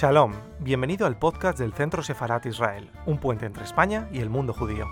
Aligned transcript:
Shalom, 0.00 0.32
bienvenido 0.60 1.06
al 1.06 1.18
podcast 1.18 1.58
del 1.58 1.74
Centro 1.74 2.02
Sefarat 2.02 2.46
Israel, 2.46 2.90
un 3.04 3.18
puente 3.18 3.44
entre 3.44 3.64
España 3.64 4.08
y 4.10 4.20
el 4.20 4.30
mundo 4.30 4.54
judío. 4.54 4.86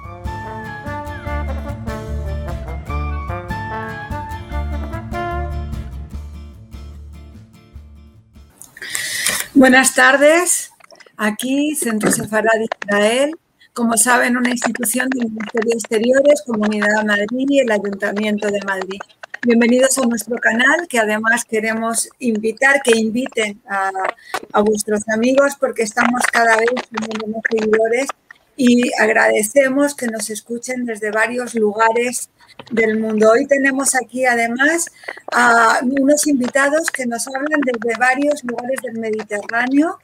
Buenas 9.55 9.95
tardes, 9.95 10.73
aquí 11.17 11.75
Centro 11.75 12.13
Sefarat 12.13 12.61
Israel, 12.85 13.35
como 13.73 13.97
saben, 13.97 14.37
una 14.37 14.51
institución 14.51 15.09
del 15.09 15.31
Ministerio 15.31 15.71
de 15.71 15.79
Exteriores, 15.79 16.43
Comunidad 16.47 16.99
de 16.99 17.05
Madrid 17.07 17.47
y 17.49 17.61
el 17.61 17.73
Ayuntamiento 17.73 18.49
de 18.49 18.61
Madrid. 18.67 19.01
Bienvenidos 19.47 19.97
a 19.99 20.07
nuestro 20.07 20.37
canal, 20.39 20.89
que 20.89 20.99
además 20.99 21.45
queremos 21.45 22.09
invitar, 22.19 22.83
que 22.83 22.99
inviten 22.99 23.63
a, 23.69 24.61
vuestros 24.63 25.09
amigos, 25.09 25.53
porque 25.61 25.85
estamos 25.85 26.23
cada 26.33 26.57
vez 26.57 26.69
teniendo 26.91 27.29
más 27.29 27.43
seguidores 27.49 28.09
y 28.57 28.91
agradecemos 29.01 29.95
que 29.95 30.09
nos 30.09 30.29
escuchen 30.31 30.85
desde 30.87 31.13
varios 31.13 31.55
lugares 31.55 32.31
del 32.73 32.99
mundo. 32.99 33.31
Hoy 33.31 33.47
tenemos 33.47 33.95
aquí 33.95 34.27
además 34.27 34.87
a 35.31 35.81
unos 35.83 36.27
invitados 36.27 36.91
que 36.91 37.07
nos 37.07 37.29
hablan 37.29 37.61
desde 37.61 37.97
varios 37.97 38.43
lugares 38.43 38.81
del 38.83 38.99
Mediterráneo, 38.99 40.01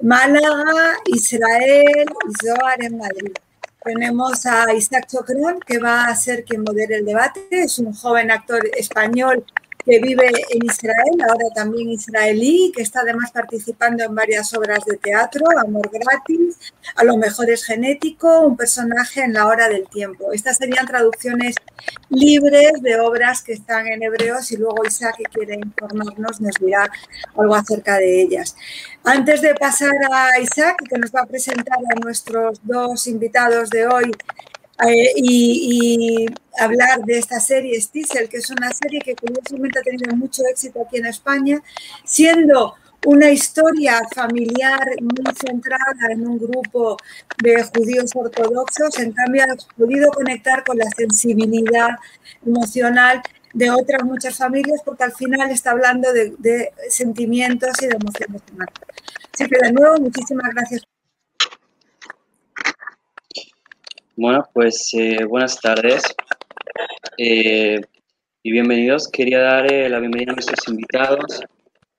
Málaga, 0.00 0.96
Israel 1.06 2.06
y 2.28 2.46
Zoar 2.46 2.82
en 2.82 2.98
Madrid. 2.98 3.32
Tenemos 3.84 4.46
a 4.46 4.72
Isaac 4.72 5.08
Chocrón, 5.08 5.58
que 5.66 5.78
va 5.78 6.04
a 6.04 6.14
ser 6.14 6.44
quien 6.44 6.62
modere 6.62 6.96
el 6.96 7.04
debate. 7.04 7.48
Es 7.50 7.78
un 7.80 7.92
joven 7.92 8.30
actor 8.30 8.62
español 8.76 9.44
que 9.84 9.98
vive 9.98 10.30
en 10.50 10.64
Israel, 10.64 11.20
ahora 11.28 11.46
también 11.54 11.90
israelí, 11.90 12.72
que 12.74 12.82
está 12.82 13.00
además 13.00 13.30
participando 13.32 14.04
en 14.04 14.14
varias 14.14 14.52
obras 14.54 14.84
de 14.84 14.96
teatro, 14.96 15.44
Amor 15.58 15.90
Gratis, 15.92 16.72
A 16.94 17.04
lo 17.04 17.16
mejor 17.16 17.50
es 17.50 17.64
genético, 17.64 18.40
un 18.40 18.56
personaje 18.56 19.22
en 19.22 19.32
la 19.32 19.46
hora 19.46 19.68
del 19.68 19.88
tiempo. 19.88 20.32
Estas 20.32 20.56
serían 20.56 20.86
traducciones 20.86 21.56
libres 22.10 22.72
de 22.80 23.00
obras 23.00 23.42
que 23.42 23.52
están 23.52 23.86
en 23.86 24.02
hebreos 24.02 24.52
y 24.52 24.56
luego 24.56 24.84
Isaac, 24.86 25.16
quiere 25.32 25.56
informarnos, 25.56 26.40
nos 26.40 26.54
dirá 26.56 26.90
algo 27.36 27.54
acerca 27.54 27.96
de 27.96 28.22
ellas. 28.22 28.56
Antes 29.04 29.42
de 29.42 29.54
pasar 29.54 29.92
a 30.12 30.38
Isaac, 30.40 30.76
que 30.88 30.98
nos 30.98 31.10
va 31.10 31.22
a 31.22 31.26
presentar 31.26 31.78
a 31.78 32.00
nuestros 32.00 32.60
dos 32.62 33.06
invitados 33.06 33.70
de 33.70 33.86
hoy, 33.86 34.12
eh, 34.88 35.12
y, 35.16 36.26
hablar 36.58 37.00
de 37.04 37.18
esta 37.18 37.40
serie 37.40 37.80
Stiesel, 37.80 38.28
que 38.28 38.36
es 38.36 38.50
una 38.50 38.70
serie 38.72 39.00
que 39.00 39.16
curiosamente 39.16 39.78
ha 39.78 39.82
tenido 39.82 40.14
mucho 40.16 40.42
éxito 40.50 40.82
aquí 40.82 40.98
en 40.98 41.06
España, 41.06 41.62
siendo 42.04 42.74
una 43.06 43.30
historia 43.30 44.00
familiar 44.14 44.80
muy 45.00 45.34
centrada 45.34 46.12
en 46.12 46.26
un 46.26 46.38
grupo 46.38 46.96
de 47.42 47.62
judíos 47.64 48.10
ortodoxos, 48.14 48.98
en 48.98 49.12
cambio 49.12 49.44
ha 49.44 49.76
podido 49.76 50.10
conectar 50.10 50.62
con 50.64 50.76
la 50.76 50.90
sensibilidad 50.90 51.90
emocional 52.44 53.22
de 53.54 53.70
otras 53.70 54.04
muchas 54.04 54.36
familias, 54.36 54.82
porque 54.84 55.04
al 55.04 55.12
final 55.12 55.50
está 55.50 55.72
hablando 55.72 56.12
de, 56.12 56.34
de 56.38 56.72
sentimientos 56.88 57.70
y 57.82 57.86
de 57.86 57.96
emociones 57.96 58.42
humanas. 58.52 58.74
Así 59.34 59.46
que 59.48 59.58
de 59.58 59.72
nuevo, 59.72 59.96
muchísimas 59.98 60.54
gracias 60.54 60.82
Bueno, 64.14 64.46
pues 64.52 64.90
eh, 64.92 65.24
buenas 65.24 65.58
tardes 65.58 66.02
eh, 67.16 67.80
y 68.42 68.52
bienvenidos. 68.52 69.08
Quería 69.08 69.40
dar 69.40 69.72
eh, 69.72 69.88
la 69.88 70.00
bienvenida 70.00 70.32
a 70.32 70.34
nuestros 70.34 70.68
invitados, 70.68 71.40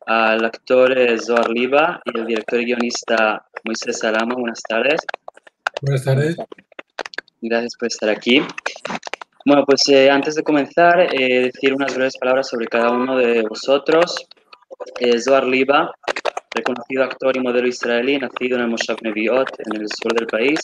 al 0.05 0.45
actor 0.45 0.95
Zohar 1.19 1.49
Liba 1.49 2.01
y 2.05 2.19
el 2.19 2.27
director 2.27 2.61
y 2.61 2.65
guionista 2.65 3.43
Moisés 3.63 3.97
Salama. 3.97 4.35
Buenas 4.35 4.61
tardes. 4.61 5.01
Buenas 5.81 6.03
tardes. 6.03 6.37
Gracias 7.41 7.75
por 7.77 7.87
estar 7.87 8.09
aquí. 8.09 8.43
Bueno, 9.43 9.65
pues 9.65 9.81
antes 10.11 10.35
de 10.35 10.43
comenzar, 10.43 11.09
decir 11.09 11.73
unas 11.73 11.95
breves 11.95 12.17
palabras 12.19 12.47
sobre 12.47 12.67
cada 12.67 12.91
uno 12.91 13.17
de 13.17 13.41
vosotros. 13.41 14.27
Zohar 15.19 15.45
Liba, 15.45 15.91
reconocido 16.51 17.05
actor 17.05 17.35
y 17.35 17.39
modelo 17.39 17.67
israelí, 17.67 18.19
nacido 18.19 18.57
en 18.57 18.65
el 18.65 18.69
Moshav 18.69 19.01
Neviot, 19.01 19.49
en 19.65 19.81
el 19.81 19.87
sur 19.89 20.13
del 20.13 20.27
país, 20.27 20.59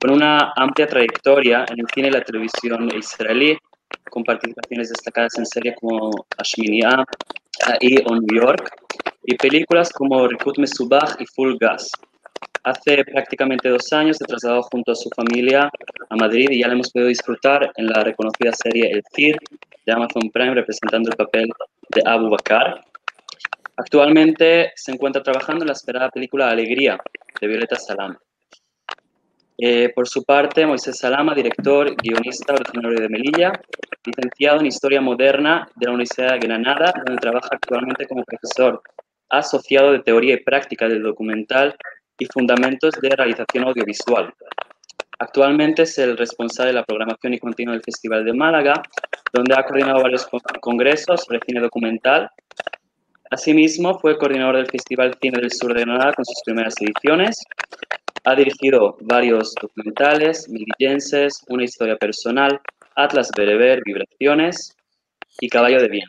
con 0.00 0.12
una 0.12 0.52
amplia 0.56 0.86
trayectoria 0.86 1.66
en 1.68 1.80
el 1.80 1.86
cine 1.94 2.08
y 2.08 2.12
la 2.12 2.22
televisión 2.22 2.88
israelí, 2.96 3.56
con 4.10 4.24
participaciones 4.24 4.88
destacadas 4.88 5.38
en 5.38 5.44
series 5.44 5.76
como 5.78 6.10
Ashminia 6.38 7.04
y 7.80 7.98
On 8.10 8.18
New 8.20 8.40
York, 8.40 8.70
y 9.24 9.36
películas 9.36 9.92
como 9.92 10.26
Rikut 10.26 10.58
Mesubach 10.58 11.20
y 11.20 11.26
Full 11.26 11.56
Gas. 11.60 11.90
Hace 12.64 13.04
prácticamente 13.04 13.68
dos 13.68 13.92
años 13.92 14.16
se 14.16 14.24
trasladó 14.24 14.62
junto 14.62 14.92
a 14.92 14.94
su 14.94 15.10
familia 15.10 15.70
a 16.08 16.16
Madrid 16.16 16.48
y 16.50 16.60
ya 16.60 16.68
la 16.68 16.74
hemos 16.74 16.90
podido 16.90 17.08
disfrutar 17.08 17.70
en 17.76 17.86
la 17.86 18.02
reconocida 18.02 18.52
serie 18.52 18.90
El 18.90 19.02
Cir 19.14 19.36
de 19.84 19.92
Amazon 19.92 20.30
Prime, 20.32 20.54
representando 20.54 21.10
el 21.10 21.16
papel 21.16 21.48
de 21.90 22.02
Abu 22.06 22.30
Bakar. 22.30 22.80
Actualmente 23.76 24.72
se 24.76 24.92
encuentra 24.92 25.22
trabajando 25.22 25.64
en 25.64 25.68
la 25.68 25.74
esperada 25.74 26.10
película 26.10 26.50
Alegría 26.50 26.98
de 27.40 27.46
Violeta 27.46 27.76
Salama. 27.76 28.18
Eh, 29.62 29.92
por 29.94 30.08
su 30.08 30.24
parte, 30.24 30.64
Moisés 30.64 30.98
Salama, 30.98 31.34
director, 31.34 31.94
guionista 32.02 32.54
originario 32.54 32.98
de 32.98 33.10
Melilla, 33.10 33.52
licenciado 34.06 34.60
en 34.60 34.66
Historia 34.66 35.02
Moderna 35.02 35.68
de 35.76 35.84
la 35.84 35.92
Universidad 35.92 36.32
de 36.32 36.38
Granada, 36.38 36.94
donde 37.04 37.20
trabaja 37.20 37.50
actualmente 37.52 38.06
como 38.06 38.24
profesor 38.24 38.82
asociado 39.28 39.92
de 39.92 39.98
Teoría 39.98 40.32
y 40.32 40.42
Práctica 40.42 40.88
del 40.88 41.02
Documental 41.02 41.76
y 42.18 42.24
Fundamentos 42.24 42.94
de 43.02 43.10
Realización 43.10 43.64
Audiovisual. 43.64 44.32
Actualmente 45.18 45.82
es 45.82 45.98
el 45.98 46.16
responsable 46.16 46.68
de 46.68 46.78
la 46.78 46.84
programación 46.84 47.34
y 47.34 47.38
continuo 47.38 47.74
del 47.74 47.82
Festival 47.82 48.24
de 48.24 48.32
Málaga, 48.32 48.82
donde 49.30 49.54
ha 49.54 49.62
coordinado 49.64 50.02
varios 50.02 50.26
congresos 50.62 51.22
sobre 51.24 51.38
cine 51.46 51.60
documental. 51.60 52.30
Asimismo, 53.30 53.98
fue 53.98 54.16
coordinador 54.16 54.56
del 54.56 54.70
Festival 54.70 55.14
Cine 55.20 55.38
del 55.38 55.52
Sur 55.52 55.74
de 55.74 55.82
Granada 55.82 56.14
con 56.14 56.24
sus 56.24 56.40
primeras 56.46 56.74
ediciones 56.80 57.36
ha 58.24 58.34
dirigido 58.34 58.96
varios 59.00 59.54
documentales, 59.60 60.48
Milillenses, 60.48 61.44
Una 61.48 61.64
historia 61.64 61.96
personal, 61.96 62.60
Atlas 62.96 63.30
Bereber, 63.36 63.82
Vibraciones 63.84 64.76
y 65.40 65.48
Caballo 65.48 65.80
de 65.80 65.88
Bien. 65.88 66.08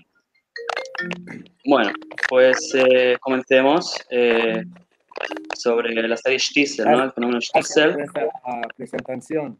Bueno, 1.66 1.92
pues 2.30 2.74
eh, 2.76 3.18
comencemos 3.20 3.96
eh, 4.10 4.64
sobre 5.58 5.94
la 5.94 6.18
serie 6.18 6.40
Stiesel, 6.40 6.90
¿no? 6.90 7.04
El 7.04 7.12
fenómeno 7.12 7.42
Stiesel. 7.42 7.98
presentación 8.76 9.58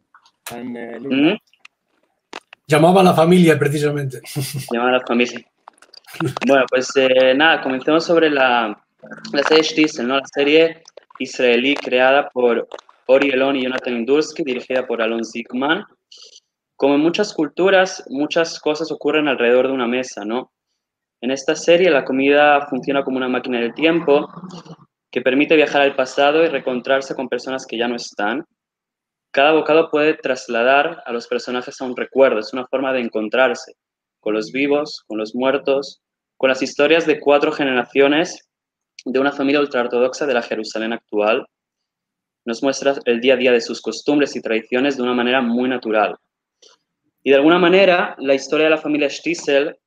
eh, 0.54 0.98
¿Mm? 1.00 1.36
Llamaba 2.66 3.00
a 3.00 3.04
la 3.04 3.14
familia, 3.14 3.58
precisamente. 3.58 4.20
Llamaba 4.72 4.90
a 4.90 4.98
la 4.98 5.06
familia. 5.06 5.44
Bueno, 6.46 6.64
pues 6.68 6.90
nada, 7.36 7.62
comencemos 7.62 8.04
sobre 8.04 8.28
la, 8.28 8.78
la 9.32 9.42
serie 9.44 9.64
Stiesel, 9.64 10.08
¿no? 10.08 10.16
La 10.16 10.26
serie 10.26 10.82
israelí 11.18 11.74
creada 11.74 12.28
por 12.30 12.68
Ori 13.06 13.30
Elon 13.30 13.56
y 13.56 13.62
Jonathan 13.62 13.96
Indulski, 13.96 14.42
dirigida 14.42 14.86
por 14.86 15.02
Alon 15.02 15.24
Zikman. 15.24 15.84
Como 16.76 16.94
en 16.94 17.00
muchas 17.00 17.32
culturas, 17.34 18.04
muchas 18.08 18.58
cosas 18.60 18.90
ocurren 18.90 19.28
alrededor 19.28 19.68
de 19.68 19.74
una 19.74 19.86
mesa, 19.86 20.24
¿no? 20.24 20.52
En 21.20 21.30
esta 21.30 21.54
serie 21.54 21.90
la 21.90 22.04
comida 22.04 22.66
funciona 22.66 23.04
como 23.04 23.16
una 23.16 23.28
máquina 23.28 23.60
del 23.60 23.74
tiempo 23.74 24.28
que 25.10 25.20
permite 25.20 25.54
viajar 25.54 25.82
al 25.82 25.94
pasado 25.94 26.42
y 26.42 26.48
reencontrarse 26.48 27.14
con 27.14 27.28
personas 27.28 27.66
que 27.66 27.78
ya 27.78 27.86
no 27.86 27.94
están. 27.94 28.44
Cada 29.30 29.52
bocado 29.52 29.90
puede 29.90 30.14
trasladar 30.14 31.02
a 31.06 31.12
los 31.12 31.28
personajes 31.28 31.80
a 31.80 31.84
un 31.84 31.96
recuerdo, 31.96 32.40
es 32.40 32.52
una 32.52 32.66
forma 32.66 32.92
de 32.92 33.00
encontrarse 33.00 33.74
con 34.20 34.34
los 34.34 34.52
vivos, 34.52 35.04
con 35.06 35.18
los 35.18 35.34
muertos, 35.34 36.00
con 36.36 36.48
las 36.48 36.62
historias 36.62 37.06
de 37.06 37.20
cuatro 37.20 37.52
generaciones 37.52 38.48
de 39.04 39.18
una 39.18 39.32
familia 39.32 39.60
ultraortodoxa 39.60 40.26
de 40.26 40.34
la 40.34 40.42
Jerusalén 40.42 40.92
actual. 40.92 41.46
Nos 42.44 42.62
muestra 42.62 42.94
el 43.04 43.20
día 43.20 43.34
a 43.34 43.36
día 43.36 43.52
de 43.52 43.60
sus 43.60 43.80
costumbres 43.80 44.34
y 44.36 44.40
tradiciones 44.40 44.96
de 44.96 45.02
una 45.02 45.14
manera 45.14 45.40
muy 45.40 45.68
natural. 45.68 46.16
Y 47.22 47.30
de 47.30 47.36
alguna 47.36 47.58
manera, 47.58 48.16
la 48.18 48.34
historia 48.34 48.64
de 48.64 48.70
la 48.70 48.78
familia 48.78 49.08
Stiesel 49.08 49.78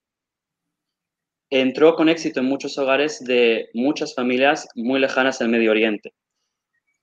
entró 1.49 1.95
con 1.95 2.09
éxito 2.09 2.39
en 2.39 2.47
muchos 2.47 2.77
hogares 2.77 3.23
de 3.23 3.69
muchas 3.73 4.15
familias 4.15 4.67
muy 4.75 4.99
lejanas 4.99 5.39
del 5.39 5.49
Medio 5.49 5.71
Oriente. 5.71 6.13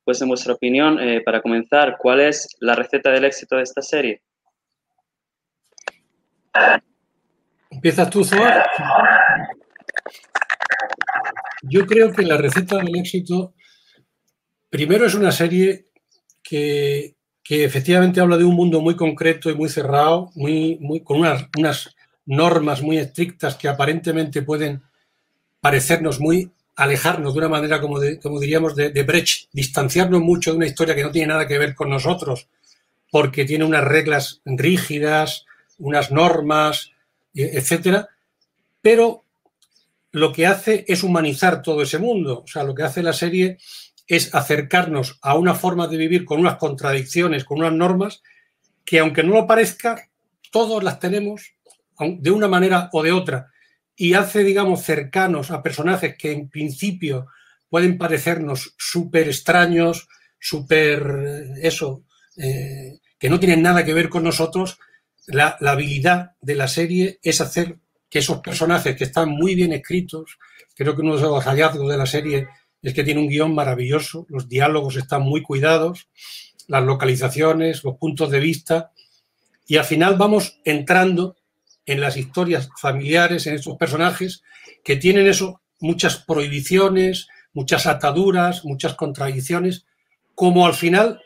Pues 0.04 0.20
en 0.20 0.28
vuestra 0.28 0.54
opinión, 0.54 0.98
eh, 1.00 1.20
para 1.20 1.40
comenzar, 1.40 1.96
¿cuál 1.98 2.20
es 2.20 2.48
la 2.60 2.74
receta 2.74 3.10
del 3.10 3.24
éxito 3.24 3.56
de 3.56 3.62
esta 3.62 3.82
serie? 3.82 4.22
¿Empiezas 7.70 8.10
tú, 8.10 8.24
Zohar? 8.24 8.66
Yo 11.62 11.86
creo 11.86 12.12
que 12.12 12.22
la 12.22 12.36
receta 12.36 12.76
del 12.76 12.96
éxito, 12.96 13.54
primero 14.68 15.06
es 15.06 15.14
una 15.14 15.30
serie 15.30 15.86
que, 16.42 17.14
efectivamente 17.48 18.20
habla 18.20 18.36
de 18.36 18.44
un 18.44 18.54
mundo 18.54 18.80
muy 18.80 18.96
concreto 18.96 19.50
y 19.50 19.54
muy 19.54 19.68
cerrado, 19.68 20.30
muy, 20.34 20.78
muy, 20.80 21.00
con 21.00 21.20
unas, 21.20 21.46
unas 21.56 21.94
normas 22.26 22.82
muy 22.82 22.98
estrictas 22.98 23.56
que 23.56 23.68
aparentemente 23.68 24.42
pueden 24.42 24.82
parecernos 25.60 26.18
muy 26.18 26.50
alejarnos 26.74 27.34
de 27.34 27.38
una 27.38 27.48
manera, 27.48 27.80
como, 27.80 28.00
como 28.22 28.40
diríamos, 28.40 28.74
de, 28.74 28.90
de 28.90 29.02
Brecht, 29.02 29.48
distanciarnos 29.52 30.20
mucho 30.20 30.50
de 30.50 30.56
una 30.56 30.66
historia 30.66 30.94
que 30.94 31.02
no 31.02 31.10
tiene 31.10 31.28
nada 31.28 31.46
que 31.46 31.58
ver 31.58 31.74
con 31.74 31.90
nosotros, 31.90 32.48
porque 33.10 33.44
tiene 33.44 33.64
unas 33.64 33.84
reglas 33.84 34.40
rígidas, 34.44 35.44
unas 35.78 36.10
normas, 36.10 36.90
etcétera, 37.34 38.08
pero 38.80 39.24
lo 40.12 40.32
que 40.32 40.46
hace 40.46 40.84
es 40.86 41.02
humanizar 41.02 41.62
todo 41.62 41.82
ese 41.82 41.98
mundo. 41.98 42.42
O 42.44 42.46
sea, 42.46 42.64
lo 42.64 42.74
que 42.74 42.82
hace 42.82 43.02
la 43.02 43.12
serie 43.12 43.58
es 44.06 44.34
acercarnos 44.34 45.18
a 45.22 45.36
una 45.36 45.54
forma 45.54 45.88
de 45.88 45.96
vivir 45.96 46.24
con 46.24 46.40
unas 46.40 46.56
contradicciones, 46.56 47.44
con 47.44 47.58
unas 47.58 47.72
normas, 47.72 48.22
que 48.84 48.98
aunque 48.98 49.22
no 49.22 49.32
lo 49.32 49.46
parezca, 49.46 50.08
todos 50.50 50.82
las 50.82 51.00
tenemos 51.00 51.54
de 51.98 52.30
una 52.30 52.48
manera 52.48 52.90
o 52.92 53.02
de 53.02 53.12
otra. 53.12 53.50
Y 53.96 54.14
hace, 54.14 54.44
digamos, 54.44 54.82
cercanos 54.82 55.50
a 55.50 55.62
personajes 55.62 56.16
que 56.16 56.32
en 56.32 56.48
principio 56.48 57.26
pueden 57.68 57.96
parecernos 57.96 58.74
súper 58.76 59.28
extraños, 59.28 60.08
súper, 60.38 61.02
eh, 61.26 61.52
eso, 61.62 62.04
eh, 62.36 62.98
que 63.18 63.30
no 63.30 63.40
tienen 63.40 63.62
nada 63.62 63.84
que 63.84 63.94
ver 63.94 64.08
con 64.08 64.24
nosotros, 64.24 64.78
la, 65.26 65.56
habilidad 65.60 66.32
de 66.40 66.56
la 66.56 66.68
serie 66.68 67.18
es 67.22 67.40
hacer 67.40 67.78
que 68.12 68.18
esos 68.18 68.40
personajes 68.40 68.94
que 68.94 69.04
están 69.04 69.30
muy 69.30 69.54
bien 69.54 69.72
escritos, 69.72 70.38
creo 70.76 70.94
que 70.94 71.00
uno 71.00 71.16
de 71.16 71.22
los 71.22 71.44
hallazgos 71.44 71.88
de 71.88 71.96
la 71.96 72.04
serie 72.04 72.46
es 72.82 72.92
que 72.92 73.04
tiene 73.04 73.22
un 73.22 73.28
guion 73.28 73.54
maravilloso, 73.54 74.26
los 74.28 74.50
diálogos 74.50 74.96
están 74.96 75.22
muy 75.22 75.40
cuidados, 75.40 76.08
las 76.68 76.84
localizaciones, 76.84 77.82
los 77.82 77.96
puntos 77.96 78.30
de 78.30 78.38
vista, 78.38 78.92
y 79.66 79.78
al 79.78 79.86
final 79.86 80.16
vamos 80.16 80.60
entrando 80.66 81.36
en 81.86 82.02
las 82.02 82.18
historias 82.18 82.68
familiares, 82.78 83.46
en 83.46 83.54
esos 83.54 83.78
personajes 83.78 84.42
que 84.84 84.96
tienen 84.96 85.26
eso, 85.26 85.62
muchas 85.80 86.18
prohibiciones, 86.18 87.28
muchas 87.54 87.86
ataduras, 87.86 88.62
muchas 88.66 88.94
contradicciones, 88.94 89.86
como 90.34 90.66
al 90.66 90.74
final 90.74 91.18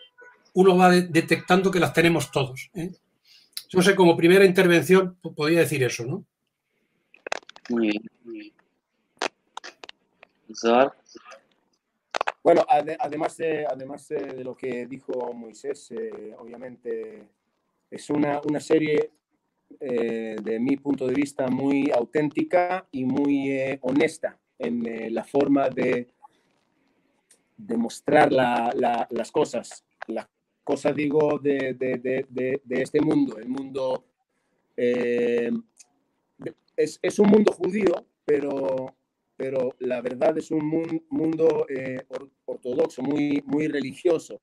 uno 0.52 0.76
va 0.76 0.92
detectando 0.92 1.72
que 1.72 1.80
las 1.80 1.92
tenemos 1.92 2.30
todos. 2.30 2.70
¿eh? 2.74 2.92
No 3.72 3.82
sé, 3.82 3.96
como 3.96 4.16
primera 4.16 4.44
intervención 4.44 5.18
podría 5.34 5.58
decir 5.58 5.82
eso, 5.82 6.04
¿no? 6.04 6.24
Muy 7.68 7.88
bien, 7.88 8.02
Bueno, 12.42 12.64
además, 12.68 13.36
de, 13.36 13.66
además 13.66 14.06
de 14.08 14.44
lo 14.44 14.56
que 14.56 14.86
dijo 14.86 15.32
Moisés, 15.32 15.90
eh, 15.90 16.34
obviamente 16.38 17.28
es 17.90 18.08
una, 18.10 18.40
serie, 18.60 19.10
eh, 19.80 20.36
de 20.40 20.60
mi 20.60 20.76
punto 20.76 21.08
de 21.08 21.14
vista, 21.14 21.48
muy 21.48 21.90
auténtica 21.90 22.86
y 22.92 23.04
muy 23.04 23.50
eh, 23.50 23.78
honesta 23.82 24.38
en 24.58 25.12
la 25.12 25.24
forma 25.24 25.68
de, 25.68 26.08
demostrar 27.56 28.30
las 28.32 29.32
cosas, 29.32 29.84
las 30.06 30.28
cosa 30.62 30.92
digo 30.92 31.38
de, 31.38 31.74
de, 31.74 32.26
de, 32.28 32.60
de 32.64 32.82
este 32.82 33.00
mundo. 33.00 33.38
El 33.38 33.48
mundo 33.48 34.04
es, 36.76 36.98
es, 37.02 37.18
un 37.18 37.28
mundo 37.28 37.52
judío, 37.52 38.06
pero, 38.24 38.94
pero 39.36 39.74
la 39.78 40.00
verdad 40.00 40.36
es 40.38 40.50
un 40.50 41.04
mundo 41.10 41.66
eh, 41.68 42.02
ortodoxo, 42.44 43.02
muy, 43.02 43.42
muy 43.46 43.68
religioso. 43.68 44.40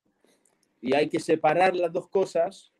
Y 0.81 0.95
hay 0.95 1.07
que 1.09 1.19
separar 1.19 1.75
las 1.75 1.93
dos 1.93 2.09
cosas 2.09 2.71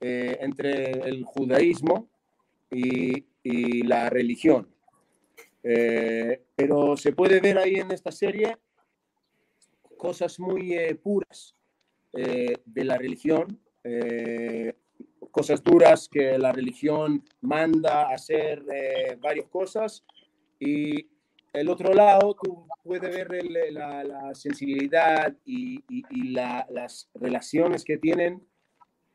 eh, 0.00 0.38
entre 0.40 0.92
el 1.08 1.24
judaísmo 1.24 2.08
y, 2.70 3.26
y 3.42 3.82
la 3.82 4.10
religión. 4.10 4.68
pero 5.62 6.96
se 6.96 7.12
puede 7.12 7.40
ver 7.40 7.58
ahí 7.58 7.74
en 7.76 7.90
esta 7.92 8.10
serie 8.10 8.56
cosas 9.96 10.40
muy 10.40 10.74
puras 11.02 11.54
eh, 12.14 12.56
de 12.66 12.84
la 12.84 12.98
religión, 12.98 13.58
eh, 13.84 14.74
cosas 15.32 15.62
duras 15.64 16.08
que 16.08 16.38
la 16.38 16.52
religión 16.52 17.24
manda 17.40 18.10
hacer 18.10 18.62
eh, 18.72 19.16
varias 19.20 19.48
cosas 19.48 20.04
y 20.60 21.08
el 21.52 21.68
otro 21.68 21.92
lado 21.92 22.36
tú 22.40 22.66
puedes 22.84 23.28
ver 23.28 23.44
la, 23.72 24.34
sensibilidad 24.34 25.34
y, 25.44 25.82
las 26.32 27.10
relaciones 27.14 27.84
que 27.84 27.98
tienen 27.98 28.42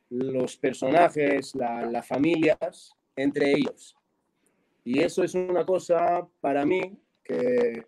los 0.09 0.57
personajes, 0.57 1.55
las 1.55 2.07
familias 2.07 2.93
entre 3.15 3.53
ellos. 3.53 3.95
Y 4.83 4.99
eso 4.99 5.23
es 5.23 5.33
una 5.35 5.65
cosa 5.65 6.27
para 6.39 6.65
mí 6.65 6.97
que 7.23 7.85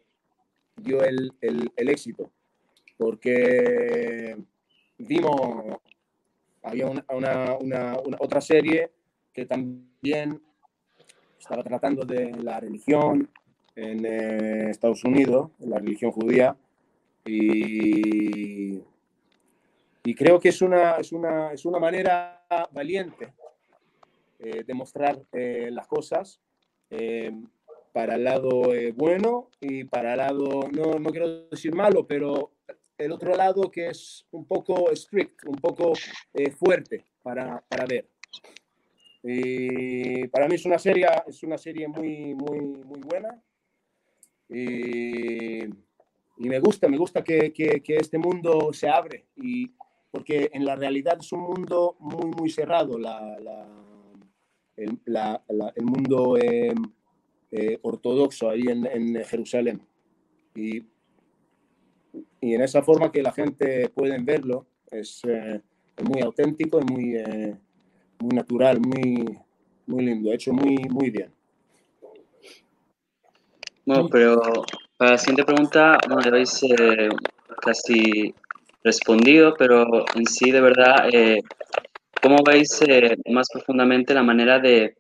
dio 0.76 1.04
el, 1.04 1.32
el 1.42 1.90
éxito, 1.90 2.32
porque 2.98 4.36
vimos, 4.98 5.78
había 6.64 6.88
una, 6.88 7.98
otra 8.20 8.42
serie 8.42 8.92
que 9.34 9.46
también 9.46 10.42
estaba 11.40 11.64
tratando 11.64 12.04
de 12.06 12.32
la 12.32 12.60
religión 12.60 13.30
en 13.76 14.06
eh, 14.06 14.70
Estados 14.70 15.04
Unidos, 15.04 15.52
la 15.60 15.80
religión 15.80 16.12
judía, 16.12 16.56
y, 17.26 18.82
y 20.04 20.16
creo 20.16 20.40
que 20.40 20.50
es 20.50 20.62
una, 20.62 20.96
es 20.96 21.12
una, 21.12 21.54
es 21.54 21.66
una 21.66 21.80
manera 21.80 22.46
valiente 22.72 23.34
eh, 24.40 24.64
de 24.66 24.74
mostrar 24.74 25.22
eh, 25.32 25.70
las 25.72 25.88
cosas 25.88 26.40
para 27.94 28.16
el 28.16 28.24
lado 28.24 28.72
bueno 28.96 29.52
y 29.62 29.84
para 29.84 30.14
el 30.14 30.18
lado, 30.18 30.68
no, 30.72 30.98
no 30.98 31.12
quiero 31.12 31.48
decir 31.50 31.76
malo, 31.76 32.08
pero 32.08 32.52
el 33.00 33.12
otro 33.14 33.36
lado 33.36 33.72
que 33.72 33.88
es 33.88 34.26
un 34.32 34.46
poco 34.46 34.92
strict, 34.94 35.46
un 35.46 35.56
poco 35.56 35.94
eh, 36.34 36.52
fuerte 36.52 37.06
para, 37.24 37.64
para, 37.68 37.86
ver. 37.86 38.10
Y 39.24 40.28
para 40.28 40.48
mí 40.48 40.56
es 40.56 40.66
una 40.66 40.78
serie, 40.78 41.08
es 41.26 41.42
una 41.44 41.58
serie 41.58 41.88
muy, 41.88 42.36
muy, 42.36 42.60
muy 42.60 43.00
buena. 43.00 43.42
Y, 44.50 45.64
y 45.64 46.50
me 46.50 46.60
gusta, 46.60 46.88
me 46.90 46.98
gusta 46.98 47.24
que, 47.24 47.54
que, 47.54 47.82
que, 47.82 47.98
este 47.98 48.18
mundo 48.18 48.74
se 48.74 48.90
abre, 48.90 49.28
y, 49.36 49.72
porque 50.12 50.50
en 50.54 50.66
la 50.66 50.76
realidad 50.76 51.18
es 51.20 51.32
un 51.32 51.42
mundo 51.42 51.96
muy, 52.00 52.32
muy 52.32 52.50
cerrado, 52.50 52.98
la, 52.98 53.38
la, 53.40 53.68
el, 54.76 55.00
la, 55.06 55.42
el, 55.76 55.86
mundo 55.86 56.38
eh, 56.38 56.74
eh, 57.52 57.80
ortodoxo 57.82 58.50
ahí 58.50 58.64
en, 58.68 58.86
en 58.88 59.24
Jerusalén. 59.24 59.82
Y 60.56 60.84
y 62.42 62.54
en 62.54 62.62
esa 62.62 62.82
forma 62.82 63.12
que 63.12 63.22
la 63.22 63.32
gente 63.32 63.90
puede 63.90 64.18
verlo 64.20 64.66
es, 64.92 65.22
eh, 65.28 65.62
muy 66.04 66.22
auténtico 66.22 66.80
y 66.80 66.92
muy, 66.92 67.16
eh, 67.18 67.56
muy 68.20 68.36
natural, 68.36 68.80
muy, 68.80 69.38
muy 69.88 70.06
lindo, 70.06 70.32
hecho 70.32 70.54
muy, 70.54 70.78
muy 70.90 71.10
bien. 71.10 71.32
Bueno, 73.86 74.08
pero 74.10 74.40
para 74.98 75.12
la 75.12 75.18
siguiente 75.18 75.44
pregunta, 75.44 75.98
bueno, 76.08 76.22
ya 76.22 76.32
eh, 76.38 77.10
casi 77.62 78.34
respondido, 78.84 79.56
pero 79.58 80.06
en 80.16 80.26
sí, 80.26 80.52
de 80.52 80.62
verdad, 80.62 81.10
¿cómo 82.22 82.38
veis 82.46 82.80
más 83.30 83.48
profundamente 83.52 84.14
la 84.14 84.24
manera 84.24 84.60
de 84.60 84.96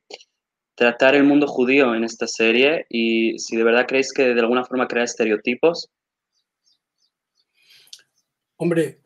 tratar 0.76 1.16
el 1.16 1.24
mundo 1.24 1.48
judío 1.48 1.96
en 1.96 2.04
esta 2.04 2.28
serie? 2.28 2.88
Y 2.90 3.40
si 3.40 3.56
de 3.56 3.64
verdad 3.64 3.86
creéis 3.88 4.12
que 4.12 4.34
de 4.34 4.42
alguna 4.42 4.66
forma 4.66 4.88
crea 4.88 5.04
estereotipos 5.04 5.90
Hombre, 8.62 9.00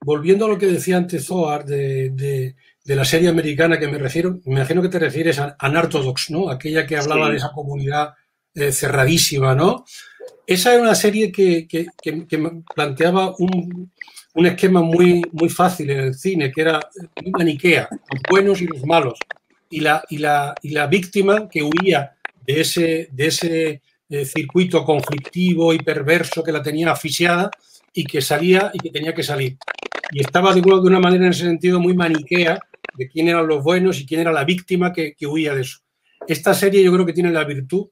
volviendo 0.00 0.44
a 0.44 0.48
lo 0.48 0.56
que 0.56 0.66
decía 0.66 0.96
antes 0.96 1.26
Zohar 1.26 1.64
de, 1.64 2.54
la 2.84 3.04
serie 3.04 3.28
americana 3.28 3.80
que 3.80 3.88
me 3.88 3.98
refiero, 3.98 4.40
me 4.44 4.54
imagino 4.54 4.80
que 4.80 4.88
te 4.88 5.00
refieres 5.00 5.40
a 5.40 5.56
Anartodox, 5.58 6.30
¿no? 6.30 6.48
Aquella 6.48 6.86
que 6.86 6.96
hablaba 6.96 7.30
de 7.30 7.38
esa 7.38 7.50
comunidad 7.50 8.14
eh, 8.54 8.70
cerradísima, 8.70 9.56
¿no? 9.56 9.84
Esa 10.46 10.72
era 10.72 10.82
una 10.82 10.94
serie 10.94 11.32
que, 11.32 11.66
planteaba 12.72 13.34
un, 13.38 13.90
esquema 14.46 14.82
muy, 14.82 15.22
muy 15.32 15.48
fácil 15.48 15.90
en 15.90 16.00
el 16.00 16.14
cine, 16.14 16.52
que 16.52 16.60
era 16.60 16.78
muy 17.20 17.32
maniquea, 17.32 17.88
los 17.90 18.22
buenos 18.30 18.62
y 18.62 18.66
los 18.66 18.86
malos. 18.86 19.18
Y 19.68 19.80
la, 19.80 20.04
y 20.08 20.18
la, 20.18 20.54
y 20.62 20.70
la 20.70 20.86
víctima 20.86 21.48
que 21.48 21.64
huía 21.64 22.12
de 22.46 22.60
ese, 22.60 23.08
de 23.10 23.26
ese 23.26 23.82
eh, 24.08 24.24
circuito 24.26 24.84
conflictivo 24.84 25.74
y 25.74 25.78
perverso 25.78 26.44
que 26.44 26.52
la 26.52 26.62
tenía 26.62 26.92
asfixiada, 26.92 27.50
y 27.92 28.04
que 28.04 28.20
salía 28.20 28.70
y 28.72 28.78
que 28.78 28.90
tenía 28.90 29.14
que 29.14 29.22
salir. 29.22 29.58
Y 30.12 30.20
estaba 30.20 30.54
de 30.54 30.60
una 30.60 31.00
manera 31.00 31.24
en 31.24 31.30
ese 31.30 31.44
sentido 31.44 31.80
muy 31.80 31.94
maniquea 31.94 32.58
de 32.94 33.08
quién 33.08 33.28
eran 33.28 33.46
los 33.46 33.62
buenos 33.62 34.00
y 34.00 34.06
quién 34.06 34.20
era 34.20 34.32
la 34.32 34.44
víctima 34.44 34.92
que, 34.92 35.16
huía 35.26 35.54
de 35.54 35.62
eso. 35.62 35.78
Esta 36.26 36.54
serie 36.54 36.82
yo 36.82 36.92
creo 36.92 37.06
que 37.06 37.12
tiene 37.12 37.30
la 37.30 37.44
virtud, 37.44 37.88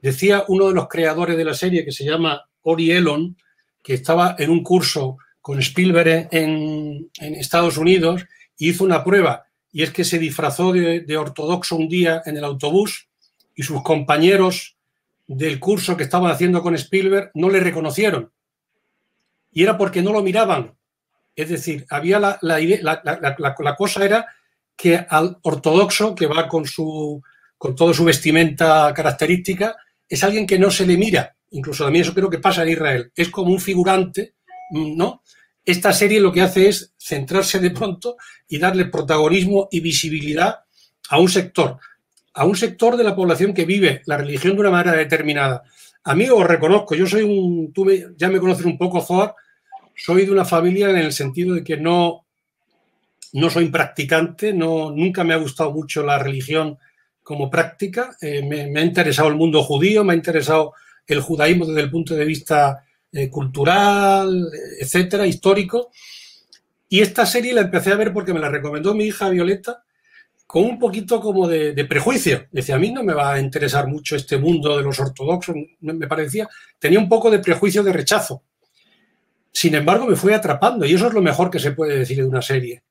decía 0.00 0.44
uno 0.48 0.68
de 0.68 0.74
los 0.74 0.88
creadores 0.88 1.36
de 1.36 1.44
la 1.44 1.54
serie 1.54 1.84
que 1.84 1.92
se 1.92 2.04
llama 2.04 2.48
Ori 2.62 2.92
Elon, 2.92 3.36
que 3.82 3.94
estaba 3.94 4.36
en 4.38 4.50
un 4.50 4.62
curso 4.62 5.18
con 5.40 5.58
Spielberg 5.58 6.28
en, 6.30 7.10
Estados 7.18 7.76
Unidos 7.76 8.24
y 8.56 8.70
hizo 8.70 8.84
una 8.84 9.02
prueba 9.02 9.44
y 9.72 9.82
es 9.82 9.90
que 9.90 10.04
se 10.04 10.18
disfrazó 10.18 10.72
de, 10.72 11.00
de 11.00 11.16
ortodoxo 11.16 11.76
un 11.76 11.88
día 11.88 12.22
en 12.26 12.36
el 12.36 12.44
autobús 12.44 13.08
y 13.54 13.62
sus 13.62 13.82
compañeros 13.82 14.76
del 15.26 15.60
curso 15.60 15.96
que 15.96 16.04
estaban 16.04 16.30
haciendo 16.30 16.62
con 16.62 16.74
Spielberg 16.74 17.30
no 17.34 17.50
le 17.50 17.60
reconocieron. 17.60 18.30
Y 19.52 19.62
era 19.62 19.76
porque 19.76 20.02
no 20.02 20.12
lo 20.12 20.22
miraban. 20.22 20.74
Es 21.34 21.48
decir, 21.48 21.86
había 21.90 22.18
la, 22.18 23.74
cosa 23.76 24.04
era 24.04 24.26
que 24.76 25.06
al 25.08 25.38
ortodoxo 25.42 26.14
que 26.14 26.26
va 26.26 26.48
con 26.48 26.66
su 26.66 27.22
con 27.56 27.76
toda 27.76 27.92
su 27.92 28.04
vestimenta 28.04 28.92
característica 28.94 29.76
es 30.08 30.24
alguien 30.24 30.46
que 30.46 30.58
no 30.58 30.70
se 30.70 30.86
le 30.86 30.96
mira. 30.96 31.36
Incluso 31.50 31.84
también 31.84 32.04
eso 32.04 32.14
creo 32.14 32.30
que 32.30 32.38
pasa 32.38 32.62
en 32.62 32.70
Israel. 32.70 33.12
Es 33.14 33.28
como 33.28 33.50
un 33.50 33.60
figurante, 33.60 34.34
¿no? 34.70 35.22
Esta 35.64 35.92
serie 35.92 36.20
lo 36.20 36.32
que 36.32 36.40
hace 36.40 36.68
es 36.68 36.94
centrarse 36.98 37.58
de 37.58 37.70
pronto 37.70 38.16
y 38.48 38.58
darle 38.58 38.86
protagonismo 38.86 39.68
y 39.70 39.80
visibilidad 39.80 40.60
a 41.10 41.18
un 41.18 41.28
sector, 41.28 41.78
a 42.32 42.44
un 42.44 42.56
sector 42.56 42.96
de 42.96 43.04
la 43.04 43.14
población 43.14 43.52
que 43.52 43.66
vive 43.66 44.02
la 44.06 44.16
religión 44.16 44.54
de 44.54 44.60
una 44.60 44.70
manera 44.70 44.96
determinada. 44.96 45.62
A 46.04 46.14
mí 46.14 46.28
os 46.28 46.46
reconozco, 46.46 46.94
yo 46.94 47.06
soy 47.06 47.22
un, 47.22 47.72
tú 47.72 47.86
ya 48.16 48.28
me 48.28 48.40
conoces 48.40 48.64
un 48.64 48.78
poco, 48.78 49.02
Zohar, 49.02 49.34
soy 49.94 50.24
de 50.24 50.32
una 50.32 50.44
familia 50.44 50.88
en 50.90 50.96
el 50.96 51.12
sentido 51.12 51.54
de 51.54 51.62
que 51.62 51.76
no, 51.76 52.24
no 53.32 53.50
soy 53.50 53.68
practicante, 53.68 54.52
no, 54.52 54.90
nunca 54.90 55.24
me 55.24 55.34
ha 55.34 55.38
gustado 55.38 55.72
mucho 55.72 56.02
la 56.02 56.18
religión 56.18 56.78
como 57.22 57.50
práctica, 57.50 58.16
eh, 58.20 58.42
me, 58.42 58.80
ha 58.80 58.84
interesado 58.84 59.28
el 59.28 59.36
mundo 59.36 59.62
judío, 59.62 60.02
me 60.02 60.14
ha 60.14 60.16
interesado 60.16 60.72
el 61.06 61.20
judaísmo 61.20 61.66
desde 61.66 61.82
el 61.82 61.90
punto 61.90 62.14
de 62.14 62.24
vista 62.24 62.84
eh, 63.12 63.28
cultural, 63.28 64.48
etcétera, 64.80 65.26
histórico. 65.26 65.90
Y 66.88 67.00
esta 67.00 67.26
serie 67.26 67.52
la 67.52 67.60
empecé 67.60 67.92
a 67.92 67.96
ver 67.96 68.12
porque 68.12 68.32
me 68.32 68.40
la 68.40 68.48
recomendó 68.48 68.94
mi 68.94 69.04
hija 69.04 69.28
Violeta 69.28 69.84
con 70.50 70.64
un 70.64 70.80
poquito 70.80 71.20
como 71.20 71.46
de, 71.46 71.84
prejuicio. 71.84 72.48
Decía, 72.50 72.74
a 72.74 72.78
mí 72.80 72.90
no 72.90 73.04
me 73.04 73.14
va 73.14 73.34
a 73.34 73.38
interesar 73.38 73.86
mucho 73.86 74.16
este 74.16 74.36
mundo 74.36 74.76
de 74.76 74.82
los 74.82 74.98
ortodoxos, 74.98 75.54
me 75.78 76.08
parecía, 76.08 76.48
tenía 76.76 76.98
un 76.98 77.08
poco 77.08 77.30
de 77.30 77.38
prejuicio 77.38 77.84
de 77.84 77.92
rechazo. 77.92 78.42
Sin 79.52 79.76
embargo, 79.76 80.08
me 80.08 80.16
fue 80.16 80.34
atrapando 80.34 80.84
y 80.84 80.94
eso 80.94 81.06
es 81.06 81.14
lo 81.14 81.22
mejor 81.22 81.50
que 81.50 81.60
se 81.60 81.70
puede 81.70 82.00
decir 82.00 82.16
de 82.16 82.24
una 82.24 82.42
serie. 82.42 82.82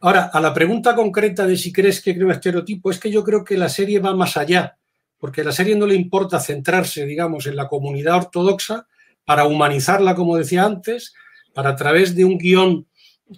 Ahora, 0.00 0.30
a 0.32 0.40
la 0.40 0.54
pregunta 0.54 0.94
concreta 0.94 1.46
de 1.46 1.58
si 1.58 1.74
crees 1.74 2.00
que 2.00 2.14
creo 2.16 2.30
estereotipo, 2.30 2.90
es 2.90 2.98
que 2.98 3.10
yo 3.10 3.22
creo 3.22 3.44
que 3.44 3.58
la 3.58 3.68
serie 3.68 3.98
va 3.98 4.14
más 4.14 4.38
allá, 4.38 4.78
porque 5.18 5.42
a 5.42 5.44
la 5.44 5.52
serie 5.52 5.76
no 5.76 5.84
le 5.84 5.96
importa 5.96 6.40
centrarse, 6.40 7.04
digamos, 7.04 7.46
en 7.46 7.56
la 7.56 7.68
comunidad 7.68 8.16
ortodoxa 8.16 8.86
para 9.26 9.44
humanizarla, 9.44 10.14
como 10.14 10.38
decía 10.38 10.64
antes, 10.64 11.12
para 11.52 11.68
a 11.68 11.76
través 11.76 12.14
de 12.14 12.24
un 12.24 12.38
guion 12.38 12.86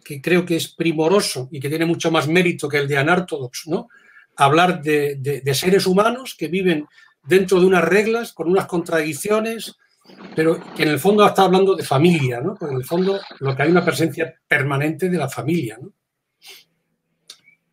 que 0.04 0.20
creo 0.20 0.44
que 0.44 0.56
es 0.56 0.68
primoroso 0.68 1.48
y 1.50 1.60
que 1.60 1.68
tiene 1.68 1.86
mucho 1.86 2.10
más 2.10 2.28
mérito 2.28 2.68
que 2.68 2.78
el 2.78 2.88
de 2.88 2.98
Anartodox, 2.98 3.66
¿no? 3.68 3.88
Hablar 4.36 4.82
de, 4.82 5.42
seres 5.54 5.86
humanos 5.86 6.34
que 6.38 6.48
viven 6.48 6.86
dentro 7.22 7.60
de 7.60 7.66
unas 7.66 7.84
reglas, 7.84 8.32
con 8.32 8.48
unas 8.48 8.66
contradicciones, 8.66 9.76
pero 10.34 10.60
que 10.74 10.82
en 10.82 10.90
el 10.90 10.98
fondo 10.98 11.26
está 11.26 11.42
hablando 11.42 11.74
de 11.74 11.82
familia, 11.82 12.40
¿no? 12.40 12.56
En 12.60 12.76
el 12.76 12.84
fondo 12.84 13.18
lo 13.40 13.56
que 13.56 13.62
hay 13.62 13.70
una 13.70 13.84
presencia 13.84 14.34
permanente 14.46 15.08
de 15.08 15.18
la 15.18 15.28
familia, 15.28 15.78
¿no? 15.80 15.92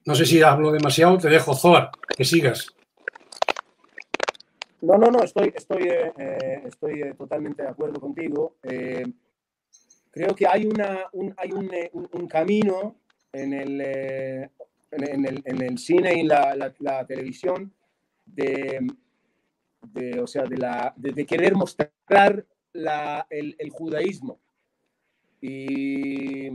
No 0.05 0.15
sé 0.15 0.25
si 0.25 0.41
hablo 0.41 0.71
demasiado, 0.71 1.17
te 1.17 1.29
dejo, 1.29 1.55
Zoar, 1.55 1.89
que 2.15 2.25
sigas. 2.25 2.67
No, 4.81 4.97
no, 4.97 5.09
no, 5.09 5.23
estoy, 5.23 5.53
estoy, 5.55 5.83
eh, 5.83 6.11
eh, 6.17 6.63
estoy 6.65 7.01
eh, 7.01 7.13
totalmente 7.17 7.63
de 7.63 7.69
acuerdo 7.69 8.01
contigo 8.01 8.57
creo 10.13 10.35
que 10.35 10.45
hay, 10.47 10.69
eh, 10.69 11.89
un, 11.91 12.27
camino 12.27 12.95
en 13.33 13.51
el, 13.51 13.81
eh, 13.81 14.49
en, 14.91 15.61
el, 15.61 15.77
cine 15.79 16.13
y 16.13 16.23
la, 16.23 16.55
la, 16.79 17.05
televisión 17.07 17.73
de, 18.23 18.87
de, 19.87 20.19
o 20.19 20.27
sea, 20.27 20.43
de, 20.43 20.57
la, 20.57 20.93
querer 21.27 21.55
mostrar 21.55 22.45
la, 22.73 23.25
el, 23.31 23.69
judaísmo 23.71 24.39
y, 25.41 26.51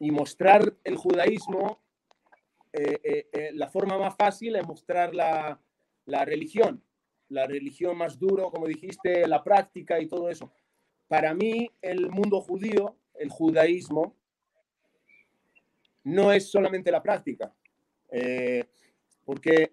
mostrar 0.00 0.74
el 0.82 0.96
judaísmo. 0.96 1.82
Eh, 2.72 3.50
la 3.54 3.68
forma 3.68 3.98
más 3.98 4.16
fácil 4.16 4.56
es 4.56 4.66
mostrar 4.66 5.14
la, 5.14 5.60
la 6.06 6.24
religión, 6.24 6.82
la 7.28 7.46
religión 7.46 7.96
más 7.98 8.18
duro, 8.18 8.50
como 8.50 8.66
dijiste, 8.66 9.26
la 9.28 9.44
práctica 9.44 10.00
y 10.00 10.06
todo 10.06 10.30
eso 10.30 10.50
para 11.08 11.34
mí 11.34 11.70
el 11.82 12.10
mundo 12.10 12.40
judío, 12.40 12.96
el 13.14 13.30
judaísmo, 13.30 14.14
no 16.04 16.32
es 16.32 16.50
solamente 16.50 16.90
la 16.90 17.02
práctica, 17.02 17.52
eh, 18.10 18.64
porque 19.24 19.72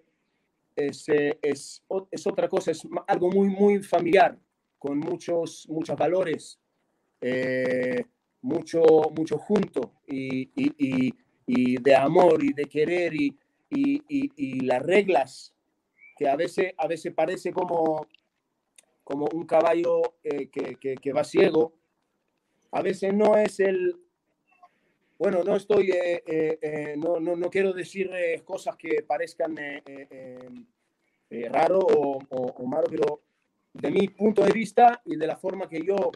es, 0.75 1.05
es, 1.07 1.83
es, 2.11 2.27
otra 2.27 2.47
cosa, 2.47 2.71
es 2.71 2.81
algo 3.07 3.29
muy, 3.29 3.49
muy 3.49 3.83
familiar, 3.83 4.37
con 4.79 4.97
muchos, 4.97 5.67
muchos 5.69 5.95
valores, 5.95 6.59
eh, 7.21 8.03
mucho, 8.41 8.83
mucho 9.15 9.37
junto 9.37 9.93
y, 10.07 10.49
y, 10.55 11.13
y, 11.45 11.81
de 11.81 11.95
amor 11.95 12.43
y 12.43 12.51
de 12.53 12.65
querer 12.65 13.13
y, 13.13 13.37
y, 13.69 14.59
las 14.61 14.83
reglas 14.83 15.55
que 16.17 16.27
a 16.27 16.35
veces, 16.35 16.73
a 16.77 16.87
veces 16.87 17.13
parece 17.13 17.53
como 17.53 18.07
como 19.03 19.27
un 19.33 19.45
caballo 19.45 20.15
eh, 20.23 20.49
que, 20.49 21.13
va 21.13 21.23
ciego, 21.23 21.73
a 22.71 22.81
veces 22.81 23.13
no 23.13 23.35
es 23.37 23.59
el... 23.59 23.95
Bueno, 25.19 25.43
no 25.43 25.55
estoy, 25.55 25.91
eh, 25.91 26.23
eh, 26.25 26.95
no, 26.97 27.19
no, 27.19 27.49
quiero 27.49 27.71
decir 27.71 28.11
cosas 28.43 28.75
que 28.75 29.03
parezcan 29.03 29.55
raro 31.49 31.79
o, 31.79 32.19
o, 32.29 32.65
malo, 32.65 32.87
pero 32.89 33.21
de 33.73 33.91
mi 33.91 34.07
punto 34.09 34.43
de 34.43 34.51
vista 34.51 35.01
y 35.05 35.15
de 35.15 35.27
la 35.27 35.37
forma 35.37 35.69
que 35.69 35.81
yo 35.85 36.11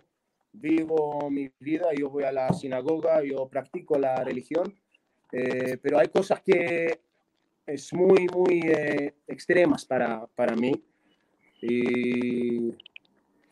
vivo 0.51 1.29
mi 1.29 1.49
vida, 1.59 1.89
yo 1.97 2.09
voy 2.09 2.23
a 2.23 2.31
la 2.31 2.51
sinagoga, 2.51 3.23
yo 3.23 3.47
practico 3.47 3.97
la 3.97 4.23
religión, 4.23 4.75
pero 5.29 5.99
hay 5.99 6.07
cosas 6.07 6.41
que 6.41 6.99
es 7.65 7.93
muy, 7.93 8.27
muy 8.27 8.61
extremas 9.27 9.85
para, 9.85 10.25
para 10.35 10.55
mí 10.55 10.73
y, 11.61 12.71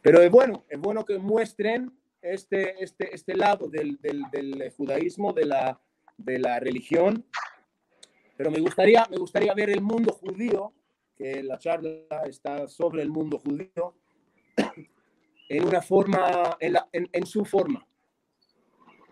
pero 0.02 0.22
es 0.22 0.30
bueno, 0.30 0.66
es 0.70 0.80
bueno 0.80 1.06
que 1.06 1.18
muestren 1.18 1.92
este, 2.22 2.84
este, 2.84 3.14
este 3.14 3.36
lado 3.36 3.68
del, 3.68 3.98
del, 4.02 4.24
del 4.32 4.72
judaísmo, 4.72 5.34
de 5.34 5.46
la, 5.46 5.82
de 6.18 6.40
la 6.40 6.60
religión. 6.60 7.26
Pero 8.38 8.52
me 8.52 8.60
gustaría, 8.60 9.08
me 9.10 9.18
gustaría 9.18 9.54
ver 9.54 9.70
el 9.70 9.82
mundo 9.82 10.14
judío, 10.14 10.74
que 11.16 11.42
la 11.44 11.58
charla 11.58 12.24
está 12.28 12.68
sobre 12.68 13.02
el 13.02 13.10
mundo 13.10 13.40
judío, 13.40 13.96
en 15.50 15.66
una 15.66 15.82
forma, 15.82 16.58
en, 16.60 16.74
la, 16.74 16.90
en, 16.92 17.10
en 17.12 17.26
su 17.26 17.46
forma. 17.46 17.88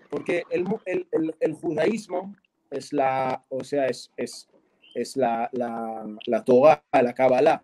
Porque 0.10 0.44
el, 0.50 0.66
el, 0.86 1.36
el, 1.40 1.54
judaísmo 1.54 2.36
es 2.70 2.94
la, 2.94 3.44
o 3.50 3.64
sea, 3.64 3.88
es, 3.88 4.12
es, 4.16 4.48
es 4.94 5.18
la, 5.18 5.50
la, 5.54 6.06
la 6.28 6.44
Torah, 6.44 6.84
la 6.92 7.14
Kabbalah, 7.14 7.64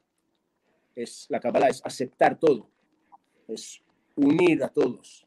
es 1.03 1.25
la 1.29 1.39
Kabbalah, 1.39 1.69
es 1.69 1.81
aceptar 1.85 2.37
todo, 2.37 2.69
es 3.47 3.81
unir 4.15 4.63
a 4.63 4.69
todos. 4.69 5.25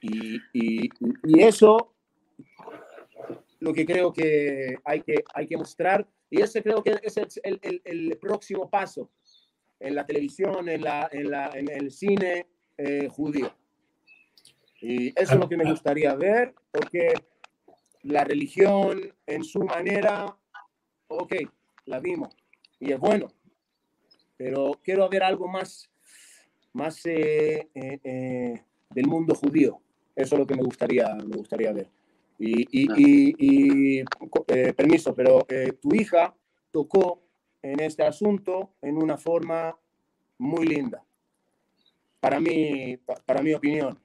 Y, 0.00 0.36
y, 0.52 0.90
y, 1.24 1.42
eso 1.42 1.94
lo 3.60 3.72
que 3.72 3.86
creo 3.86 4.12
que 4.12 4.76
hay 4.84 5.00
que, 5.00 5.24
hay 5.34 5.46
que 5.46 5.56
mostrar, 5.56 6.06
y 6.30 6.42
ese 6.42 6.62
creo 6.62 6.82
que 6.82 6.98
es 7.02 7.16
el, 7.16 7.58
el, 7.62 7.80
el 7.84 8.18
próximo 8.18 8.68
paso 8.68 9.10
en 9.80 9.94
la 9.94 10.04
televisión, 10.04 10.68
en, 10.68 10.82
la, 10.82 11.08
en, 11.10 11.30
la, 11.30 11.50
en 11.54 11.70
el 11.70 11.90
cine 11.90 12.46
eh, 12.76 13.08
judío. 13.08 13.54
Y 14.80 15.08
eso 15.18 15.34
es 15.34 15.40
lo 15.40 15.48
que 15.48 15.56
me 15.56 15.70
gustaría 15.70 16.14
ver, 16.14 16.54
porque 16.70 17.14
la 18.02 18.24
religión 18.24 19.00
en 19.26 19.44
su 19.44 19.60
manera, 19.60 20.36
ok, 21.08 21.34
la 21.86 22.00
vimos, 22.00 22.36
y 22.78 22.92
es 22.92 22.98
bueno, 22.98 23.28
pero 24.36 24.72
quiero 24.82 25.08
ver 25.08 25.22
algo 25.22 25.48
más, 25.48 25.90
más 26.72 27.04
eh, 27.06 27.68
eh, 27.74 28.00
eh, 28.02 28.62
del 28.90 29.06
mundo 29.06 29.34
judío. 29.34 29.80
Eso 30.14 30.34
es 30.34 30.38
lo 30.38 30.46
que 30.46 30.54
me 30.54 30.62
gustaría, 30.62 31.14
me 31.14 31.36
gustaría 31.36 31.72
ver. 31.72 31.88
Y, 32.38 32.62
y, 32.70 34.00
y, 34.00 34.04
permiso, 34.76 35.14
pero 35.14 35.46
tu 35.80 35.94
hija 35.94 36.34
tocó 36.72 37.22
en 37.62 37.80
este 37.80 38.02
asunto 38.02 38.70
en 38.82 38.96
una 38.96 39.16
forma 39.16 39.76
muy 40.38 40.66
linda. 40.66 41.04
Para 42.20 42.40
mí, 42.40 42.96
para 43.24 43.40
mi 43.40 43.54
opinión, 43.54 43.98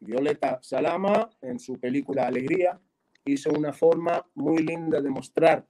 Violeta 0.00 0.60
Salama 0.62 1.28
en 1.42 1.58
su 1.58 1.78
película 1.78 2.26
Alegría 2.26 2.78
hizo 3.24 3.50
una 3.50 3.72
forma 3.72 4.24
muy 4.34 4.58
linda 4.58 5.00
de 5.00 5.10
mostrar 5.10 5.66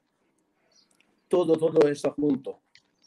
todo, 1.28 1.56
todo 1.56 1.88
eso 1.88 2.12
junto 2.12 2.60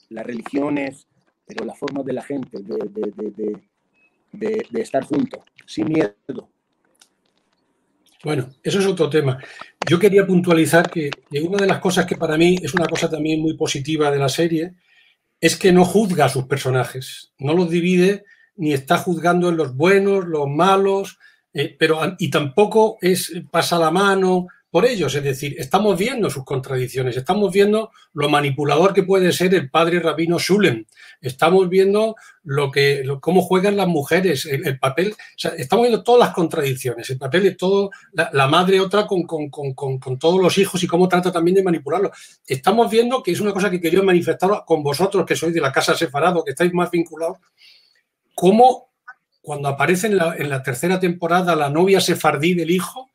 las 0.09 0.25
religiones, 0.25 1.07
pero 1.45 1.65
la 1.65 1.73
forma 1.73 2.03
de 2.03 2.13
la 2.13 2.23
gente 2.23 2.59
de, 2.59 3.57
de, 4.31 4.81
estar 4.81 5.03
juntos, 5.03 5.41
sin 5.65 5.87
miedo. 5.87 6.49
Bueno, 8.23 8.49
eso 8.63 8.79
es 8.79 8.85
otro 8.85 9.09
tema. 9.09 9.37
Yo 9.87 9.99
quería 9.99 10.25
puntualizar 10.25 10.89
que, 10.89 11.09
una 11.43 11.57
de 11.57 11.67
las 11.67 11.79
cosas 11.79 12.05
que 12.05 12.15
para 12.15 12.37
mí 12.37 12.57
es 12.61 12.73
una 12.73 12.87
cosa 12.87 13.09
también 13.09 13.41
muy 13.41 13.55
positiva 13.55 14.11
de 14.11 14.19
la 14.19 14.29
serie 14.29 14.73
es 15.39 15.55
que 15.55 15.71
no 15.71 15.85
juzga 15.85 16.25
a 16.25 16.29
sus 16.29 16.45
personajes, 16.45 17.31
no 17.37 17.53
los 17.53 17.69
divide 17.69 18.25
ni 18.55 18.73
está 18.73 18.97
juzgando 18.97 19.49
en 19.49 19.57
los 19.57 19.75
buenos, 19.75 20.25
los 20.25 20.47
malos, 20.47 21.19
eh, 21.53 21.75
pero 21.77 21.99
y 22.17 22.31
tampoco 22.31 22.97
es 23.01 23.31
pasa 23.51 23.77
la 23.77 23.91
mano 23.91 24.47
por 24.69 24.85
ellos, 24.85 25.15
es 25.15 25.23
decir, 25.23 25.55
estamos 25.57 25.97
viendo 25.97 26.29
sus 26.29 26.43
contradicciones, 26.43 27.15
estamos 27.15 27.53
viendo 27.53 27.91
lo 28.13 28.27
manipulador 28.27 28.93
que 28.93 29.03
puede 29.03 29.31
ser 29.31 29.53
el 29.55 29.69
padre 29.69 30.01
rabino 30.01 30.39
Shulem, 30.39 30.85
estamos 31.21 31.69
viendo 31.69 32.15
lo 32.43 32.69
que 32.69 33.05
cómo 33.21 33.41
juegan 33.41 33.77
las 33.77 33.87
mujeres, 33.87 34.45
el, 34.45 34.77
papel, 34.77 35.15
estamos 35.57 35.83
viendo 35.83 36.03
todas 36.03 36.27
las 36.27 36.35
contradicciones, 36.35 37.09
el 37.09 37.17
papel 37.17 37.43
de 37.43 37.51
todo, 37.55 37.91
la, 38.11 38.47
madre 38.47 38.81
otra 38.81 39.07
con, 39.07 39.23
con, 39.23 39.49
con, 39.49 40.19
todos 40.19 40.41
los 40.41 40.57
hijos 40.57 40.83
y 40.83 40.87
cómo 40.87 41.07
trata 41.07 41.31
también 41.31 41.55
de 41.55 41.63
manipularlos. 41.63 42.11
Estamos 42.45 42.91
viendo 42.91 43.23
que 43.23 43.31
es 43.31 43.39
una 43.39 43.53
cosa 43.53 43.69
que 43.69 43.79
quería 43.79 44.01
manifestar 44.01 44.63
con 44.65 44.83
vosotros 44.83 45.25
que 45.25 45.35
sois 45.35 45.53
de 45.53 45.61
la 45.61 45.71
casa 45.71 45.95
separado, 45.95 46.43
que 46.43 46.51
estáis 46.51 46.73
más 46.73 46.91
vinculados, 46.91 47.37
cómo 48.35 48.89
cuando 49.41 49.69
aparece 49.69 50.07
en 50.07 50.17
la, 50.17 50.35
en 50.37 50.49
la 50.49 50.61
tercera 50.61 50.99
temporada 50.99 51.55
la 51.55 51.69
novia 51.69 52.01
sefardí 52.01 52.53
del 52.53 52.69
hijo, 52.69 53.09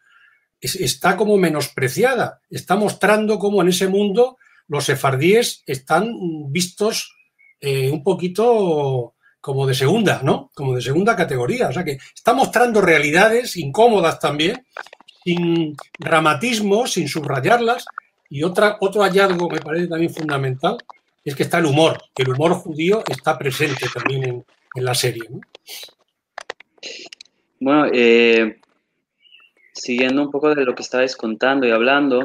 está 0.63 1.17
como 1.17 1.37
menospreciada. 1.37 2.41
Está 2.49 2.77
mostrando 2.77 3.39
cómo 3.39 3.61
en 3.63 3.69
ese 3.69 3.89
mundo 3.89 4.39
los 4.69 4.85
sefardíes 4.85 5.63
están 5.67 6.15
vistos 6.51 7.15
eh, 7.61 7.91
un 7.91 8.03
poquito 8.03 9.15
como 9.41 9.67
de 9.67 9.75
segunda, 9.75 10.21
¿no? 10.23 10.51
Como 10.55 10.77
de 10.77 10.81
segunda 10.81 11.17
categoría. 11.17 11.69
O 11.69 11.73
sea 11.73 11.85
que 11.85 11.99
está 12.15 12.33
mostrando 12.33 12.81
realidades 12.81 13.57
incómodas 13.57 14.21
también, 14.21 14.65
sin 15.25 15.77
dramatismo, 15.99 16.87
sin 16.87 17.09
subrayarlas. 17.09 17.85
Y 18.31 18.45
otra, 18.45 18.79
otro 18.81 19.03
hallazgo 19.03 19.51
me 19.51 19.61
parece 19.61 19.89
también 19.89 20.15
fundamental 20.15 20.79
es 21.25 21.35
que 21.35 21.43
está 21.43 21.59
el 21.59 21.67
humor. 21.67 22.03
El 22.17 22.31
humor 22.31 22.55
judío 22.55 23.03
está 23.09 23.37
presente 23.39 23.87
también 23.93 24.45
en, 24.75 24.85
la 24.85 24.95
serie. 24.95 25.29
Bueno, 27.61 27.87
eh, 27.93 28.61
siguiendo 29.73 30.23
un 30.23 30.31
poco 30.31 30.55
de 30.55 30.65
lo 30.65 30.75
que 30.75 30.83
estabais 30.83 31.17
contando 31.17 31.67
y 31.67 31.71
hablando, 31.71 32.23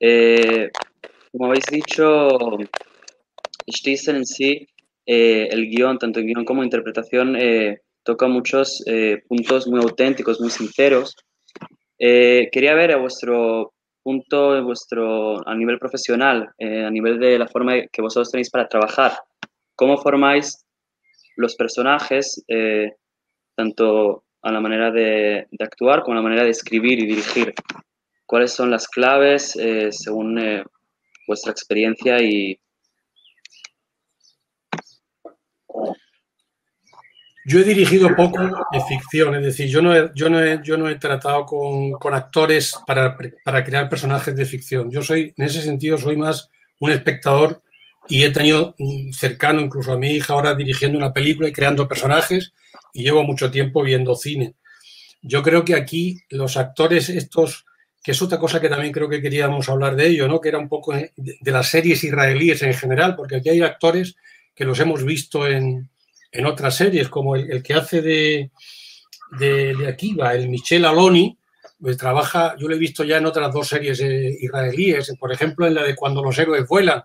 eh, 0.00 0.70
como 1.32 1.46
habéis 1.46 1.66
dicho, 1.66 2.28
Stiesel 3.70 4.16
en 4.16 4.26
sí, 4.26 4.68
eh, 5.06 5.48
el 5.50 5.68
guion, 5.68 5.98
tanto 5.98 6.20
el 6.20 6.26
guion 6.26 6.44
como 6.44 6.64
interpretación, 6.64 7.36
eh, 7.36 7.80
toca 8.02 8.26
muchos 8.26 8.82
puntos 9.28 9.68
muy 9.68 9.80
auténticos, 9.80 10.40
muy 10.40 10.50
sinceros. 10.50 11.14
quería 11.98 12.74
ver 12.74 12.92
a 12.92 12.96
vuestro 12.96 13.74
punto, 14.02 14.62
vuestro, 14.64 15.46
a 15.46 15.54
nivel 15.54 15.78
profesional, 15.78 16.48
a 16.58 16.90
nivel 16.90 17.18
de 17.18 17.38
la 17.38 17.48
forma 17.48 17.74
que 17.92 18.00
vosotros 18.00 18.30
tenéis 18.30 18.48
para 18.48 18.66
trabajar, 18.66 19.12
cómo 19.74 19.98
formáis 19.98 20.64
los 21.36 21.54
personajes, 21.54 22.42
tanto 23.54 24.24
la 24.52 24.60
manera 24.60 24.90
de, 24.90 25.46
actuar 25.58 26.02
como 26.02 26.14
la 26.14 26.22
manera 26.22 26.44
de 26.44 26.50
escribir 26.50 26.98
y 26.98 27.06
dirigir. 27.06 27.54
¿Cuáles 28.26 28.52
son 28.52 28.70
las 28.70 28.86
claves 28.88 29.56
eh, 29.56 29.90
según 29.90 30.38
eh, 30.38 30.64
vuestra 31.26 31.52
experiencia 31.52 32.20
y... 32.20 32.58
Yo 37.46 37.60
he 37.60 37.64
dirigido 37.64 38.14
poco 38.14 38.42
de 38.42 38.80
ficción, 38.86 39.34
es 39.36 39.42
decir, 39.42 39.68
yo 39.68 39.80
no 39.80 39.94
he, 40.88 40.94
tratado 40.96 41.46
con, 41.46 41.92
con 41.92 42.12
actores 42.12 42.74
para, 42.86 43.16
para, 43.42 43.64
crear 43.64 43.88
personajes 43.88 44.36
de 44.36 44.44
ficción. 44.44 44.90
Yo 44.90 45.00
soy, 45.00 45.32
en 45.34 45.46
ese 45.46 45.62
sentido, 45.62 45.96
soy 45.96 46.18
más 46.18 46.50
un 46.78 46.90
espectador 46.90 47.62
y 48.08 48.24
he 48.24 48.30
tenido 48.30 48.74
cercano 49.12 49.60
incluso 49.60 49.92
a 49.92 49.98
mi 49.98 50.12
hija 50.12 50.32
ahora 50.32 50.54
dirigiendo 50.54 50.98
una 50.98 51.12
película 51.12 51.48
y 51.48 51.52
creando 51.52 51.88
personajes 51.88 52.52
y 52.92 53.02
llevo 53.02 53.22
mucho 53.22 53.50
tiempo 53.50 53.82
viendo 53.82 54.16
cine. 54.16 54.54
Yo 55.20 55.42
creo 55.42 55.64
que 55.64 55.74
aquí 55.74 56.16
los 56.30 56.56
actores 56.56 57.08
estos, 57.10 57.66
que 58.02 58.12
es 58.12 58.22
otra 58.22 58.38
cosa 58.38 58.60
que 58.60 58.68
también 58.68 58.92
creo 58.92 59.08
que 59.08 59.20
queríamos 59.20 59.68
hablar 59.68 59.96
de 59.96 60.06
ello, 60.06 60.28
¿no? 60.28 60.40
que 60.40 60.48
era 60.48 60.58
un 60.58 60.68
poco 60.68 60.94
de, 60.94 61.12
las 61.42 61.68
series 61.68 62.02
israelíes 62.04 62.62
en 62.62 62.74
general, 62.74 63.14
porque 63.14 63.36
aquí 63.36 63.50
hay 63.50 63.62
actores 63.62 64.16
que 64.54 64.64
los 64.64 64.80
hemos 64.80 65.04
visto 65.04 65.46
en, 65.46 65.88
en 66.32 66.46
otras 66.46 66.76
series, 66.76 67.08
como 67.08 67.36
el, 67.36 67.62
que 67.62 67.74
hace 67.74 68.00
de, 68.00 68.50
de, 69.38 69.74
de, 69.74 69.88
Akiva, 69.88 70.34
el 70.34 70.48
Michel 70.48 70.84
Aloni, 70.84 71.36
pues 71.80 71.96
trabaja, 71.96 72.56
yo 72.58 72.68
lo 72.68 72.74
he 72.74 72.78
visto 72.78 73.04
ya 73.04 73.18
en 73.18 73.26
otras 73.26 73.52
dos 73.52 73.68
series 73.68 74.00
eh, 74.00 74.36
israelíes, 74.40 75.14
por 75.18 75.32
ejemplo 75.32 75.66
en 75.66 75.74
la 75.74 75.84
de 75.84 75.94
Cuando 75.94 76.22
los 76.22 76.36
héroes 76.38 76.66
vuelan, 76.66 77.04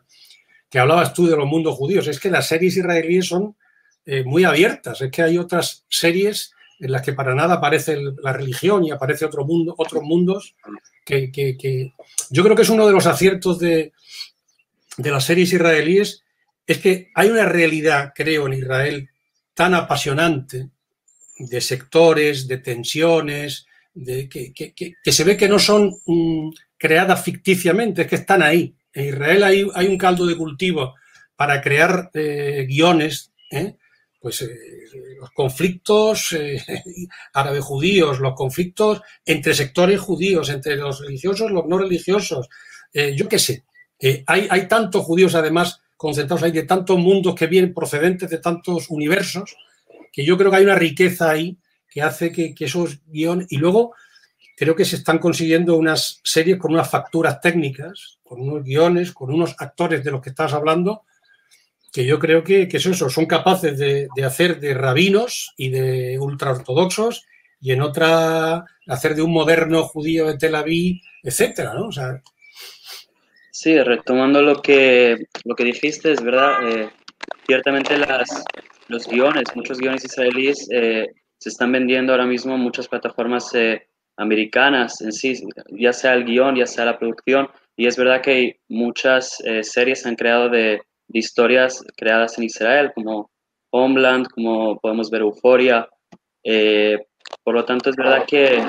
que 0.73 0.79
hablabas 0.79 1.13
tú 1.13 1.27
de 1.27 1.37
los 1.37 1.45
mundos 1.45 1.75
judíos. 1.75 2.07
Es 2.07 2.19
que 2.19 2.31
las 2.31 2.47
series 2.47 2.75
israelíes 2.75 3.27
son 3.27 3.55
eh, 4.07 4.23
muy 4.23 4.43
abiertas. 4.43 5.01
Es 5.01 5.11
que 5.11 5.21
hay 5.21 5.37
otras 5.37 5.85
series 5.87 6.51
en 6.79 6.91
las 6.91 7.03
que 7.03 7.13
para 7.13 7.35
nada 7.35 7.53
aparece 7.53 7.95
la 8.23 8.33
religión 8.33 8.83
y 8.83 8.89
aparece 8.89 9.23
otro 9.23 9.45
mundo, 9.45 9.75
otros 9.77 10.01
mundos 10.01 10.55
que, 11.05 11.29
yo 12.31 12.43
creo 12.43 12.55
que 12.55 12.63
es 12.63 12.69
uno 12.69 12.87
de 12.87 12.91
los 12.91 13.05
aciertos 13.05 13.59
de, 13.59 13.93
de 14.97 15.11
las 15.11 15.23
series 15.25 15.53
israelíes, 15.53 16.23
es 16.65 16.79
que 16.79 17.11
hay 17.13 17.29
una 17.29 17.45
realidad, 17.45 18.11
creo, 18.15 18.47
en 18.47 18.53
Israel 18.53 19.09
tan 19.53 19.75
apasionante 19.75 20.69
de 21.37 21.61
sectores, 21.61 22.47
de 22.47 22.57
tensiones, 22.57 23.67
de, 23.93 24.27
que, 24.27 24.51
que, 24.51 25.11
se 25.11 25.23
ve 25.23 25.37
que 25.37 25.47
no 25.47 25.59
son 25.59 25.95
mm, 26.07 26.49
creadas 26.79 27.23
ficticiamente, 27.23 28.01
es 28.01 28.07
que 28.07 28.15
están 28.15 28.41
ahí. 28.41 28.75
En 28.93 29.07
Israel 29.07 29.43
hay, 29.43 29.87
un 29.87 29.97
caldo 29.97 30.25
de 30.25 30.37
cultivo 30.37 30.95
para 31.35 31.61
crear 31.61 32.11
eh, 32.13 32.65
guiones 32.67 33.31
¿eh? 33.51 33.75
pues 34.19 34.41
eh, 34.43 34.55
los 35.19 35.31
conflictos 35.31 36.35
árabe-judíos, 37.33 38.19
los 38.19 38.35
conflictos 38.35 39.01
entre 39.25 39.53
sectores 39.53 39.99
judíos, 39.99 40.49
entre 40.49 40.75
los 40.75 41.01
religiosos, 41.01 41.51
los 41.51 41.65
no 41.65 41.77
religiosos, 41.77 42.47
yo 42.93 43.27
qué 43.27 43.39
sé. 43.39 43.63
hay, 44.27 44.47
hay 44.49 44.67
tantos 44.67 45.03
judíos 45.03 45.33
además 45.33 45.81
concentrados 45.97 46.43
ahí 46.43 46.51
de 46.51 46.63
tantos 46.63 46.99
mundos 46.99 47.33
que 47.33 47.47
vienen 47.47 47.73
procedentes 47.73 48.29
de 48.29 48.37
tantos 48.37 48.89
universos, 48.89 49.55
que 50.11 50.23
yo 50.23 50.37
creo 50.37 50.51
que 50.51 50.57
hay 50.57 50.63
una 50.63 50.75
riqueza 50.75 51.31
ahí 51.31 51.57
que 51.89 52.01
hace 52.01 52.31
que, 52.31 52.53
que 52.53 52.65
esos 52.65 52.99
guiones... 53.05 53.47
Y 53.49 53.57
luego 53.57 53.93
creo 54.55 54.75
que 54.75 54.85
se 54.85 54.97
están 54.97 55.19
consiguiendo 55.19 55.75
unas 55.75 56.19
series 56.23 56.57
con 56.57 56.73
unas 56.73 56.89
facturas 56.89 57.41
técnicas, 57.41 58.19
con 58.33 58.49
unos 58.49 58.63
guiones, 58.63 59.11
con 59.11 59.31
unos 59.31 59.55
actores 59.59 60.03
de 60.03 60.11
los 60.11 60.21
que 60.21 60.29
estás 60.29 60.53
hablando, 60.53 61.03
que 61.91 62.05
yo 62.05 62.17
creo 62.17 62.43
que, 62.43 62.67
que 62.67 62.77
eso, 62.77 63.09
son 63.09 63.27
capaces 63.27 63.77
de, 63.77 64.09
hacer 64.25 64.59
de 64.59 64.73
rabinos 64.73 65.53
y 65.55 65.69
de 65.69 66.17
ultraortodoxos 66.19 67.25
y 67.61 67.71
en 67.71 67.81
otra 67.81 68.65
hacer 68.87 69.15
de 69.15 69.21
un 69.21 69.31
moderno 69.31 69.83
judío 69.83 70.25
de 70.25 70.37
Tel 70.37 70.55
Aviv, 70.55 71.01
etcétera, 71.21 71.75
¿no? 71.75 71.89
Sí, 73.51 73.79
retomando 73.79 74.41
lo 74.41 74.61
que, 74.61 75.27
lo 75.45 75.55
que 75.55 75.63
dijiste, 75.63 76.11
es 76.11 76.23
verdad, 76.23 76.67
eh, 76.67 76.89
ciertamente 77.45 77.97
las, 77.99 78.43
los 78.87 79.07
guiones, 79.07 79.43
muchos 79.55 79.77
guiones 79.77 80.03
israelíes 80.03 80.67
eh, 80.71 81.07
se 81.37 81.49
están 81.49 81.71
vendiendo 81.71 82.11
ahora 82.11 82.25
mismo 82.25 82.55
en 82.55 82.61
muchas 82.61 82.87
plataformas 82.87 83.53
eh, 83.53 83.87
americanas 84.17 85.01
en 85.01 85.11
sí, 85.11 85.43
ya 85.69 85.93
sea 85.93 86.13
el 86.13 86.25
guion, 86.25 86.55
ya 86.55 86.65
sea 86.65 86.85
la 86.85 86.97
producción, 86.97 87.47
y 87.75 87.87
es 87.87 87.97
verdad 87.97 88.21
que 88.21 88.59
muchas 88.67 89.41
series 89.63 90.05
han 90.05 90.15
creado 90.15 90.49
de 90.49 90.81
de 91.07 91.19
historias 91.19 91.83
creadas 91.95 92.37
en 92.37 92.45
Israel, 92.45 92.91
como 92.93 93.29
Homeland, 93.71 94.27
como 94.29 94.79
podemos 94.79 95.09
ver 95.09 95.21
Euphoria. 95.21 95.87
Eh, 96.43 96.97
por 97.43 97.55
lo 97.55 97.65
tanto, 97.65 97.89
es 97.89 97.95
verdad 97.95 98.25
que 98.25 98.63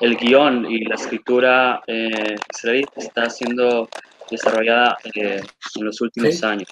el 0.00 0.16
guion 0.16 0.70
y 0.70 0.84
la 0.84 0.94
escritura 0.94 1.82
eh, 1.86 2.34
israelí 2.52 2.84
está 2.96 3.28
siendo 3.30 3.88
desarrollada 4.30 4.96
eh, 5.14 5.40
en 5.76 5.84
los 5.84 6.00
últimos 6.00 6.42
años. 6.42 6.68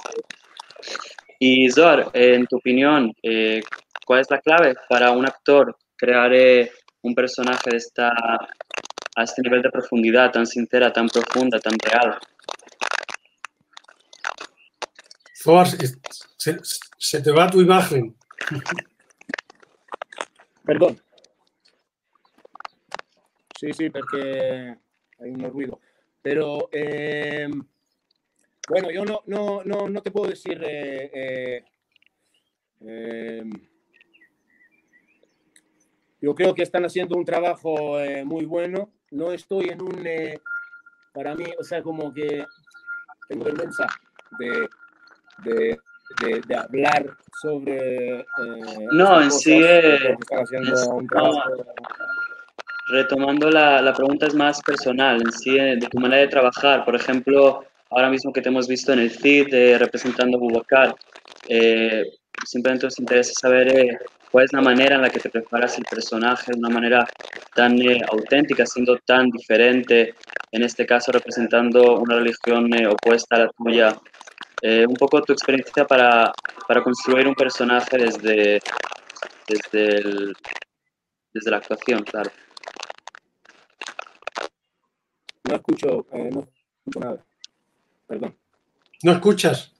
Y 1.39 1.71
Zor, 1.71 2.11
en 2.15 2.47
tu 2.47 2.57
opinión, 2.57 3.13
¿cuál 4.07 4.21
es 4.21 4.31
la 4.31 4.39
clave 4.41 4.75
para 4.89 5.11
un 5.11 5.27
actor 5.27 5.77
crear 5.97 6.33
un 7.03 7.15
personaje 7.15 7.71
de 7.71 7.77
esta, 7.77 8.13
a 9.17 9.25
este 9.25 9.43
nivel 9.43 9.63
de 9.63 9.71
profundidad 9.71 10.31
tan 10.31 10.47
sincera, 10.47 10.93
tan 10.93 11.09
profunda, 11.09 11.59
tan 11.59 11.79
real? 11.79 12.19
se, 16.99 17.23
te 17.23 17.31
va 17.33 17.51
tu 17.51 17.61
imagen. 17.61 18.15
Perdón. 20.65 21.01
Sí, 23.59 23.73
sí, 23.73 23.91
porque 23.91 24.77
hay 25.19 25.31
un 25.31 25.51
ruido. 25.51 25.81
Pero, 26.23 26.69
eh, 26.73 27.49
bueno, 28.69 28.91
yo 28.91 29.05
no, 29.05 29.23
no, 29.27 29.63
no, 29.65 29.89
no, 29.89 30.03
te 30.03 30.11
puedo 30.11 30.31
decir... 30.31 30.61
Eh, 30.65 31.65
eh, 32.81 33.45
yo 36.23 36.35
creo 36.35 36.55
que 36.55 36.63
están 36.63 36.85
haciendo 36.85 37.17
un 37.17 37.25
trabajo 37.25 37.99
muy 38.25 38.47
bueno. 38.47 38.91
No 39.11 39.33
estoy 39.33 39.69
en 39.69 39.83
un... 39.83 40.07
para 41.13 41.35
mí, 41.35 41.45
o 41.59 41.65
sea, 41.65 41.83
como 41.83 42.15
que 42.15 42.47
tengo 43.29 43.45
vergüenza 43.45 43.87
de 44.39 44.69
de, 45.45 45.79
de, 46.47 46.55
hablar 46.55 47.07
sobre... 47.41 48.21
Eh, 48.21 48.25
no, 48.93 49.21
en 49.21 49.31
sí... 49.31 49.61
retomando 52.89 53.51
la, 53.51 53.81
la, 53.81 53.93
pregunta 53.95 54.27
es 54.27 54.35
más 54.35 54.61
personal, 54.63 55.23
en 55.23 55.33
sí, 55.33 55.55
de 55.55 55.89
tu 55.91 55.99
manera 55.99 56.23
de 56.23 56.29
trabajar. 56.29 56.85
Por 56.85 56.95
ejemplo, 56.95 57.65
ahora 57.91 58.11
mismo 58.11 58.33
que 58.33 58.43
te 58.43 58.49
hemos 58.49 58.69
visto 58.69 58.93
en 58.93 59.01
el 59.01 59.11
CID 59.11 59.79
representando 59.79 60.37
a 60.37 60.41
Bubacar, 60.41 60.95
eh, 61.49 62.05
simplemente 62.45 62.87
nos 62.87 62.99
interesa 62.99 63.33
saber 63.35 63.69
eh, 63.69 63.99
cuál 64.33 64.47
es 64.47 64.53
la 64.53 64.63
manera 64.63 64.97
en 64.97 65.03
la 65.03 65.11
que 65.11 65.21
te 65.21 65.29
preparas 65.29 65.77
el 65.77 65.85
personaje 65.85 66.53
de 66.53 66.59
una 66.59 66.71
manera 66.71 67.07
tan 67.55 67.79
eh, 67.81 68.01
auténtica, 68.11 68.65
siendo 68.65 68.97
tan 69.05 69.29
diferente, 69.29 70.15
en 70.51 70.63
este 70.63 70.87
caso 70.87 71.13
representando 71.13 71.99
una 71.99 72.17
religión 72.17 72.71
opuesta 72.87 73.37
a 73.37 73.39
la 73.41 73.49
tuya. 73.51 73.95
un 74.63 74.95
poco 74.95 75.21
tu 75.23 75.33
experiencia 75.33 75.85
para, 75.85 76.33
para, 76.67 76.83
construir 76.83 77.27
un 77.29 77.35
personaje 77.35 77.99
desde, 77.99 78.61
desde, 79.49 79.97
el, 79.99 80.35
desde 81.35 81.51
la 81.51 81.59
actuación, 81.59 82.03
claro. 82.05 82.31
No 85.45 85.57
escucho, 85.57 86.07
no 86.13 86.49
escucho 86.79 87.01
nada. 87.01 87.25
Perdón. 88.07 88.37
¿No 89.03 89.13
escuchas? 89.13 89.73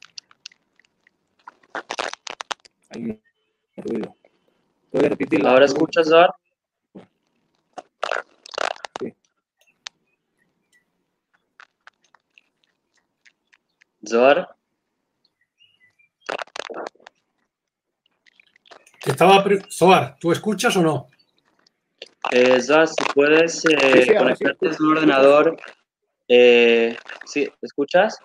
Hay 2.91 3.21
ruido. 3.77 4.17
¿Puedes 4.93 5.09
repetirlo? 5.09 5.49
¿Ahora 5.49 5.65
escuchas, 5.65 6.07
Zor? 6.07 6.35
Sí. 9.01 9.15
Zor. 14.07 14.49
Estaba 19.07 19.43
Zoar, 19.71 20.17
¿tú 20.21 20.31
escuchas 20.31 20.77
o 20.77 20.83
no? 20.83 21.09
Eh, 22.31 22.61
Zoar, 22.61 22.87
si 22.87 22.95
puedes 23.15 23.65
eh, 23.65 24.15
conectarte 24.15 24.69
a 24.69 24.73
su 24.75 24.87
ordenador. 24.91 25.57
Eh, 26.29 26.95
¿Sí? 27.25 27.51
¿Escuchas? 27.63 28.19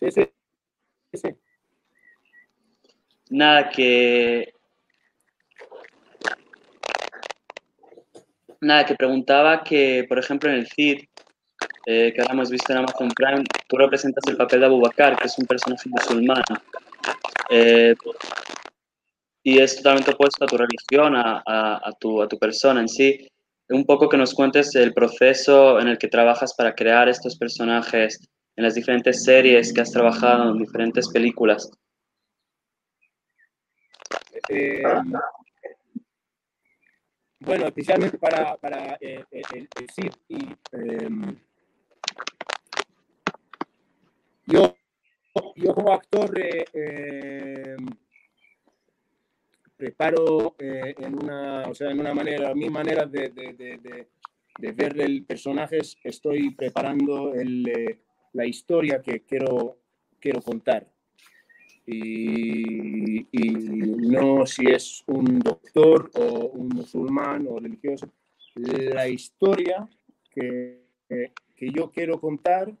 Sí, 0.00 0.10
sí. 1.12 1.43
Nada, 3.34 3.68
que. 3.68 4.54
Nada, 8.60 8.86
que 8.86 8.94
preguntaba 8.94 9.64
que, 9.64 10.06
por 10.08 10.20
ejemplo, 10.20 10.48
en 10.50 10.58
el 10.58 10.68
CID, 10.68 11.00
eh, 11.86 12.12
que 12.14 12.20
ahora 12.20 12.34
hemos 12.34 12.48
visto 12.48 12.72
en 12.72 12.78
Amazon 12.78 13.08
Prime, 13.08 13.42
tú 13.66 13.76
representas 13.76 14.22
el 14.28 14.36
papel 14.36 14.60
de 14.60 14.66
Abu 14.66 14.80
Bakr, 14.80 15.16
que 15.16 15.26
es 15.26 15.36
un 15.36 15.46
personaje 15.46 15.88
musulmán. 15.88 16.44
Eh, 17.50 17.96
y 19.42 19.58
es 19.58 19.78
totalmente 19.78 20.12
opuesto 20.12 20.44
a 20.44 20.46
tu 20.46 20.56
religión, 20.56 21.16
a, 21.16 21.42
a, 21.44 21.92
tu, 21.98 22.22
a 22.22 22.28
tu 22.28 22.38
persona 22.38 22.80
en 22.82 22.88
sí. 22.88 23.26
Un 23.68 23.84
poco 23.84 24.08
que 24.08 24.16
nos 24.16 24.32
cuentes 24.32 24.76
el 24.76 24.94
proceso 24.94 25.80
en 25.80 25.88
el 25.88 25.98
que 25.98 26.06
trabajas 26.06 26.54
para 26.54 26.72
crear 26.76 27.08
estos 27.08 27.36
personajes 27.36 28.20
en 28.54 28.62
las 28.62 28.76
diferentes 28.76 29.24
series 29.24 29.72
que 29.72 29.80
has 29.80 29.90
trabajado, 29.90 30.52
en 30.52 30.58
diferentes 30.58 31.08
películas. 31.08 31.68
Eh, 34.48 34.82
bueno, 37.40 37.66
especialmente 37.66 38.18
para, 38.18 38.56
para 38.56 38.96
eh, 39.00 39.24
el, 39.30 39.68
CID. 39.90 40.12
Y, 40.28 40.48
em, 40.72 41.36
yo, 44.46 44.74
yo 45.56 45.74
como 45.74 45.92
actor 45.92 46.38
eh, 46.38 46.64
em, 46.72 47.86
preparo 49.76 50.54
en, 50.58 51.22
una, 51.22 51.62
o 51.68 51.74
sea, 51.74 51.90
en 51.90 52.00
una 52.00 52.14
manera, 52.14 52.54
mi 52.54 52.70
manera 52.70 53.04
de, 53.04 53.30
de, 53.30 54.06
de, 54.58 54.72
ver 54.72 55.00
el 55.00 55.24
personaje, 55.24 55.78
estoy 56.04 56.54
preparando 56.54 57.34
el, 57.34 57.98
la 58.32 58.46
historia 58.46 59.02
que 59.02 59.20
quiero, 59.24 59.78
quiero 60.20 60.40
contar 60.40 60.93
y, 61.86 63.26
no 63.32 64.46
si 64.46 64.66
es 64.66 65.02
un 65.06 65.38
doctor 65.40 66.10
o 66.14 66.48
un 66.48 66.68
musulmán 66.68 67.46
o 67.48 67.58
religioso. 67.58 68.10
La 68.54 69.08
historia 69.08 69.88
que, 70.30 70.84
que 71.08 71.70
yo 71.70 71.90
quiero 71.90 72.20
contar 72.20 72.72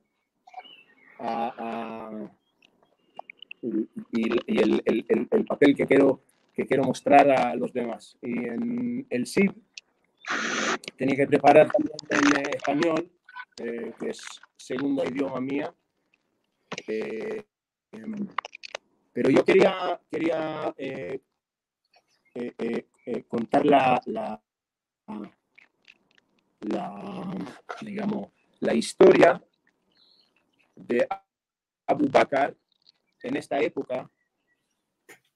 y, 4.12 4.60
el, 4.60 4.82
el, 4.84 5.28
el, 5.30 5.44
papel 5.44 5.74
que 5.74 5.86
quiero, 5.86 6.22
que 6.54 6.66
quiero 6.66 6.84
mostrar 6.84 7.30
a 7.30 7.54
los 7.56 7.72
demás. 7.72 8.16
Y 8.20 8.46
en 8.46 9.06
el 9.10 9.26
SID 9.26 9.50
tenía 10.96 11.16
que 11.16 11.26
preparar 11.26 11.70
también 11.70 12.46
en 12.46 12.54
español, 12.54 13.10
eh, 13.58 13.92
que 13.98 14.10
es 14.10 14.22
segundo 14.56 15.04
idioma 15.04 15.40
mía. 15.40 15.72
Eh, 16.86 17.44
pero 19.14 19.30
yo 19.30 19.44
quería, 19.44 20.00
quería 20.10 20.74
eh, 20.76 21.22
eh, 22.34 22.88
eh, 23.06 23.22
contar 23.28 23.64
la, 23.64 24.02
la, 24.06 24.42
digamos, 27.80 28.32
la 28.58 28.74
historia 28.74 29.40
de 30.74 31.06
Abu 31.86 32.08
Bakr 32.10 32.56
en 33.22 33.36
esta 33.36 33.60
época 33.60 34.10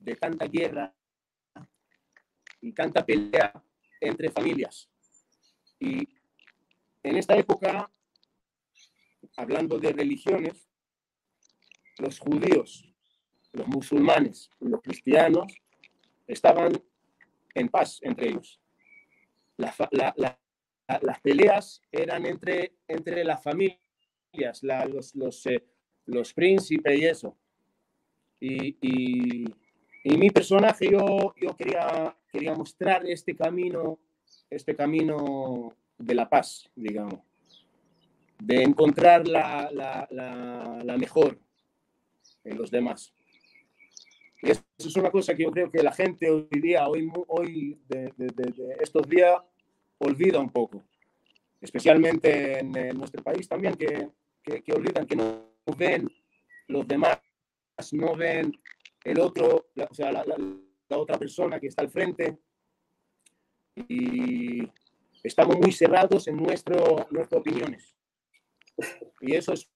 de 0.01 0.17
tanta 0.17 0.47
guerra 0.49 0.93
y 2.61 2.73
tanta 2.73 3.07
pelea 3.07 3.63
entre 4.01 4.29
familias. 4.31 4.91
Y 5.79 6.09
en 7.05 7.17
esta 7.17 7.37
época, 7.37 7.89
hablando 9.37 9.79
de 9.79 9.93
religiones, 9.93 10.69
los 11.99 12.19
judíos 12.19 12.88
los 13.59 13.69
musulmanes 13.69 14.51
y 14.61 14.69
los 14.69 14.81
cristianos 14.81 15.53
estaban 16.27 16.73
en 17.55 17.69
paz 17.69 17.99
entre 18.03 18.29
ellos. 18.29 18.61
las 19.57 21.21
peleas 21.23 21.83
eran 21.91 22.25
entre, 22.27 22.73
entre 22.87 23.25
las 23.25 23.43
familias, 23.43 24.63
los, 24.63 25.15
los, 25.15 25.47
eh, 25.47 25.65
los, 26.07 26.33
príncipes 26.33 26.99
y 26.99 27.05
eso. 27.05 27.37
Y, 28.41 28.77
y, 28.81 30.17
mi 30.17 30.31
personaje, 30.31 30.89
yo, 30.91 31.35
yo 31.37 31.55
quería, 31.55 32.17
quería 32.31 32.55
mostrar 32.55 33.05
este 33.07 33.35
camino, 33.35 33.99
este 34.49 34.75
camino 34.75 35.75
de 35.99 36.15
la 36.15 36.29
paz, 36.29 36.71
digamos, 36.75 37.21
de 38.39 38.63
encontrar 38.63 39.29
la, 39.29 39.69
la 39.71 40.97
mejor 40.97 41.39
en 42.45 42.57
los 42.57 42.71
demás. 42.71 43.13
Eso 44.41 44.63
es 44.79 44.97
una 44.97 45.11
cosa 45.11 45.35
que 45.35 45.43
yo 45.43 45.51
creo 45.51 45.71
que 45.71 45.83
la 45.83 45.93
gente 45.93 46.31
hoy 46.31 46.49
día, 46.51 46.89
hoy, 46.89 47.11
hoy 47.27 47.81
de, 47.89 48.13
estos 48.81 49.09
días, 49.09 49.37
olvida 49.99 50.39
un 50.39 50.51
poco, 50.51 50.85
especialmente 51.61 52.61
en, 52.61 52.73
nuestro 52.97 53.23
país 53.23 53.49
también, 53.49 53.75
que, 53.75 54.11
que, 54.63 54.73
olvidan, 54.73 55.07
que 55.07 55.17
no 55.17 55.57
ven 55.77 56.09
los 56.69 56.87
demás, 56.87 57.19
no 57.93 58.15
ven 58.15 58.53
el 59.05 59.21
otro, 59.21 59.67
o 59.77 59.95
sea, 59.95 60.13
la, 60.13 60.25
otra 60.97 61.19
persona 61.19 61.59
que 61.59 61.67
está 61.67 61.83
al 61.83 61.91
frente. 61.91 62.39
Y 63.89 64.69
estamos 65.23 65.57
muy 65.59 65.73
cerrados 65.73 66.29
en 66.29 66.37
nuestro, 66.37 67.07
nuestras 67.11 67.41
opiniones. 67.41 67.95
Y 69.21 69.35
eso 69.35 69.53
es 69.53 69.69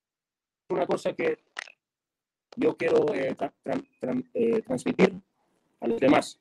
una 0.69 0.87
cosa 0.87 1.13
que 1.15 1.39
yo 2.57 2.77
quiero 2.77 3.13
eh, 3.15 3.35
eh, 4.35 4.63
transmitir 4.63 5.21
a 5.81 5.89
los 5.89 6.01
demás. 6.01 6.41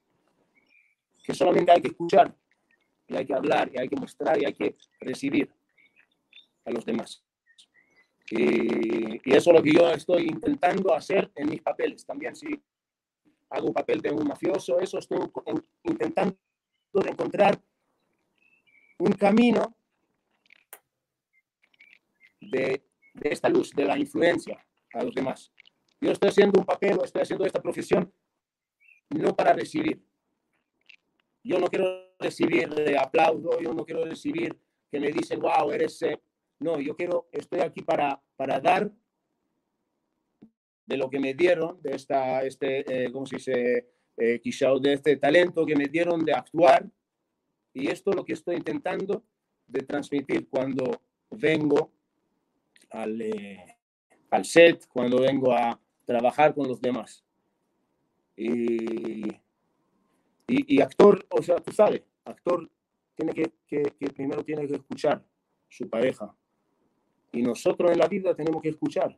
Que 1.24 1.34
solamente 1.34 1.72
hay 1.72 1.82
que 1.82 1.90
escuchar, 1.90 2.34
y 3.08 3.16
hay 3.16 3.26
que 3.26 3.34
hablar, 3.34 3.72
y 3.74 3.80
hay 3.80 3.88
que 3.88 3.96
mostrar, 3.96 4.42
y 4.42 4.46
hay 4.46 4.54
que 4.54 4.76
recibir 5.00 5.52
a 6.66 6.72
los 6.72 6.86
demás. 6.86 7.24
Y, 8.30 9.20
eso 9.30 9.52
es 9.52 9.58
lo 9.58 9.64
que 9.64 9.74
yo 9.74 9.90
estoy 9.90 10.24
intentando 10.28 10.94
hacer 10.94 11.32
en 11.36 11.50
mis 11.50 11.62
papeles. 11.62 12.06
También 12.06 12.36
si 12.36 12.48
hago 13.50 13.68
un 13.68 13.74
papel 13.74 14.02
de 14.02 14.12
un 14.12 14.28
mafioso, 14.28 14.80
eso 14.80 14.98
estoy 15.00 15.20
intentando 15.84 16.38
encontrar 17.06 17.62
un 19.00 19.12
camino 19.14 19.76
de 22.40 22.84
esta 23.22 23.50
luz, 23.50 23.72
de 23.72 23.86
la 23.86 23.98
influencia 23.98 24.66
a 24.94 25.04
los 25.04 25.14
demás. 25.14 25.52
Yo 26.02 26.12
estoy 26.12 26.30
haciendo 26.30 26.60
un 26.60 26.66
papel 26.66 26.98
o 27.00 27.04
estoy 27.04 27.22
haciendo 27.22 27.46
esta 27.46 27.62
profesión 27.62 28.12
no 29.10 29.36
para 29.36 29.54
recibir. 29.54 30.04
Yo 31.44 31.60
no 31.60 31.68
quiero 31.68 32.16
recibir 32.20 32.70
aplauso, 33.00 33.60
yo 33.60 33.74
no 33.74 33.86
quiero 33.86 34.06
recibir 34.06 34.58
que 34.92 35.00
me 35.00 35.12
dicen, 35.12 35.40
wow, 35.40 35.72
eres... 35.72 36.02
Eh". 36.02 36.20
No, 36.60 36.80
yo 36.80 36.96
quiero, 36.96 37.28
estoy 37.32 37.62
aquí 37.62 37.82
para, 37.82 38.22
para 38.36 38.60
dar 38.60 38.92
de 40.86 40.98
lo 40.98 41.10
que 41.10 41.20
me 41.20 41.34
dieron, 41.34 41.82
de 41.82 41.96
esta, 41.96 42.44
este, 42.44 43.06
eh, 43.06 43.12
¿cómo 43.12 43.26
se 43.26 43.38
dice? 43.38 43.88
Eh, 44.18 44.42
de 44.82 44.94
este 44.94 45.16
talento 45.18 45.66
que 45.66 45.76
me 45.76 45.86
dieron 45.86 46.24
de 46.24 46.34
actuar. 46.34 46.86
Y 47.74 47.90
esto 47.90 48.12
es 48.12 48.16
lo 48.16 48.26
que 48.26 48.34
estoy 48.34 48.58
intentando 48.58 49.24
de 49.66 49.82
transmitir 49.84 50.50
cuando 50.50 51.02
vengo 51.32 51.92
al, 52.90 53.22
eh, 53.22 53.78
al 54.30 54.46
set, 54.46 54.86
cuando 54.88 55.22
vengo 55.22 55.54
a 55.54 55.80
trabajar 56.06 56.54
con 56.54 56.68
los 56.68 56.82
demás. 56.82 57.24
Y, 58.36 59.28
y, 60.48 60.82
actor, 60.82 61.26
o 61.30 61.42
sea, 61.42 61.58
tú 61.58 61.72
sabes, 61.72 62.02
actor 62.26 62.70
tiene 63.16 63.34
que, 63.34 63.52
que, 63.68 64.10
primero 64.10 64.44
tiene 64.44 64.68
que 64.68 64.76
escuchar 64.76 65.24
su 65.70 65.90
pareja. 65.90 66.36
Y 67.32 67.42
nosotros 67.42 67.92
en 67.92 68.00
la 68.00 68.08
vida 68.08 68.36
tenemos 68.36 68.62
que 68.62 68.70
escuchar. 68.70 69.18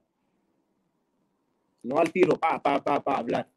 No 1.83 1.97
al 1.97 2.11
tiro, 2.11 2.37
pa, 2.37 2.61
pa, 2.61 2.81
pa, 2.81 3.17
hablar. 3.17 3.49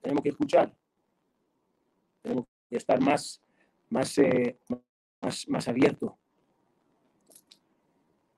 Tenemos 0.00 0.22
que 0.22 0.30
escuchar. 0.30 0.74
Tenemos 2.22 2.46
que 2.68 2.76
estar 2.76 3.00
más, 3.00 3.40
más, 3.88 4.18
eh, 4.18 4.58
más, 5.20 5.48
más 5.48 5.68
abierto. 5.68 6.18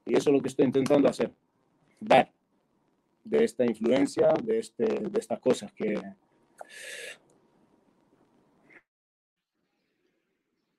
Y 0.05 0.17
eso 0.17 0.31
es 0.31 0.37
lo 0.37 0.43
que 0.43 0.49
estoy 0.49 0.67
intentando 0.67 1.09
hacer. 1.09 1.33
Ver 2.01 2.33
de 3.25 3.45
esta 3.45 3.65
influencia, 3.65 4.33
de, 4.43 4.59
este, 4.59 4.85
de 4.85 5.19
estas 5.19 5.41
cosas 5.41 5.73
que... 5.73 6.01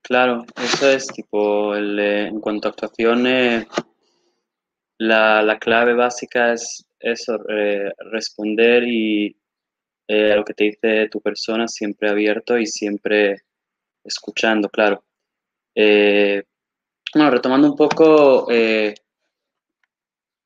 Claro, 0.03 0.45
eso 0.61 0.89
es 0.89 1.07
tipo, 1.07 1.73
el, 1.75 1.97
eh, 1.97 2.27
en 2.27 2.41
cuanto 2.41 2.67
a 2.67 2.71
actuación, 2.71 3.25
eh, 3.25 3.65
la, 4.97 5.41
la, 5.41 5.57
clave 5.59 5.93
básica 5.93 6.51
es 6.51 6.85
eso, 6.99 7.39
eh, 7.49 7.89
responder 8.11 8.83
y 8.83 9.35
a 10.09 10.35
lo 10.35 10.43
que 10.43 10.53
te 10.53 10.65
dice 10.65 11.07
tu 11.09 11.21
persona, 11.21 11.67
siempre 11.69 12.09
abierto 12.09 12.57
y 12.57 12.67
siempre 12.67 13.43
escuchando, 14.03 14.69
claro. 14.69 15.03
bueno, 15.73 17.31
retomando 17.31 17.69
un 17.69 17.75
poco 17.77 18.47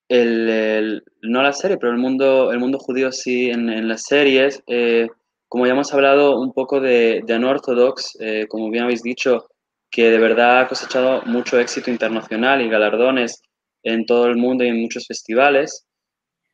el, 0.09 1.03
no 1.21 1.43
la 1.43 1.53
serie, 1.53 1.77
pero 1.77 1.91
el 1.91 1.99
mundo, 1.99 2.51
el 2.51 2.59
mundo 2.59 2.79
judío 2.79 3.11
sí 3.11 3.49
en, 3.49 3.87
las 3.87 4.03
series. 4.03 4.63
Eh, 4.67 5.07
como 5.47 5.65
ya 5.65 5.73
hemos 5.73 5.93
hablado 5.93 6.39
un 6.39 6.53
poco 6.53 6.79
de, 6.79 7.21
de 7.25 7.35
Unorthodox, 7.35 8.17
eh, 8.19 8.45
como 8.49 8.69
bien 8.69 8.85
habéis 8.85 9.03
dicho, 9.03 9.47
que 9.89 10.09
de 10.09 10.19
verdad 10.19 10.61
ha 10.61 10.67
cosechado 10.67 11.21
mucho 11.25 11.59
éxito 11.59 11.89
internacional 11.89 12.61
y 12.61 12.69
galardones 12.69 13.41
en 13.83 14.05
todo 14.05 14.27
el 14.27 14.35
mundo 14.35 14.63
y 14.63 14.67
en 14.67 14.81
muchos 14.81 15.07
festivales. 15.07 15.87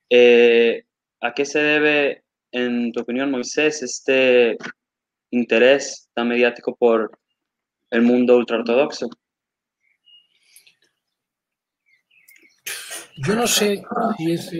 Eh, 0.10 0.84
¿A 1.22 1.34
qué 1.34 1.46
se 1.46 1.60
debe, 1.60 2.24
en 2.52 2.92
tu 2.92 3.02
opinión, 3.02 3.32
Moisés, 3.32 3.82
este 3.82 4.58
interés 5.32 6.10
tan 6.14 6.28
mediático 6.28 6.76
por 6.76 7.18
el 7.90 8.02
mundo 8.04 8.38
ultraortodoxo? 8.38 9.10
Yo 13.18 13.36
no 13.36 13.48
sé 13.48 13.84
si 14.18 14.32
es, 14.32 14.52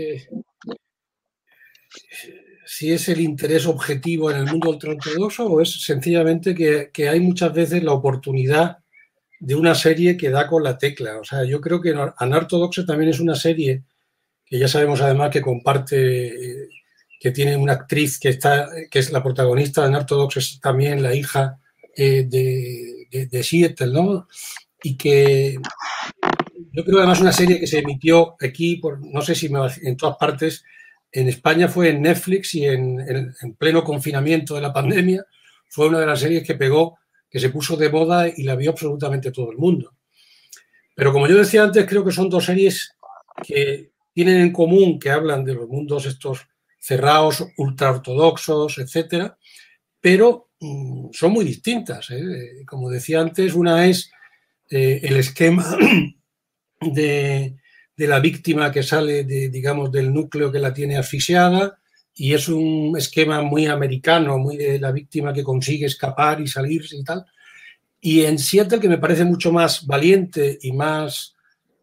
si 2.66 2.92
es 2.92 3.10
el 3.10 3.22
interés 3.22 3.66
objetivo 3.66 4.32
en 4.32 4.38
el 4.38 4.46
mundo 4.46 4.70
ultraortodoxo 4.70 5.46
o 5.46 5.62
es 5.62 5.84
sencillamente 5.84 6.56
que, 6.56 7.10
hay 7.10 7.20
muchas 7.20 7.54
veces 7.54 7.84
la 7.84 7.94
oportunidad 7.94 8.78
de 9.40 9.56
una 9.56 9.76
serie 9.76 10.16
que 10.18 10.30
da 10.30 10.48
con 10.48 10.64
la 10.64 10.78
tecla. 10.78 11.20
O 11.20 11.24
sea, 11.24 11.44
yo 11.44 11.60
creo 11.60 11.82
que 11.82 11.96
Anartodoxo 12.18 12.86
también 12.86 13.10
es 13.10 13.20
una 13.20 13.36
serie 13.36 13.84
que 14.46 14.60
ya 14.60 14.68
sabemos 14.68 15.02
además 15.02 15.32
que 15.32 15.42
comparte, 15.42 16.70
que 17.20 17.32
tiene 17.32 17.58
una 17.58 17.74
actriz 17.74 18.20
que, 18.20 18.30
está, 18.30 18.70
que 18.90 19.00
es 19.00 19.12
la 19.12 19.24
protagonista 19.24 19.82
de 19.82 19.88
Anartodoxo, 19.88 20.40
es 20.40 20.60
también 20.60 21.02
la 21.02 21.14
hija 21.14 21.60
eh, 21.96 22.26
de, 22.28 23.08
de, 23.12 23.28
de 23.28 23.44
Seattle, 23.44 23.94
¿no? 23.94 24.28
Y 24.84 24.98
que 24.98 25.58
yo 26.74 26.84
creo 26.84 26.98
además 26.98 27.22
una 27.22 27.32
serie 27.32 27.60
que 27.60 27.68
se 27.68 27.80
emitió 27.80 28.36
aquí, 28.42 28.78
por, 28.78 29.00
no 29.00 29.22
sé 29.22 29.36
si 29.36 29.48
en 29.84 29.96
todas 29.96 30.18
partes, 30.18 30.66
en 31.12 31.30
España 31.30 31.68
fue 31.68 31.90
en 31.90 32.02
Netflix 32.02 32.56
y 32.56 32.66
en, 32.66 32.98
pleno 33.60 33.84
confinamiento 33.84 34.56
de 34.56 34.62
la 34.62 34.74
pandemia, 34.74 35.24
fue 35.70 35.88
una 35.88 36.00
de 36.00 36.08
las 36.08 36.20
series 36.20 36.44
que 36.44 36.56
pegó, 36.56 36.98
que 37.30 37.40
se 37.40 37.52
puso 37.52 37.78
de 37.78 37.92
moda 37.92 38.28
y 38.28 38.42
la 38.42 38.56
vio 38.56 38.72
absolutamente 38.72 39.32
todo 39.32 39.52
el 39.52 39.58
mundo. 39.58 39.94
Pero 40.96 41.14
como 41.14 41.28
yo 41.28 41.38
decía 41.38 41.64
antes, 41.64 41.86
creo 41.86 42.04
que 42.04 42.12
son 42.12 42.28
dos 42.28 42.46
series 42.46 42.98
que 43.46 43.92
tienen 44.12 44.42
en 44.42 44.52
común 44.52 44.98
que 44.98 45.12
hablan 45.12 45.46
de 45.46 45.54
los 45.54 45.68
mundos 45.68 46.08
estos 46.08 46.48
cerrados, 46.80 47.46
ultraortodoxos, 47.58 48.80
etcétera, 48.80 49.38
pero 50.02 50.50
mm, 50.60 51.10
son 51.12 51.32
muy 51.32 51.46
distintas. 51.46 52.10
¿eh? 52.10 52.64
Como 52.66 52.90
decía 52.90 53.22
antes, 53.22 53.54
una 53.54 53.86
es 53.86 54.12
eh, 54.72 55.02
el 55.04 55.18
esquema 55.18 55.78
de, 56.92 57.56
la 57.98 58.20
víctima 58.20 58.72
que 58.72 58.84
sale, 58.84 59.24
de, 59.24 59.50
digamos, 59.50 59.92
del 59.92 60.14
núcleo 60.14 60.52
que 60.52 60.60
la 60.60 60.74
tiene 60.74 60.98
asfixiada 60.98 61.78
y 62.16 62.34
es 62.34 62.48
un 62.48 62.96
esquema 62.98 63.42
muy 63.42 63.68
americano, 63.68 64.38
muy 64.38 64.58
de 64.58 64.80
la 64.80 64.92
víctima 64.92 65.34
que 65.34 65.44
consigue 65.44 65.86
escapar 65.86 66.42
y 66.42 66.48
salirse 66.48 66.98
y 66.98 67.04
tal. 67.04 67.26
Y 68.02 68.24
en 68.26 68.38
Seattle, 68.38 68.80
que 68.80 68.90
me 68.90 68.98
parece 68.98 69.24
mucho 69.24 69.52
más 69.52 69.86
valiente 69.86 70.60
y 70.62 70.74
más, 70.74 71.36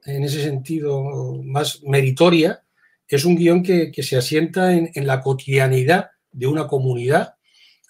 en 0.05 0.25
ese 0.25 0.43
sentido, 0.43 1.41
más 1.43 1.83
meritoria, 1.83 2.63
es 3.09 3.25
un 3.25 3.37
guion 3.37 3.63
que, 3.63 3.93
se 4.03 4.17
asienta 4.17 4.73
en, 4.73 4.91
en, 4.95 5.07
la 5.07 5.21
cotidianidad 5.21 6.11
de 6.31 6.47
una 6.47 6.69
comunidad, 6.69 7.35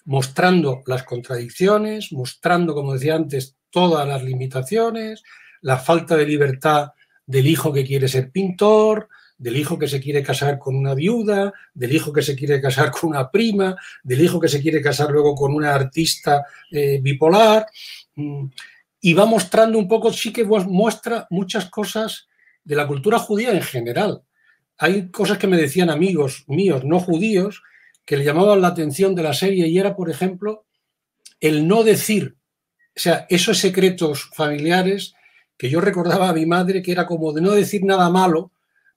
mostrando 0.05 0.81
las 0.87 1.03
contradicciones, 1.03 2.11
mostrando, 2.11 2.73
como 2.73 2.93
decía 2.93 3.15
antes, 3.15 3.55
todas 3.69 4.07
las 4.07 4.23
limitaciones, 4.23 5.21
la 5.61 5.77
falta 5.77 6.17
de 6.17 6.25
libertad 6.25 6.89
del 7.25 7.47
hijo 7.47 7.71
que 7.71 7.85
quiere 7.85 8.07
ser 8.07 8.31
pintor, 8.31 9.09
del 9.37 9.57
hijo 9.57 9.79
que 9.79 9.87
se 9.87 9.99
quiere 9.99 10.21
casar 10.21 10.59
con 10.59 10.75
una 10.75 10.93
viuda, 10.93 11.51
del 11.73 11.93
hijo 11.93 12.13
que 12.13 12.21
se 12.21 12.35
quiere 12.35 12.61
casar 12.61 12.91
con 12.91 13.09
una 13.09 13.31
prima, 13.31 13.75
del 14.03 14.21
hijo 14.21 14.39
que 14.39 14.47
se 14.47 14.61
quiere 14.61 14.81
casar 14.81 15.09
luego 15.09 15.33
con 15.33 15.53
una 15.53 15.73
artista 15.73 16.45
eh, 16.71 16.99
bipolar. 17.01 17.65
Mm, 18.15 18.45
y 19.01 19.13
va 19.13 19.25
mostrando 19.25 19.79
un 19.79 19.87
poco, 19.87 20.13
sí 20.13 20.31
que 20.31 20.45
muestra 20.45 21.25
muchas 21.31 21.69
cosas 21.71 22.27
de 22.63 22.75
la 22.75 22.85
cultura 22.85 23.17
judía 23.17 23.51
en 23.51 23.63
general. 23.63 24.21
Hay 24.77 25.09
cosas 25.09 25.39
que 25.39 25.47
me 25.47 25.57
decían 25.57 25.89
amigos 25.89 26.43
míos, 26.47 26.83
no 26.83 26.99
judíos, 26.99 27.63
que 28.05 28.17
le 28.17 28.23
llamaban 28.23 28.61
la 28.61 28.67
atención 28.67 29.15
de 29.15 29.23
la 29.23 29.33
serie 29.33 29.67
y 29.67 29.79
era, 29.79 29.95
por 29.95 30.11
ejemplo, 30.11 30.65
el 31.39 31.67
no 31.67 31.83
decir, 31.83 32.35
o 32.95 32.99
sea, 32.99 33.25
esos 33.29 33.57
secretos 33.57 34.29
familiares 34.35 35.15
que 35.61 35.69
yo 35.69 35.79
recordaba 35.79 36.27
a 36.27 36.33
mi 36.33 36.47
madre 36.47 36.81
que 36.81 36.91
era 36.91 37.05
como 37.05 37.31
de 37.33 37.39
no 37.39 37.51
decir 37.51 37.83
nada 37.83 38.09
malo 38.09 38.51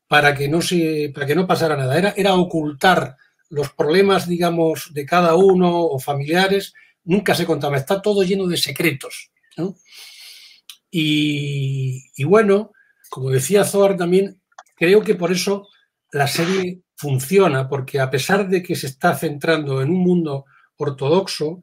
para 0.09 0.35
que 0.35 0.49
no, 0.49 0.63
se, 0.63 1.13
para 1.15 1.27
que 1.27 1.35
no 1.35 1.47
pasara 1.47 1.77
nada. 1.77 1.99
Era, 1.99 2.15
era 2.17 2.33
ocultar 2.33 3.19
los 3.51 3.69
problemas, 3.75 4.27
digamos, 4.27 4.89
de 4.95 5.05
cada 5.05 5.35
uno 5.35 5.83
o 5.83 5.99
familiares. 5.99 6.73
Nunca 7.05 7.35
se 7.35 7.45
contaba. 7.45 7.77
Está 7.77 8.01
todo 8.01 8.23
lleno 8.23 8.47
de 8.47 8.57
secretos. 8.57 9.31
Y, 10.91 12.03
y, 12.17 12.25
bueno, 12.25 12.73
como 13.11 13.29
decía 13.29 13.65
Zohar 13.65 13.99
también, 13.99 14.41
creo 14.75 15.03
que 15.03 15.17
por 15.17 15.33
eso 15.33 15.69
la 16.13 16.27
serie 16.27 16.81
funciona, 16.97 17.69
porque 17.69 18.01
a 18.01 18.09
pesar 18.09 18.49
de 18.49 18.63
que 18.63 18.75
se 18.75 18.87
está 18.87 19.15
centrando 19.15 19.83
en 19.83 19.91
un 19.91 19.99
mundo 19.99 20.47
ortodoxo, 20.79 21.61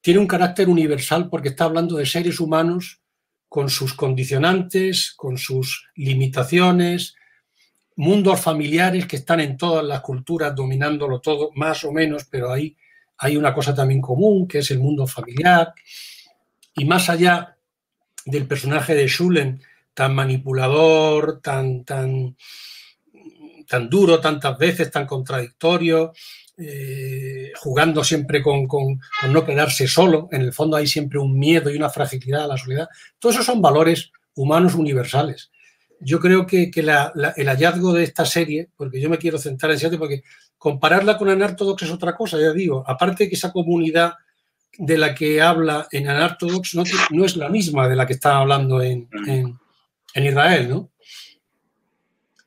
tiene 0.00 0.20
un 0.20 0.26
carácter 0.26 0.70
universal 0.70 1.28
porque 1.28 1.50
está 1.50 1.64
hablando 1.64 1.98
de 1.98 2.06
seres 2.06 2.40
humanos 2.40 3.02
con 3.48 3.70
sus 3.70 3.94
condicionantes, 3.94 5.12
con 5.16 5.38
sus 5.38 5.88
limitaciones, 5.94 7.14
mundos 7.96 8.40
familiares 8.40 9.06
que 9.06 9.16
están 9.16 9.40
en 9.40 9.56
todas 9.56 9.84
las 9.84 10.00
culturas 10.02 10.54
dominándolo 10.54 11.20
todo, 11.20 11.50
más 11.54 11.82
o 11.84 11.92
menos, 11.92 12.24
pero 12.30 12.52
ahí 12.52 12.76
hay 13.18 13.36
una 13.36 13.52
cosa 13.52 13.74
también 13.74 14.00
común, 14.00 14.46
que 14.46 14.58
es 14.58 14.70
el 14.70 14.78
mundo 14.78 15.06
familiar. 15.06 15.74
Y 16.74 16.84
más 16.84 17.08
allá 17.08 17.56
del 18.24 18.46
personaje 18.46 18.94
de 18.94 19.08
Schulen, 19.08 19.62
tan 19.94 20.14
manipulador, 20.14 21.40
tan, 21.40 21.84
tan, 21.84 22.36
tan 23.66 23.90
duro 23.90 24.20
tantas 24.20 24.56
veces, 24.56 24.90
tan 24.90 25.06
contradictorio, 25.06 26.12
eh, 26.60 27.52
jugando 27.56 28.02
siempre 28.02 28.42
con, 28.42 28.66
no 29.28 29.46
quedarse 29.46 29.86
solo. 29.86 30.28
En 30.32 30.42
el 30.42 30.52
fondo 30.52 30.76
hay 30.76 30.86
siempre 30.86 31.18
un 31.18 31.38
miedo 31.38 31.70
y 31.70 31.76
una 31.76 31.88
fragilidad 31.88 32.44
a 32.44 32.48
la 32.48 32.56
soledad. 32.56 32.88
Todos 33.18 33.36
esos 33.36 33.46
son 33.46 33.62
valores 33.62 34.10
humanos 34.34 34.74
universales. 34.74 35.50
Yo 36.00 36.20
creo 36.20 36.46
que, 36.46 36.70
el 36.74 37.48
hallazgo 37.48 37.92
de 37.92 38.04
esta 38.04 38.24
serie, 38.24 38.70
porque 38.76 39.00
yo 39.00 39.08
me 39.08 39.18
quiero 39.18 39.38
centrar 39.38 39.72
en 39.72 39.78
Seattle, 39.78 39.98
porque 39.98 40.22
compararla 40.56 41.16
con 41.16 41.28
Anartodox 41.28 41.82
es 41.82 41.90
otra 41.90 42.14
cosa, 42.14 42.40
ya 42.40 42.52
digo. 42.52 42.84
Aparte 42.86 43.24
de 43.24 43.30
que 43.30 43.36
esa 43.36 43.52
comunidad 43.52 44.14
de 44.76 44.98
la 44.98 45.14
que 45.14 45.40
habla 45.40 45.88
en 45.90 46.08
Anartodox 46.08 46.74
no, 46.74 46.84
no 47.10 47.24
es 47.24 47.36
la 47.36 47.48
misma 47.48 47.88
de 47.88 47.96
la 47.96 48.06
que 48.06 48.12
está 48.12 48.36
hablando 48.36 48.82
en, 48.82 49.08
en 50.14 50.24
Israel, 50.24 50.68
¿no? 50.68 50.90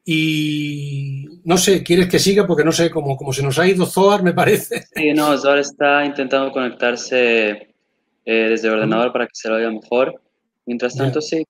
Y 0.03 1.41
no 1.43 1.57
sé, 1.57 1.83
¿quieres 1.83 2.07
que 2.09 2.19
siga? 2.19 2.47
Porque 2.47 2.63
no 2.63 2.71
sé, 2.71 2.89
como, 2.89 3.15
como 3.15 3.33
se 3.33 3.43
nos 3.43 3.59
ha 3.59 3.67
ido 3.67 3.85
Zoar, 3.85 4.23
me 4.23 4.33
parece. 4.33 4.83
Sí, 4.95 5.13
no, 5.13 5.37
Zoar 5.37 5.59
está 5.59 6.05
intentando 6.05 6.51
conectarse 6.51 7.49
eh, 7.49 8.49
desde 8.49 8.67
el 8.67 8.75
ordenador 8.75 9.11
para 9.13 9.25
que 9.25 9.33
se 9.33 9.49
lo 9.49 9.55
oiga 9.55 9.71
mejor. 9.71 10.21
Mientras 10.65 10.95
tanto, 10.95 11.21
sí. 11.21 11.45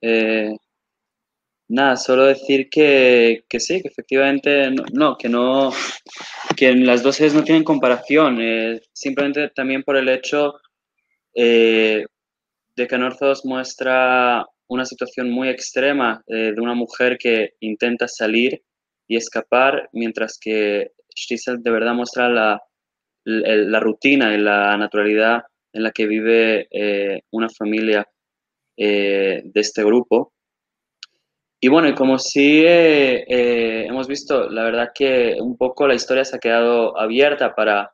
Eh, 0.00 0.54
nada, 1.68 1.96
solo 1.96 2.24
decir 2.24 2.68
que, 2.70 3.44
que, 3.48 3.60
sí, 3.60 3.80
que 3.80 3.88
efectivamente 3.88 4.70
no, 4.92 5.16
que 5.16 5.28
no, 5.28 5.72
que 6.56 6.74
las 6.74 7.02
dos 7.02 7.16
series 7.16 7.34
no 7.34 7.44
tienen 7.44 7.64
comparación. 7.64 8.38
Eh, 8.40 8.82
simplemente 8.92 9.48
también 9.50 9.82
por 9.82 9.96
el 9.96 10.08
hecho 10.08 10.54
de 11.34 12.06
que 12.76 12.98
Northos 12.98 13.44
muestra 13.44 14.46
una 14.68 14.84
situación 14.84 15.30
muy 15.30 15.48
extrema 15.48 16.22
eh, 16.26 16.52
de 16.54 16.60
una 16.60 16.74
mujer 16.74 17.18
que 17.18 17.54
intenta 17.60 18.08
salir 18.08 18.62
y 19.06 19.16
escapar, 19.16 19.88
mientras 19.92 20.38
que 20.40 20.92
Stiesel 21.16 21.62
de 21.62 21.70
verdad 21.70 21.94
muestra 21.94 22.28
la, 22.28 22.62
la, 23.24 23.80
rutina 23.80 24.34
y 24.34 24.38
la 24.38 24.76
naturalidad 24.76 25.42
en 25.72 25.82
la 25.82 25.92
que 25.92 26.06
vive 26.06 26.68
eh, 26.70 27.22
una 27.30 27.48
familia 27.48 28.08
eh, 28.76 29.42
de 29.44 29.60
este 29.60 29.84
grupo. 29.84 30.32
Y 31.60 31.68
bueno, 31.68 31.88
y 31.88 31.94
como 31.94 32.18
sí 32.18 32.62
hemos 32.66 34.06
visto, 34.06 34.50
la 34.50 34.64
verdad 34.64 34.92
que 34.94 35.36
un 35.40 35.56
poco 35.56 35.86
la 35.86 35.94
historia 35.94 36.24
se 36.24 36.36
ha 36.36 36.38
quedado 36.38 36.98
abierta 36.98 37.54
para, 37.54 37.90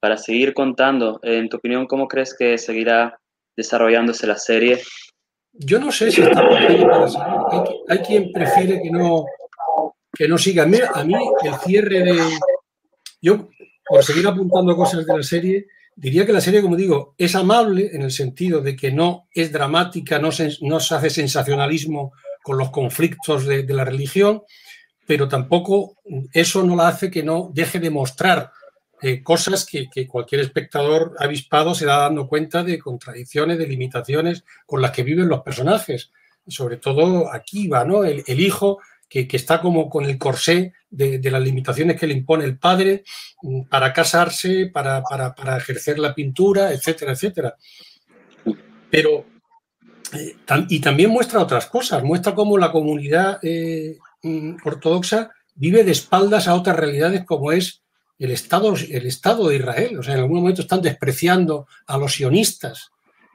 para 0.00 0.18
seguir 0.18 0.52
contando. 0.52 1.18
En 1.22 1.48
tu 1.48 1.56
opinión, 1.56 1.86
¿cómo 1.86 2.08
crees 2.08 2.36
que 2.38 2.58
seguirá 2.58 3.18
desarrollándose 3.56 4.26
la 4.26 4.36
serie? 4.36 4.80
Yo 5.58 5.78
no 5.78 5.90
sé 5.90 6.10
si 6.10 6.22
está 6.22 6.34
para 6.48 7.78
Hay, 7.88 7.98
quien 8.00 8.32
prefiere 8.32 8.80
que 8.82 8.90
no, 8.90 9.24
que 10.12 10.28
no 10.28 10.38
siga. 10.38 10.64
A 10.64 10.66
mí, 10.66 11.14
el 11.44 11.54
cierre 11.64 12.02
de. 12.02 12.18
Yo, 13.20 13.48
por 13.88 14.04
seguir 14.04 14.26
apuntando 14.26 14.76
cosas 14.76 15.06
de 15.06 15.16
la 15.16 15.22
serie, 15.22 15.66
diría 15.94 16.26
que 16.26 16.32
la 16.32 16.40
serie, 16.40 16.62
como 16.62 16.76
digo, 16.76 17.14
es 17.16 17.34
amable 17.34 17.90
en 17.92 18.02
el 18.02 18.10
sentido 18.10 18.60
de 18.60 18.76
que 18.76 18.92
no 18.92 19.28
es 19.32 19.50
dramática, 19.50 20.18
no 20.18 20.30
se, 20.30 20.50
no 20.60 20.80
se 20.80 20.94
hace 20.94 21.10
sensacionalismo 21.10 22.12
con 22.42 22.58
los 22.58 22.70
conflictos 22.70 23.46
de 23.46 23.64
la 23.68 23.84
religión, 23.84 24.42
pero 25.06 25.28
tampoco 25.28 25.96
eso 26.32 26.62
no 26.62 26.76
la 26.76 26.88
hace 26.88 27.10
que 27.10 27.22
no 27.22 27.50
deje 27.52 27.80
de 27.80 27.90
mostrar 27.90 28.52
eh, 29.02 29.22
cosas 29.22 29.66
que, 29.66 29.88
cualquier 30.08 30.40
espectador 30.40 31.14
avispado 31.18 31.74
se 31.74 31.84
da 31.84 31.98
dando 31.98 32.26
cuenta 32.26 32.62
de 32.62 32.78
contradicciones, 32.78 33.58
de 33.58 33.66
limitaciones 33.66 34.44
con 34.64 34.80
las 34.80 34.92
que 34.92 35.02
viven 35.02 35.28
los 35.28 35.42
personajes. 35.42 36.12
Sobre 36.46 36.78
todo 36.78 37.32
aquí 37.32 37.68
va, 37.68 37.84
¿no? 37.84 38.04
El, 38.04 38.40
hijo 38.40 38.78
que, 39.08 39.28
está 39.30 39.60
como 39.60 39.90
con 39.90 40.04
el 40.04 40.16
corsé 40.16 40.72
de, 40.88 41.20
las 41.30 41.42
limitaciones 41.42 42.00
que 42.00 42.06
le 42.06 42.14
impone 42.14 42.44
el 42.44 42.58
padre 42.58 43.04
mm, 43.42 43.62
para 43.64 43.92
casarse, 43.92 44.70
para, 44.72 45.02
ejercer 45.58 45.98
la 45.98 46.14
pintura, 46.14 46.72
etcétera, 46.72 47.12
etcétera. 47.12 47.56
Pero, 48.90 49.26
eh, 50.14 50.36
y 50.68 50.80
también 50.80 51.10
muestra 51.10 51.40
otras 51.40 51.66
cosas, 51.66 52.02
muestra 52.02 52.34
cómo 52.34 52.56
la 52.56 52.72
comunidad 52.72 53.40
eh, 53.42 53.98
mm, 54.22 54.56
ortodoxa 54.64 55.32
vive 55.54 55.84
de 55.84 55.92
espaldas 55.92 56.48
a 56.48 56.54
otras 56.54 56.76
realidades 56.76 57.24
como 57.24 57.52
es 57.52 57.82
el 58.18 58.30
Estado, 58.30 58.74
el 58.74 59.06
Estado 59.06 59.48
de 59.48 59.56
Israel. 59.56 59.98
O 59.98 60.02
sea, 60.02 60.14
en 60.14 60.20
algún 60.20 60.38
momento 60.38 60.62
están 60.62 60.82
despreciando 60.82 61.66
a 61.86 61.98
los 61.98 62.14
sionistas. 62.14 62.90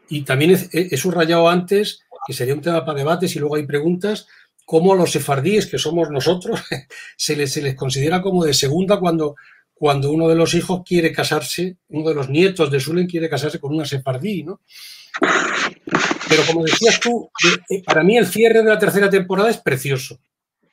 Y 0.09 0.23
también 0.23 0.69
he, 0.73 0.97
subrayado 0.97 1.49
antes, 1.49 2.01
que 2.27 2.33
sería 2.33 2.53
un 2.53 2.61
tema 2.61 2.83
para 2.83 2.97
debates 2.97 3.35
y 3.35 3.39
luego 3.39 3.55
hay 3.55 3.65
preguntas, 3.65 4.27
cómo 4.65 4.93
a 4.93 4.97
los 4.97 5.11
sefardíes, 5.11 5.67
que 5.67 5.77
somos 5.77 6.09
nosotros, 6.09 6.59
se 7.17 7.35
les, 7.35 7.51
se 7.51 7.61
les 7.61 7.75
considera 7.75 8.21
como 8.21 8.43
de 8.43 8.53
segunda 8.53 8.99
cuando, 8.99 9.35
cuando 9.73 10.11
uno 10.11 10.27
de 10.27 10.35
los 10.35 10.53
hijos 10.53 10.81
quiere 10.85 11.13
casarse, 11.13 11.77
uno 11.89 12.09
de 12.09 12.15
los 12.15 12.29
nietos 12.29 12.69
de 12.69 12.79
Sulen 12.79 13.07
quiere 13.07 13.29
casarse 13.29 13.59
con 13.59 13.73
una 13.73 13.85
sefardí, 13.85 14.43
¿no? 14.43 14.61
Pero 16.27 16.43
como 16.45 16.63
decías 16.63 16.99
tú, 16.99 17.29
eh, 17.69 17.81
para 17.83 18.03
mí 18.03 18.17
el 18.17 18.27
cierre 18.27 18.63
de 18.63 18.69
la 18.69 18.79
tercera 18.79 19.09
temporada 19.09 19.49
es 19.49 19.57
precioso, 19.57 20.19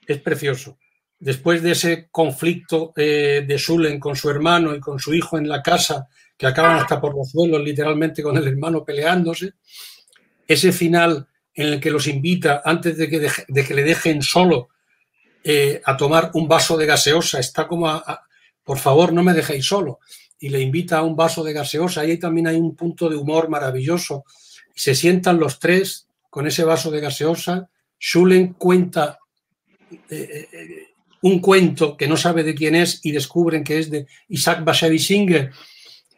es 0.06 0.20
precioso 0.20 0.78
después 1.18 1.62
de 1.62 1.72
ese 1.72 2.08
conflicto 2.10 2.92
eh, 2.96 3.44
de 3.46 3.58
Sulen 3.58 3.98
con 3.98 4.14
su 4.14 4.30
hermano 4.30 4.74
y 4.74 4.80
con 4.80 4.98
su 4.98 5.14
hijo 5.14 5.38
en 5.38 5.48
la 5.48 5.62
casa, 5.62 6.08
que 6.36 6.46
acaban 6.46 6.78
hasta 6.78 7.00
por 7.00 7.16
los 7.16 7.30
suelos, 7.30 7.60
literalmente 7.62 8.22
con 8.22 8.36
el 8.36 8.46
hermano 8.46 8.84
peleándose, 8.84 9.54
ese 10.46 10.72
final 10.72 11.26
en 11.52 11.66
el 11.66 11.80
que 11.80 11.90
los 11.90 12.06
invita, 12.06 12.62
antes 12.64 12.96
de 12.96 13.08
que, 13.08 13.30
de 13.48 13.64
que 13.64 13.74
le 13.74 13.82
dejen 13.82 14.22
solo, 14.22 14.68
eh, 15.42 15.82
a 15.84 15.96
tomar 15.96 16.30
un 16.34 16.46
vaso 16.46 16.76
de 16.76 16.86
gaseosa, 16.86 17.40
está 17.40 17.66
como 17.66 17.88
a, 17.88 18.22
por 18.62 18.78
favor, 18.78 19.12
no 19.12 19.24
me 19.24 19.34
dejéis 19.34 19.66
solo, 19.66 19.98
y 20.38 20.50
le 20.50 20.60
invita 20.60 20.98
a 20.98 21.02
un 21.02 21.16
vaso 21.16 21.42
de 21.42 21.52
gaseosa, 21.52 22.04
y 22.04 22.12
ahí 22.12 22.18
también 22.18 22.46
hay 22.46 22.56
un 22.56 22.76
punto 22.76 23.08
de 23.08 23.16
humor 23.16 23.48
maravilloso, 23.48 24.24
se 24.74 24.94
sientan 24.94 25.40
los 25.40 25.58
tres 25.58 26.06
con 26.30 26.46
ese 26.46 26.62
vaso 26.62 26.92
de 26.92 27.00
gaseosa, 27.00 27.68
Schulen 28.00 28.52
cuenta 28.52 29.18
eh, 30.08 30.87
un 31.22 31.40
cuento 31.40 31.96
que 31.96 32.08
no 32.08 32.16
sabe 32.16 32.42
de 32.42 32.54
quién 32.54 32.74
es 32.74 33.00
y 33.02 33.12
descubren 33.12 33.64
que 33.64 33.78
es 33.78 33.90
de 33.90 34.06
Isaac 34.28 34.64
Bashevis 34.64 35.06
Singer, 35.06 35.50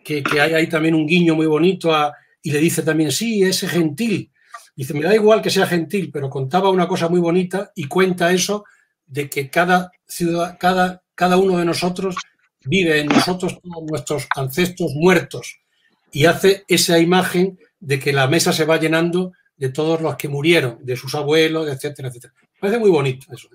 que, 0.04 0.22
hay 0.40 0.68
también 0.68 0.94
un 0.94 1.06
guiño 1.06 1.34
muy 1.34 1.46
bonito 1.46 1.92
y 2.42 2.50
le 2.50 2.58
dice 2.58 2.82
también, 2.82 3.12
sí, 3.12 3.42
ese 3.42 3.68
gentil. 3.68 4.30
Dice, 4.74 4.94
me 4.94 5.02
da 5.02 5.14
igual 5.14 5.42
que 5.42 5.50
sea 5.50 5.66
gentil, 5.66 6.10
pero 6.12 6.30
contaba 6.30 6.70
una 6.70 6.88
cosa 6.88 7.08
muy 7.08 7.20
bonita 7.20 7.70
y 7.74 7.84
cuenta 7.84 8.32
eso 8.32 8.64
de 9.06 9.28
que 9.28 9.50
cada 9.50 9.92
ciudad, 10.06 10.56
cada, 10.58 11.02
cada 11.14 11.36
uno 11.36 11.58
de 11.58 11.64
nosotros 11.64 12.16
vive 12.64 13.00
en 13.00 13.08
nosotros 13.08 13.58
todos 13.60 13.84
nuestros 13.88 14.26
ancestros 14.36 14.92
muertos 14.94 15.60
y 16.12 16.26
hace 16.26 16.64
esa 16.68 16.98
imagen 16.98 17.58
de 17.78 17.98
que 17.98 18.12
la 18.12 18.28
mesa 18.28 18.52
se 18.52 18.64
va 18.64 18.78
llenando 18.78 19.32
de 19.56 19.70
todos 19.70 20.00
los 20.00 20.16
que 20.16 20.28
murieron, 20.28 20.78
de 20.82 20.96
sus 20.96 21.14
abuelos, 21.14 21.68
etcétera, 21.68 22.08
etcétera. 22.08 22.32
parece 22.58 22.78
muy 22.78 22.90
bonito 22.90 23.26
eso. 23.32 23.48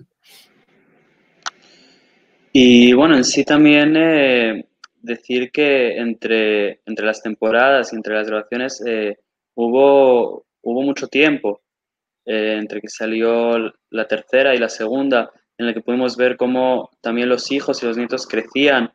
Y 2.58 2.94
bueno, 2.94 3.18
en 3.18 3.24
sí 3.24 3.44
también 3.44 3.94
eh, 3.98 4.66
decir 5.02 5.50
que 5.52 5.98
entre, 5.98 6.80
entre 6.86 7.04
las 7.04 7.20
temporadas 7.20 7.92
y 7.92 7.96
entre 7.96 8.14
las 8.14 8.26
grabaciones 8.28 8.82
eh, 8.86 9.18
hubo, 9.54 10.46
hubo 10.62 10.82
mucho 10.82 11.06
tiempo 11.08 11.60
eh, 12.24 12.56
entre 12.58 12.80
que 12.80 12.88
salió 12.88 13.58
la 13.90 14.08
tercera 14.08 14.54
y 14.54 14.58
la 14.58 14.70
segunda, 14.70 15.30
en 15.58 15.66
la 15.66 15.74
que 15.74 15.82
pudimos 15.82 16.16
ver 16.16 16.38
cómo 16.38 16.88
también 17.02 17.28
los 17.28 17.52
hijos 17.52 17.82
y 17.82 17.86
los 17.88 17.98
nietos 17.98 18.26
crecían. 18.26 18.90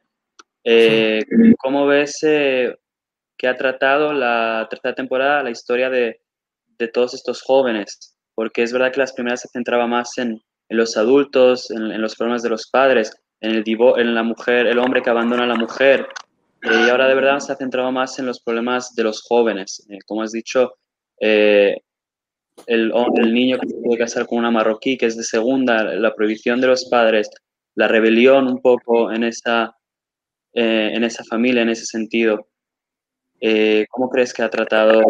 ¿Cómo 1.59 1.85
ves 1.85 2.17
que 2.21 3.47
ha 3.47 3.55
tratado 3.57 4.11
la 4.11 4.65
tercera 4.71 4.95
temporada 4.95 5.43
la 5.43 5.51
historia 5.51 5.91
de, 5.91 6.19
de, 6.79 6.87
todos 6.87 7.13
estos 7.13 7.43
jóvenes? 7.43 8.17
Porque 8.33 8.63
es 8.63 8.73
verdad 8.73 8.91
que 8.91 9.01
las 9.01 9.13
primeras 9.13 9.41
se 9.41 9.49
centraba 9.49 9.85
más 9.85 10.17
en, 10.17 10.41
en 10.67 10.77
los 10.77 10.97
adultos, 10.97 11.69
en, 11.69 11.91
en 11.91 12.01
los 12.01 12.15
problemas 12.15 12.41
de 12.41 12.49
los 12.49 12.67
padres, 12.67 13.21
en, 13.41 13.55
el 13.55 13.63
en 13.97 14.15
la 14.15 14.23
mujer, 14.23 14.67
el 14.67 14.79
hombre 14.79 15.01
que 15.01 15.09
abandona 15.09 15.43
a 15.43 15.47
la 15.47 15.55
mujer. 15.55 16.07
Eh, 16.63 16.85
y 16.85 16.89
ahora 16.89 17.07
de 17.07 17.15
verdad 17.15 17.39
se 17.39 17.51
ha 17.51 17.55
centrado 17.55 17.91
más 17.91 18.17
en 18.19 18.27
los 18.27 18.39
problemas 18.39 18.93
de 18.95 19.03
los 19.03 19.21
jóvenes. 19.23 19.85
Eh, 19.89 19.97
como 20.05 20.21
has 20.21 20.31
dicho, 20.31 20.75
eh, 21.19 21.75
el, 22.67 22.93
el, 23.15 23.33
niño 23.33 23.59
que 23.59 23.67
se 23.67 23.75
puede 23.83 23.99
casar 23.99 24.27
con 24.27 24.37
una 24.37 24.51
marroquí, 24.51 24.97
que 24.97 25.07
es 25.07 25.17
de 25.17 25.23
segunda, 25.23 25.83
la 25.83 26.13
prohibición 26.13 26.61
de 26.61 26.67
los 26.67 26.85
padres, 26.85 27.29
la 27.73 27.87
rebelión 27.87 28.47
un 28.47 28.61
poco 28.61 29.11
en 29.11 29.23
esa, 29.23 29.75
en 30.53 31.03
esa 31.03 31.23
familia, 31.23 31.63
en 31.63 31.69
ese 31.69 31.85
sentido. 31.85 32.49
¿Cómo 33.89 34.09
crees 34.09 34.33
que 34.33 34.43
ha 34.43 34.49
tratado 34.49 35.01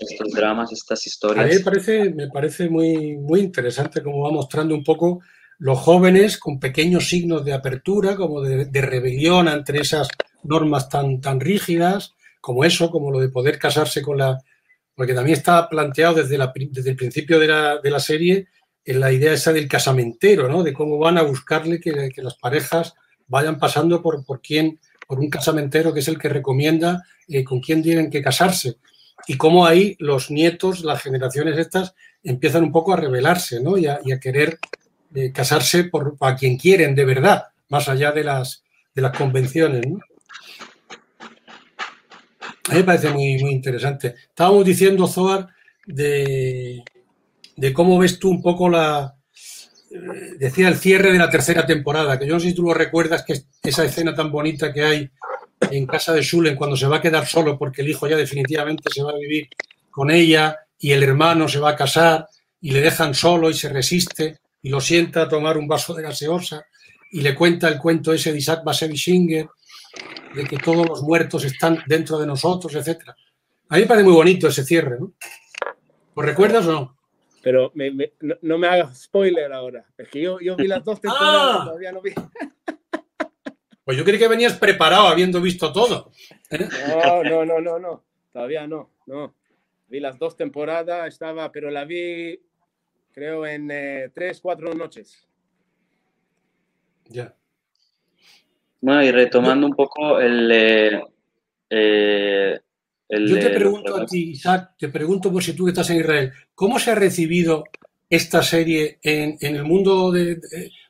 estos 0.00 0.32
dramas, 0.32 0.72
estas 0.72 1.06
historias? 1.06 1.44
A 1.44 1.48
mí 1.48 1.54
me 1.56 1.64
parece, 1.64 2.10
me 2.14 2.28
parece 2.28 2.70
muy, 2.70 3.18
muy 3.18 3.40
interesante 3.40 4.02
cómo 4.02 4.22
va 4.22 4.30
mostrando 4.30 4.74
un 4.74 4.84
poco 4.84 5.20
los 5.58 5.78
jóvenes 5.78 6.38
con 6.38 6.60
pequeños 6.60 7.08
signos 7.08 7.44
de 7.44 7.52
apertura, 7.52 8.16
como 8.16 8.40
de, 8.40 8.80
rebelión 8.80 9.48
ante 9.48 9.76
esas 9.80 10.08
normas 10.44 10.88
tan, 10.88 11.20
tan 11.20 11.40
rígidas, 11.40 12.14
como 12.40 12.64
eso, 12.64 12.90
como 12.90 13.10
lo 13.10 13.18
de 13.18 13.28
poder 13.28 13.58
casarse 13.58 14.00
con 14.00 14.18
la... 14.18 14.38
Porque 14.94 15.14
también 15.14 15.36
está 15.36 15.68
planteado 15.68 16.14
desde, 16.14 16.38
la, 16.38 16.52
desde 16.54 16.90
el 16.90 16.96
principio 16.96 17.38
de 17.38 17.48
la, 17.48 17.78
de 17.78 17.90
la, 17.90 18.00
serie 18.00 18.46
en 18.84 19.00
la 19.00 19.12
idea 19.12 19.32
esa 19.32 19.52
del 19.52 19.68
casamentero, 19.68 20.48
¿no? 20.48 20.62
De 20.62 20.72
cómo 20.72 20.98
van 20.98 21.18
a 21.18 21.22
buscarle 21.22 21.80
que, 21.80 22.08
que 22.08 22.22
las 22.22 22.36
parejas 22.36 22.94
vayan 23.26 23.58
pasando 23.58 24.00
por, 24.02 24.24
por 24.24 24.40
quién, 24.40 24.80
por 25.06 25.20
un 25.20 25.28
casamentero 25.28 25.92
que 25.92 26.00
es 26.00 26.08
el 26.08 26.18
que 26.18 26.28
recomienda 26.28 27.04
eh, 27.28 27.44
con 27.44 27.60
quién 27.60 27.82
tienen 27.82 28.10
que 28.10 28.22
casarse. 28.22 28.76
Y 29.26 29.36
cómo 29.36 29.66
ahí 29.66 29.96
los 29.98 30.30
nietos, 30.30 30.80
las 30.80 31.02
generaciones 31.02 31.58
estas, 31.58 31.94
empiezan 32.22 32.64
un 32.64 32.72
poco 32.72 32.92
a 32.92 32.96
rebelarse, 32.96 33.60
¿no? 33.60 33.76
Y 33.76 33.86
a, 33.86 34.00
y 34.04 34.12
a 34.12 34.20
querer 34.20 34.58
de 35.10 35.32
casarse 35.32 35.84
por, 35.84 36.16
a 36.20 36.36
quien 36.36 36.56
quieren 36.56 36.94
de 36.94 37.04
verdad, 37.04 37.44
más 37.68 37.88
allá 37.88 38.12
de 38.12 38.24
las, 38.24 38.62
de 38.94 39.02
las 39.02 39.16
convenciones. 39.16 39.86
A 42.68 42.72
mí 42.72 42.78
me 42.78 42.84
parece 42.84 43.10
muy, 43.10 43.38
muy 43.38 43.52
interesante. 43.52 44.14
Estábamos 44.28 44.64
diciendo, 44.64 45.06
Zoar, 45.06 45.48
de, 45.86 46.82
de 47.56 47.72
cómo 47.72 47.98
ves 47.98 48.18
tú 48.18 48.30
un 48.30 48.42
poco 48.42 48.68
la, 48.68 49.14
decía 50.38 50.68
el 50.68 50.76
cierre 50.76 51.12
de 51.12 51.18
la 51.18 51.30
tercera 51.30 51.66
temporada, 51.66 52.18
que 52.18 52.26
yo 52.26 52.34
no 52.34 52.40
sé 52.40 52.48
si 52.48 52.54
tú 52.54 52.62
lo 52.62 52.74
recuerdas, 52.74 53.24
que 53.24 53.40
esa 53.62 53.84
escena 53.84 54.14
tan 54.14 54.30
bonita 54.30 54.72
que 54.72 54.82
hay 54.82 55.10
en 55.70 55.86
casa 55.86 56.12
de 56.12 56.22
Schulen 56.22 56.56
cuando 56.56 56.76
se 56.76 56.86
va 56.86 56.96
a 56.96 57.02
quedar 57.02 57.26
solo 57.26 57.58
porque 57.58 57.82
el 57.82 57.88
hijo 57.88 58.06
ya 58.06 58.16
definitivamente 58.16 58.90
se 58.92 59.02
va 59.02 59.10
a 59.10 59.18
vivir 59.18 59.48
con 59.90 60.10
ella 60.10 60.56
y 60.78 60.92
el 60.92 61.02
hermano 61.02 61.48
se 61.48 61.58
va 61.58 61.70
a 61.70 61.76
casar 61.76 62.28
y 62.60 62.70
le 62.70 62.80
dejan 62.80 63.14
solo 63.14 63.50
y 63.50 63.54
se 63.54 63.68
resiste 63.68 64.38
y 64.62 64.68
lo 64.70 64.80
sienta 64.80 65.22
a 65.22 65.28
tomar 65.28 65.56
un 65.56 65.68
vaso 65.68 65.94
de 65.94 66.02
gaseosa 66.02 66.66
y 67.10 67.20
le 67.20 67.34
cuenta 67.34 67.68
el 67.68 67.78
cuento 67.78 68.12
ese 68.12 68.32
de 68.32 68.38
Isaac 68.38 68.62
Bashevis 68.64 69.02
Singer 69.02 69.48
de 70.34 70.44
que 70.44 70.58
todos 70.58 70.86
los 70.86 71.02
muertos 71.02 71.44
están 71.44 71.78
dentro 71.86 72.18
de 72.18 72.26
nosotros, 72.26 72.74
etcétera. 72.74 73.16
A 73.68 73.76
mí 73.76 73.82
me 73.82 73.86
parece 73.86 74.04
muy 74.04 74.14
bonito 74.14 74.48
ese 74.48 74.64
cierre, 74.64 74.98
¿no? 74.98 75.12
¿Lo 76.16 76.22
recuerdas 76.22 76.66
o 76.66 76.72
no? 76.72 76.96
Pero 77.42 77.72
no, 78.42 78.58
me 78.58 78.66
hagas 78.66 79.02
spoiler 79.02 79.52
ahora. 79.52 79.86
Es 79.96 80.08
que 80.08 80.22
yo, 80.22 80.38
vi 80.56 80.66
las 80.66 80.84
dos 80.84 81.00
temporadas 81.00 81.56
ah. 81.60 81.64
todavía 81.64 81.92
no 81.92 82.02
vi. 82.02 82.12
Pues 83.84 83.96
yo 83.96 84.04
creí 84.04 84.18
que 84.18 84.28
venías 84.28 84.52
preparado 84.58 85.08
habiendo 85.08 85.40
visto 85.40 85.72
todo. 85.72 86.10
¿eh? 86.50 86.68
No, 86.90 87.24
no, 87.24 87.44
no, 87.46 87.58
no, 87.58 87.78
no. 87.78 88.04
Todavía 88.30 88.66
no, 88.66 88.90
no. 89.06 89.34
Vi 89.86 89.98
las 89.98 90.18
dos 90.18 90.36
temporadas, 90.36 91.08
estaba, 91.08 91.50
pero 91.50 91.70
la 91.70 91.86
vi 91.86 92.38
creo 93.18 93.44
en 93.44 93.68
eh, 93.70 94.10
tres, 94.14 94.40
cuatro 94.40 94.72
noches. 94.74 95.26
Ya. 97.06 97.34
Bueno, 98.80 99.02
y 99.02 99.10
retomando 99.10 99.66
un 99.66 99.74
poco 99.74 100.20
el, 100.20 101.02
eh, 101.68 102.60
yo 103.08 103.38
te 103.40 103.50
pregunto 103.50 103.96
a 103.96 104.06
ti, 104.06 104.30
Isaac, 104.30 104.74
te 104.78 104.88
pregunto 104.88 105.32
por 105.32 105.42
si 105.42 105.54
tú 105.54 105.66
estás 105.68 105.90
en 105.90 106.00
Israel, 106.00 106.32
¿cómo 106.54 106.78
se 106.78 106.92
ha 106.92 106.94
recibido 106.94 107.64
esta 108.08 108.42
serie 108.42 108.98
en, 109.02 109.36
el 109.40 109.64
mundo 109.64 110.12
de, 110.12 110.38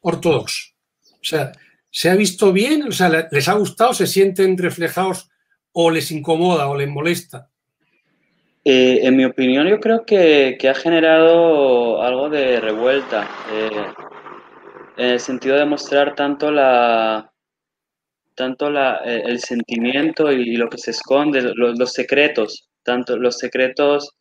ortodoxo? 0.03 0.74
O 1.12 1.24
sea, 1.24 1.53
¿se 1.91 2.11
ha 2.11 2.14
visto 2.14 2.53
bien? 2.53 2.83
O 2.89 2.93
sea, 2.93 3.29
¿les 3.31 3.49
ha 3.49 3.55
gustado? 3.55 3.95
¿Se 3.95 4.07
sienten 4.07 4.59
reflejados 4.59 5.31
o 5.72 5.91
les 5.91 6.11
incomoda 6.11 6.68
o 6.68 6.76
les 6.76 6.89
molesta? 6.89 7.51
Eh, 8.70 9.06
en 9.06 9.16
mi 9.16 9.24
opinión, 9.24 9.66
yo 9.66 9.80
creo 9.80 10.04
que, 10.04 10.58
ha 10.68 10.74
generado 10.74 12.02
algo 12.02 12.28
de 12.28 12.60
revuelta, 12.60 13.26
eh, 13.50 13.70
en 14.98 15.06
el 15.12 15.20
sentido 15.20 15.56
de 15.56 15.64
mostrar 15.64 16.14
tanto 16.14 16.50
la, 16.50 17.32
tanto 18.34 18.68
la, 18.70 19.00
eh, 19.06 19.22
el 19.24 19.40
sentimiento 19.40 20.30
y 20.30 20.58
lo 20.58 20.68
que 20.68 20.76
se 20.76 20.90
esconde, 20.90 21.40
los, 21.54 21.92
secretos, 21.94 22.68
tanto 22.82 23.16
los 23.16 23.38
secretos 23.38 24.14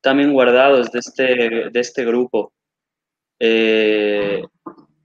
también 0.00 0.32
guardados 0.32 0.90
de 0.90 0.98
este, 0.98 1.24
de 1.70 1.80
este 1.80 2.04
grupo. 2.04 2.52
Eh, 3.38 4.42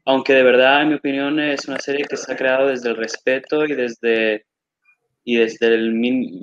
aunque 0.05 0.33
de 0.33 0.43
verdad, 0.43 0.81
en 0.81 0.89
mi 0.89 0.95
opinión, 0.95 1.39
es 1.39 1.67
una 1.67 1.77
serie 1.77 2.07
que 2.09 2.17
se 2.17 2.33
ha 2.33 2.35
creado 2.35 2.69
desde 2.69 2.89
el 2.89 2.95
respeto 2.97 3.63
y 3.63 3.75
desde, 3.75 4.47
y 5.23 5.35
desde 5.35 5.67
el 5.67 5.93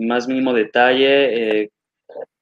más 0.06 0.28
mínimo 0.28 0.52
detalle 0.52 1.62
eh, 1.62 1.70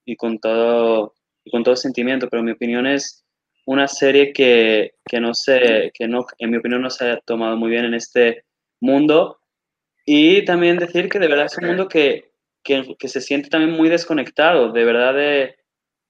y, 0.05 0.17
con 0.17 0.39
todo, 0.39 1.15
y 1.45 1.51
con 1.51 1.63
todo 1.63 1.77
sentimiento, 1.77 2.29
pero 2.29 2.43
mi 2.43 2.53
opinión 2.53 2.87
es 2.87 3.25
una 3.67 3.87
serie 3.89 4.33
que, 4.33 4.95
que 5.05 5.21
no 5.21 5.35
se, 5.35 5.93
que 5.95 6.09
no, 6.09 6.27
en 6.39 6.51
mi 6.51 6.57
opinión 6.57 6.83
no 6.83 6.91
se 6.91 7.11
ha 7.11 7.21
tomado 7.21 7.57
muy 7.57 7.71
bien 7.71 7.85
en 7.85 7.95
este 7.95 8.45
mundo 8.81 9.39
y 10.05 10.45
también 10.45 10.79
decir 10.79 11.09
que 11.09 11.19
de 11.19 11.29
verdad 11.29 11.47
es 11.47 11.59
un 11.59 11.69
mundo 11.69 11.89
que, 11.89 12.33
que, 12.63 12.97
que 12.99 13.09
se 13.09 13.21
siente 13.21 13.49
también 13.49 13.73
muy 13.73 13.89
desconectado, 13.89 14.73
de 14.73 14.85
verdad, 14.85 15.15
de, 15.15 15.57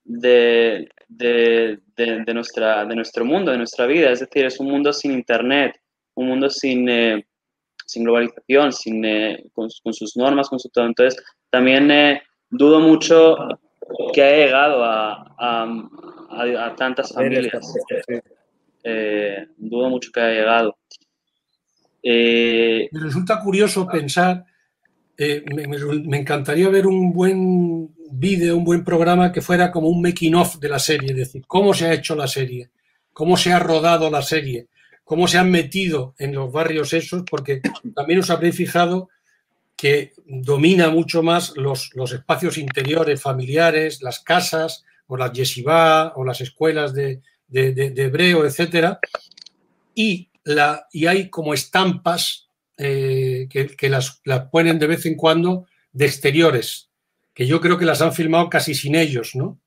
de, 0.04 0.88
de, 1.08 1.78
de, 1.96 2.34
nuestra, 2.34 2.84
de 2.84 2.94
nuestro 2.94 3.24
mundo, 3.24 3.50
de 3.50 3.58
nuestra 3.58 3.86
vida. 3.86 4.10
Es 4.10 4.20
decir, 4.20 4.46
es 4.46 4.58
un 4.60 4.68
mundo 4.68 4.92
sin 4.92 5.12
Internet, 5.12 5.78
un 6.14 6.28
mundo 6.28 6.48
sin, 6.48 6.88
eh, 6.88 7.26
sin 7.86 8.04
globalización, 8.04 8.72
sin, 8.72 9.04
eh, 9.04 9.44
con, 9.52 9.68
con, 9.82 9.92
sus 9.92 10.16
normas, 10.16 10.48
con 10.48 10.58
su 10.58 10.68
todo. 10.70 10.86
Entonces, 10.86 11.22
también 11.50 11.90
eh, 11.90 12.22
dudo 12.48 12.80
mucho 12.80 13.36
que 14.12 14.22
haya 14.22 14.46
llegado 14.46 14.84
a, 14.84 15.34
a, 15.38 16.66
a, 16.66 16.76
tantas 16.76 17.12
familias. 17.12 17.74
dudo 19.56 19.90
mucho 19.90 20.10
que 20.12 20.20
haya 20.20 20.40
llegado. 20.40 20.76
Eh, 22.02 22.88
me 22.90 23.00
resulta 23.00 23.40
curioso 23.40 23.86
pensar, 23.86 24.44
eh, 25.16 25.44
me, 25.54 26.18
encantaría 26.18 26.68
ver 26.68 26.86
un 26.86 27.12
buen 27.12 27.94
vídeo, 28.10 28.56
un 28.56 28.64
buen 28.64 28.82
programa 28.82 29.30
que 29.30 29.40
fuera 29.40 29.70
como 29.70 29.88
un 29.88 30.02
making 30.02 30.34
of 30.34 30.58
de 30.58 30.68
la 30.68 30.80
serie, 30.80 31.10
es 31.10 31.16
decir, 31.16 31.44
cómo 31.46 31.72
se 31.72 31.86
ha 31.86 31.92
hecho 31.92 32.16
la 32.16 32.26
serie, 32.26 32.70
cómo 33.12 33.36
se 33.36 33.52
ha 33.52 33.60
rodado 33.60 34.10
la 34.10 34.22
serie, 34.22 34.66
cómo 35.04 35.28
se 35.28 35.38
han 35.38 35.50
metido 35.50 36.14
en 36.18 36.34
los 36.34 36.50
barrios 36.50 36.92
esos, 36.92 37.22
porque 37.22 37.60
también 37.94 38.18
os 38.18 38.30
habréis 38.30 38.56
fijado 38.56 39.08
que 39.76 40.12
domina 40.26 40.90
mucho 40.90 41.22
más 41.22 41.56
los, 41.56 41.90
los 41.94 42.12
espacios 42.12 42.58
interiores 42.58 43.20
familiares, 43.20 44.02
las 44.02 44.20
casas, 44.20 44.84
o 45.06 45.16
las 45.16 45.32
yeshiva, 45.32 46.12
o 46.16 46.24
las 46.24 46.40
escuelas 46.40 46.94
de, 46.94 47.20
de, 47.48 47.72
de 47.72 48.02
hebreo, 48.02 48.46
etcétera, 48.46 48.98
y 49.94 50.28
y 50.92 51.06
hay 51.06 51.30
como 51.30 51.54
estampas 51.54 52.48
eh, 52.78 53.48
que, 53.50 53.88
las, 53.88 54.20
ponen 54.50 54.78
de 54.78 54.86
vez 54.86 55.06
en 55.06 55.14
cuando 55.14 55.66
de 55.92 56.06
exteriores, 56.06 56.90
que 57.34 57.46
yo 57.46 57.60
creo 57.60 57.78
que 57.78 57.84
las 57.84 58.02
han 58.02 58.12
filmado 58.12 58.48
casi 58.48 58.74
sin 58.74 58.94
ellos, 58.94 59.34
¿no? 59.34 59.60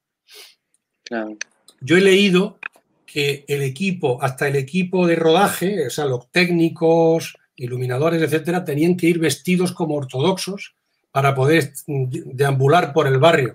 Yo 1.81 1.97
he 1.97 2.01
leído 2.01 2.59
que 3.05 3.45
el 3.47 3.61
equipo, 3.61 4.21
hasta 4.21 4.47
el 4.47 4.55
equipo 4.55 5.05
de 5.07 5.15
rodaje, 5.15 5.85
o 5.87 5.89
sea, 5.89 6.05
los 6.05 6.29
técnicos, 6.31 7.37
iluminadores, 7.55 8.21
etcétera, 8.21 8.63
tenían 8.63 8.97
que 8.97 9.07
ir 9.07 9.19
vestidos 9.19 9.71
como 9.71 9.95
ortodoxos 9.95 10.75
para 11.11 11.33
poder 11.33 11.73
deambular 11.87 12.93
por 12.93 13.07
el 13.07 13.17
barrio. 13.17 13.53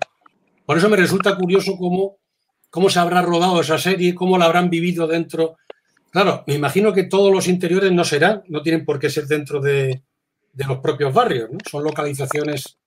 Por 0.65 0.77
eso 0.77 0.89
me 0.89 0.97
resulta 0.97 1.35
curioso 1.35 1.77
cómo, 1.77 2.17
cómo 2.69 2.89
se 2.89 2.99
habrá 2.99 3.21
rodado 3.21 3.61
esa 3.61 3.77
serie, 3.77 4.15
cómo 4.15 4.37
la 4.37 4.45
habrán 4.45 4.69
vivido 4.69 5.07
dentro 5.07 5.57
Claro, 6.11 6.43
me 6.45 6.55
imagino 6.55 6.93
que 6.93 7.05
todos 7.05 7.33
los 7.33 7.47
interiores 7.47 7.91
no 7.91 8.03
serán, 8.03 8.43
no 8.49 8.61
tienen 8.61 8.83
por 8.83 8.99
qué 8.99 9.09
ser 9.09 9.25
dentro 9.27 9.61
de, 9.61 10.03
los 10.67 10.79
propios 10.79 11.13
barrios, 11.13 11.49
¿no? 11.49 11.57
Son 11.69 11.83
localizaciones. 11.83 12.77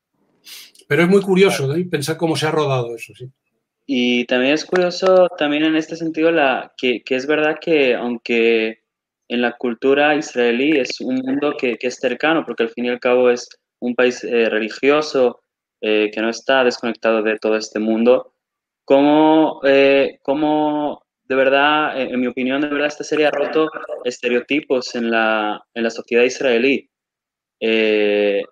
Pero 0.87 1.03
es 1.03 1.09
muy 1.09 1.23
curioso 1.23 1.75
pensar 1.91 2.19
cómo 2.19 2.37
se 2.37 2.47
ha 2.47 2.51
rodado 2.51 2.95
eso, 2.95 3.15
sí. 3.17 3.31
Y 3.87 4.27
también 4.27 4.53
es 4.53 4.67
curioso, 4.67 5.29
también 5.39 5.65
en 5.65 5.77
este 5.77 5.97
sentido, 5.97 6.31
la, 6.31 6.75
que, 6.77 7.03
es 7.07 7.27
verdad 7.27 7.59
que 7.59 7.95
aunque 7.95 8.83
en 9.29 9.41
la 9.41 9.57
cultura 9.57 10.15
israelí 10.15 10.79
es 10.79 11.01
un 11.01 11.17
mundo 11.17 11.55
que, 11.59 11.77
es 11.81 11.97
cercano, 11.97 12.45
porque 12.45 12.65
al 12.65 12.71
fin 12.71 12.87
y 12.87 12.89
al 12.91 13.01
cabo 13.01 13.31
es 13.31 13.49
un 13.81 13.95
país 13.95 14.23
eh, 14.25 14.49
religioso 14.49 15.41
eh, 15.81 16.11
que 16.13 16.21
no 16.21 16.31
está 16.31 16.65
desconectado 16.65 17.23
de 17.23 17.39
todo 17.39 17.57
este 17.57 17.79
mundo, 17.79 18.33
¿cómo, 18.85 19.61
eh, 19.65 20.19
cómo 20.23 21.05
de 21.27 21.35
verdad, 21.35 22.01
en 22.01 22.21
mi 22.21 22.27
opinión, 22.27 22.61
de 22.61 22.69
verdad, 22.69 22.89
esta 22.89 23.05
serie 23.05 23.27
ha 23.27 23.31
roto 23.31 23.71
estereotipos 24.05 24.95
en 24.95 25.11
la, 25.11 25.65
en 25.73 25.83
la 25.83 25.91
sociedad 25.91 26.25
israelí. 26.25 26.91
Eh, 27.61 28.43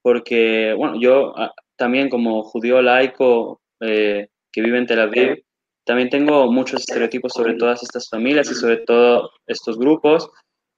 porque, 0.00 0.72
bueno, 0.76 1.00
yo 1.00 1.34
ah, 1.36 1.52
también 1.76 2.08
como 2.08 2.42
judío 2.44 2.80
laico 2.82 3.60
eh, 3.80 4.28
que 4.52 4.62
vive 4.62 4.78
en 4.78 4.86
Tel 4.86 5.00
Aviv, 5.00 5.42
también 5.84 6.10
tengo 6.10 6.50
muchos 6.50 6.80
estereotipos 6.80 7.32
sobre 7.32 7.54
todas 7.54 7.82
estas 7.82 8.08
familias 8.08 8.50
y 8.50 8.54
sobre 8.54 8.78
todo 8.78 9.30
estos 9.46 9.78
grupos. 9.78 10.30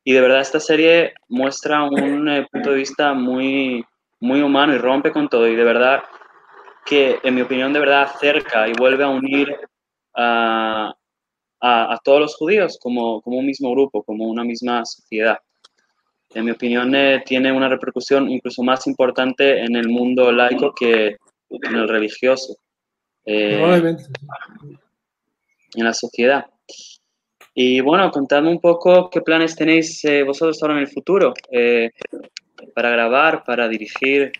Y 0.04 0.12
de 0.12 0.20
verdad 0.20 0.40
esta 0.40 0.60
serie 0.60 1.14
muestra 1.28 1.84
un 1.84 2.28
eh, 2.28 2.46
punto 2.50 2.70
de 2.70 2.76
vista 2.76 3.12
muy, 3.14 3.84
muy 4.20 4.42
humano 4.42 4.74
y 4.74 4.78
rompe 4.78 5.12
con 5.12 5.28
todo. 5.28 5.46
Y 5.46 5.56
de 5.56 5.64
verdad 5.64 6.02
que, 6.84 7.18
en 7.22 7.34
mi 7.34 7.42
opinión, 7.42 7.72
de 7.72 7.80
verdad 7.80 8.02
acerca 8.02 8.68
y 8.68 8.72
vuelve 8.72 9.04
a 9.04 9.08
unir 9.08 9.56
a, 10.14 10.92
a, 11.60 11.98
todos 12.02 12.20
los 12.20 12.36
judíos 12.36 12.78
como, 12.80 13.22
como, 13.22 13.38
un 13.38 13.46
mismo 13.46 13.70
grupo, 13.70 14.02
como 14.02 14.26
una 14.28 14.44
misma 14.44 14.84
sociedad. 14.84 15.38
En 16.34 16.46
mi 16.46 16.50
opinión, 16.50 16.94
eh, 16.94 17.22
tiene 17.24 17.52
una 17.52 17.68
repercusión 17.68 18.30
incluso 18.30 18.62
más 18.62 18.86
importante 18.86 19.60
en 19.60 19.76
el 19.76 19.88
mundo 19.88 20.32
laico 20.32 20.74
que 20.74 21.16
en 21.50 21.74
el 21.74 21.88
religioso. 21.88 22.56
Eh, 23.24 23.96
en 25.74 25.84
la 25.84 25.94
sociedad. 25.94 26.46
Y 27.54 27.80
bueno, 27.80 28.10
contadme 28.10 28.50
un 28.50 28.60
poco 28.60 29.10
qué 29.10 29.20
planes 29.20 29.54
tenéis 29.54 30.04
eh, 30.04 30.22
vosotros 30.22 30.62
ahora 30.62 30.74
en 30.74 30.80
el 30.80 30.88
futuro 30.88 31.34
para 32.74 32.90
grabar, 32.90 33.44
para 33.44 33.68
dirigir. 33.68 34.32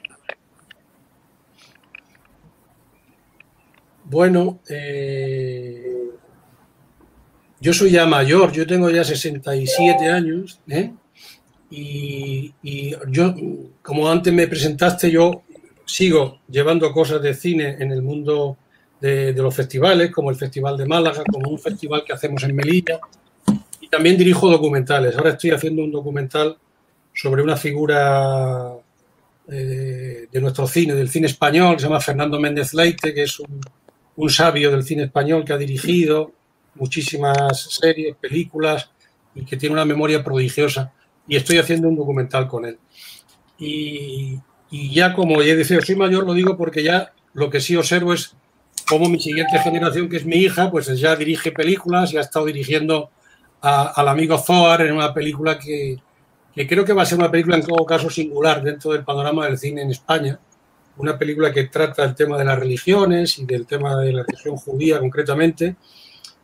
Bueno, 4.04 4.60
eh, 4.68 5.92
yo 7.60 7.72
soy 7.72 7.92
ya 7.92 8.06
mayor, 8.06 8.52
yo 8.52 8.66
tengo 8.66 8.90
ya 8.90 9.04
67 9.04 10.08
años, 10.08 10.60
¿eh? 10.68 10.92
y, 11.70 12.52
yo, 13.08 13.34
como 13.80 14.10
antes 14.10 14.32
me 14.32 14.46
presentaste, 14.48 15.10
yo 15.10 15.42
sigo 15.86 16.40
llevando 16.48 16.92
cosas 16.92 17.22
de 17.22 17.34
cine 17.34 17.76
en 17.78 17.90
el 17.92 18.02
mundo 18.02 18.58
de, 19.02 19.32
los 19.34 19.54
festivales, 19.54 20.12
como 20.12 20.30
el 20.30 20.36
Festival 20.36 20.76
de 20.76 20.86
Málaga, 20.86 21.24
como 21.24 21.50
un 21.50 21.58
festival 21.58 22.04
que 22.04 22.12
hacemos 22.12 22.44
en 22.44 22.54
Melilla, 22.54 23.00
también 23.90 24.16
dirijo 24.16 24.48
documentales. 24.48 25.16
Ahora 25.16 25.30
estoy 25.30 25.50
haciendo 25.50 25.82
un 25.82 25.90
documental 25.90 26.56
sobre 27.12 27.42
una 27.42 27.56
figura 27.56 28.72
eh, 29.48 30.28
de 30.30 30.40
nuestro 30.40 30.66
cine, 30.68 30.94
del 30.94 31.10
cine 31.10 31.26
español, 31.26 31.74
que 31.74 31.80
se 31.80 31.88
llama 31.88 32.00
Fernando 32.00 32.38
Méndez 32.38 32.72
Leite, 32.74 33.12
que 33.12 33.24
es 33.24 33.40
un, 33.40 34.30
sabio 34.30 34.70
del 34.70 34.84
cine 34.84 35.02
español 35.02 35.44
que 35.44 35.52
ha 35.52 35.58
dirigido 35.58 36.32
muchísimas 36.76 37.60
series, 37.60 38.14
películas 38.16 38.88
y 39.34 39.44
que 39.44 39.56
tiene 39.56 39.72
una 39.74 39.84
memoria 39.84 40.22
prodigiosa. 40.22 40.92
Y 41.26 41.34
estoy 41.34 41.58
haciendo 41.58 41.88
un 41.88 41.96
documental 41.96 42.46
con 42.46 42.64
él. 42.64 42.78
Y, 43.58 44.38
y 44.70 44.94
ya 44.94 45.12
como 45.12 45.42
ya 45.42 45.56
decía, 45.56 45.80
soy 45.80 45.96
mayor, 45.96 46.24
lo 46.24 46.34
digo 46.34 46.56
porque 46.56 46.84
ya 46.84 47.12
lo 47.34 47.50
que 47.50 47.60
sí 47.60 47.74
observo 47.76 48.14
es 48.14 48.36
cómo 48.92 49.08
mi 49.08 49.18
siguiente 49.18 49.58
generación, 49.58 50.06
que 50.06 50.18
es 50.18 50.26
mi 50.26 50.36
hija, 50.36 50.70
pues 50.70 50.86
ya 51.00 51.16
dirige 51.16 51.50
películas 51.50 52.12
y 52.12 52.18
ha 52.18 52.20
estado 52.20 52.44
dirigiendo 52.44 53.10
al 53.62 54.06
amigo 54.06 54.36
Zoar 54.36 54.82
en 54.82 54.92
una 54.92 55.14
película 55.14 55.58
que, 55.58 55.96
que 56.54 56.66
creo 56.66 56.84
que 56.84 56.92
va 56.92 57.02
a 57.02 57.06
ser 57.06 57.16
una 57.16 57.30
película 57.30 57.56
en 57.56 57.64
todo 57.64 57.86
caso 57.86 58.10
singular 58.10 58.62
dentro 58.62 58.92
del 58.92 59.02
panorama 59.02 59.46
del 59.46 59.56
cine 59.56 59.80
en 59.80 59.90
España. 59.90 60.38
Una 60.98 61.16
película 61.18 61.50
que 61.52 61.64
trata 61.64 62.04
el 62.04 62.14
tema 62.14 62.36
de 62.36 62.44
las 62.44 62.58
religiones 62.58 63.38
y 63.38 63.46
del 63.46 63.66
tema 63.66 63.96
de 63.96 64.12
la 64.12 64.24
religión 64.24 64.56
judía 64.56 64.98
concretamente, 64.98 65.76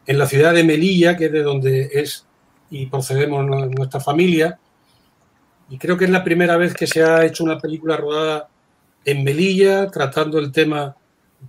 en 0.07 0.19
la 0.19 0.27
ciudad 0.27 0.55
de 0.55 0.65
Melilla, 0.65 1.19
que 1.19 1.27
es 1.27 1.33
de 1.33 1.43
donde 1.43 1.91
es 1.93 2.27
y 2.71 2.87
procedemos 2.87 3.45
nuestra 3.45 4.01
familia. 4.01 4.59
Y 5.69 5.77
creo 5.77 5.99
que 5.99 6.07
es 6.07 6.11
la 6.11 6.25
primera 6.25 6.57
vez 6.57 6.73
que 6.73 6.87
se 6.87 7.03
ha 7.03 7.27
hecho 7.27 7.45
una 7.45 7.59
película 7.59 7.99
rodada 7.99 8.49
en 9.05 9.23
Melilla, 9.23 9.91
tratando 9.91 10.39
el 10.39 10.51
tema 10.51 10.97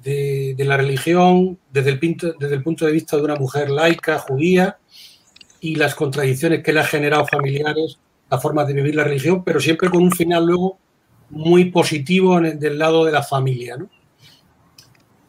de, 0.03 0.53
de 0.57 0.65
la 0.65 0.77
religión 0.77 1.57
desde 1.71 1.89
el, 1.89 1.99
pinto, 1.99 2.33
desde 2.39 2.55
el 2.55 2.63
punto 2.63 2.85
de 2.85 2.91
vista 2.91 3.17
de 3.17 3.23
una 3.23 3.35
mujer 3.35 3.69
laica, 3.69 4.19
judía, 4.19 4.77
y 5.61 5.75
las 5.75 5.95
contradicciones 5.95 6.63
que 6.63 6.73
le 6.73 6.79
ha 6.79 6.85
generado 6.85 7.25
familiares, 7.27 7.99
la 8.29 8.39
forma 8.39 8.63
de 8.65 8.73
vivir 8.73 8.95
la 8.95 9.03
religión, 9.03 9.43
pero 9.43 9.59
siempre 9.59 9.89
con 9.89 10.01
un 10.01 10.11
final 10.11 10.45
luego 10.45 10.77
muy 11.29 11.65
positivo 11.65 12.37
en 12.37 12.45
el, 12.45 12.59
del 12.59 12.77
lado 12.77 13.05
de 13.05 13.11
la 13.11 13.23
familia. 13.23 13.77
¿no? 13.77 13.89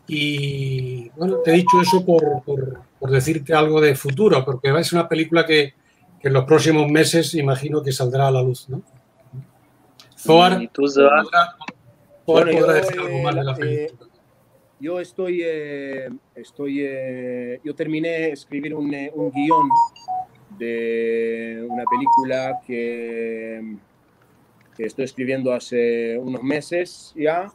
Y 0.06 1.08
bueno, 1.10 1.38
te 1.38 1.50
he 1.50 1.54
dicho 1.54 1.80
eso 1.80 2.04
por, 2.04 2.42
por, 2.44 2.80
por, 2.98 3.10
decirte 3.10 3.54
algo 3.54 3.80
de 3.80 3.94
futuro, 3.94 4.44
porque 4.44 4.84
ser 4.84 4.98
una 4.98 5.08
película 5.08 5.46
que, 5.46 5.74
que, 6.20 6.28
en 6.28 6.34
los 6.34 6.44
próximos 6.44 6.88
meses 6.90 7.34
imagino 7.34 7.82
que 7.82 7.92
saldrá 7.92 8.28
a 8.28 8.30
la 8.30 8.42
luz. 8.42 8.68
¿no? 8.68 8.82
Zoar, 10.16 10.62
¿Y 10.62 10.68
tú, 10.68 10.88
Zoar? 10.88 11.24
Podrá, 12.24 12.44
bueno, 12.44 12.60
podrá 12.60 12.74
decir 12.74 12.96
yo, 12.96 13.06
algo 13.06 13.22
más 13.22 13.34
de 13.34 13.44
la 13.44 13.54
película. 13.54 14.06
Eh, 14.06 14.09
yo 14.80 14.98
estoy, 14.98 15.42
eh, 15.44 16.08
estoy 16.34 16.80
eh, 16.80 17.60
yo 17.62 17.74
terminé 17.74 18.08
de 18.08 18.30
escribir 18.32 18.74
un, 18.74 18.92
eh, 18.94 19.12
un 19.14 19.30
guion 19.30 19.68
de 20.58 21.64
una 21.68 21.84
película 21.84 22.60
que, 22.66 23.76
estoy 24.78 25.04
escribiendo 25.04 25.52
hace 25.52 26.16
unos 26.16 26.42
meses 26.42 27.12
ya. 27.14 27.52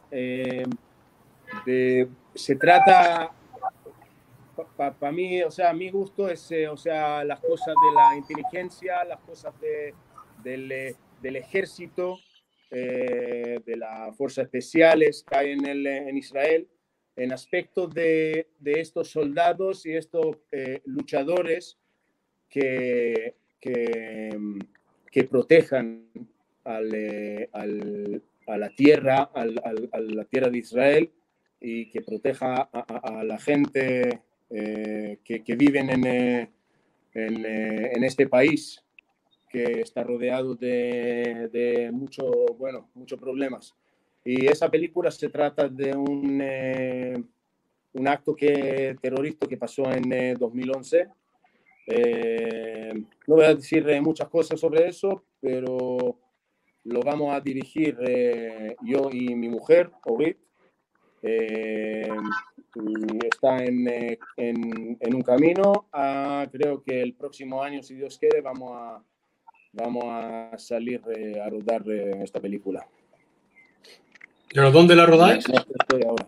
De, 1.64 2.08
se 2.36 2.54
trata, 2.54 3.32
para 4.54 4.68
pa, 4.76 4.92
pa 4.92 5.10
mí, 5.10 5.42
o 5.42 5.50
sea, 5.50 5.72
mi 5.72 5.90
gusto 5.90 6.28
es, 6.28 6.48
o 6.70 6.76
sea, 6.76 7.24
las 7.24 7.40
cosas 7.40 7.74
de 7.74 7.94
la 7.94 8.16
inteligencia, 8.16 9.04
las 9.04 9.18
cosas 9.20 9.52
de, 9.60 9.92
del, 10.44 11.36
ejército, 11.36 12.20
de 12.70 13.76
las 13.76 14.16
fuerzas 14.16 14.44
especiales 14.44 15.24
que 15.28 15.36
hay 15.36 15.50
en, 15.50 15.66
el, 15.66 15.84
en 15.84 16.16
Israel, 16.16 16.68
en 17.16 17.32
aspectos 17.32 17.92
de, 17.94 18.46
estos 18.64 19.08
soldados 19.08 19.86
y 19.86 19.94
estos 19.94 20.36
eh, 20.52 20.82
luchadores 20.84 21.78
que, 22.48 23.34
que, 23.60 25.24
protejan 25.30 26.04
eh, 26.64 27.48
a 27.52 28.58
la 28.58 28.68
tierra, 28.70 29.30
al, 29.34 29.58
a 29.92 30.00
la 30.00 30.24
tierra 30.24 30.50
de 30.50 30.58
Israel 30.58 31.10
y 31.58 31.90
que 31.90 32.02
proteja 32.02 32.68
a, 32.70 33.24
la 33.24 33.38
gente 33.38 34.20
eh, 34.50 35.18
que, 35.24 35.42
que, 35.42 35.56
viven 35.56 35.90
en, 35.90 36.50
este 38.04 38.28
país 38.28 38.84
que 39.48 39.80
está 39.80 40.04
rodeado 40.04 40.54
de, 40.54 41.48
de 41.50 41.90
muchos 41.90 42.30
bueno, 42.58 42.90
mucho 42.94 43.16
problemas. 43.16 43.74
Y 44.26 44.46
esa 44.46 44.68
película 44.68 45.10
se 45.10 45.28
trata 45.28 45.68
de 45.68 45.96
un, 45.96 46.40
eh, 46.42 47.14
un 47.92 48.08
acto 48.08 48.34
que, 48.34 48.96
terrorista 49.00 49.46
que 49.46 49.56
pasó 49.56 49.90
en 49.90 50.36
2011. 50.36 51.08
Eh, 51.86 52.92
no 53.26 53.34
voy 53.36 53.44
a 53.44 53.54
decir 53.54 53.86
muchas 54.02 54.28
cosas 54.28 54.58
sobre 54.58 54.88
eso, 54.88 55.22
pero 55.40 56.18
lo 56.84 57.00
vamos 57.02 57.32
a 57.34 57.40
dirigir 57.40 57.96
eh, 58.00 58.76
yo 58.82 59.08
y 59.10 59.34
mi 59.34 59.48
mujer, 59.48 59.90
Orit. 60.04 60.36
Eh, 61.22 62.08
está 63.32 63.64
en, 63.64 63.88
en, 63.88 64.96
en, 65.00 65.14
un 65.14 65.22
camino. 65.22 65.86
A, 65.92 66.46
creo 66.50 66.82
que 66.82 67.00
el 67.00 67.14
próximo 67.14 67.62
año, 67.62 67.82
si 67.82 67.94
Dios 67.94 68.18
quiere, 68.18 68.40
vamos 68.40 68.72
a, 68.74 69.02
vamos 69.72 70.04
a 70.06 70.56
salir 70.58 71.00
eh, 71.14 71.40
a 71.40 71.48
rodar 71.48 71.82
eh, 71.88 72.22
esta 72.22 72.40
película. 72.40 72.86
¿Pero 74.56 74.72
dónde 74.72 74.96
la 74.96 75.04
rodáis? 75.04 75.44
Estoy 75.46 76.02
ahora. 76.08 76.26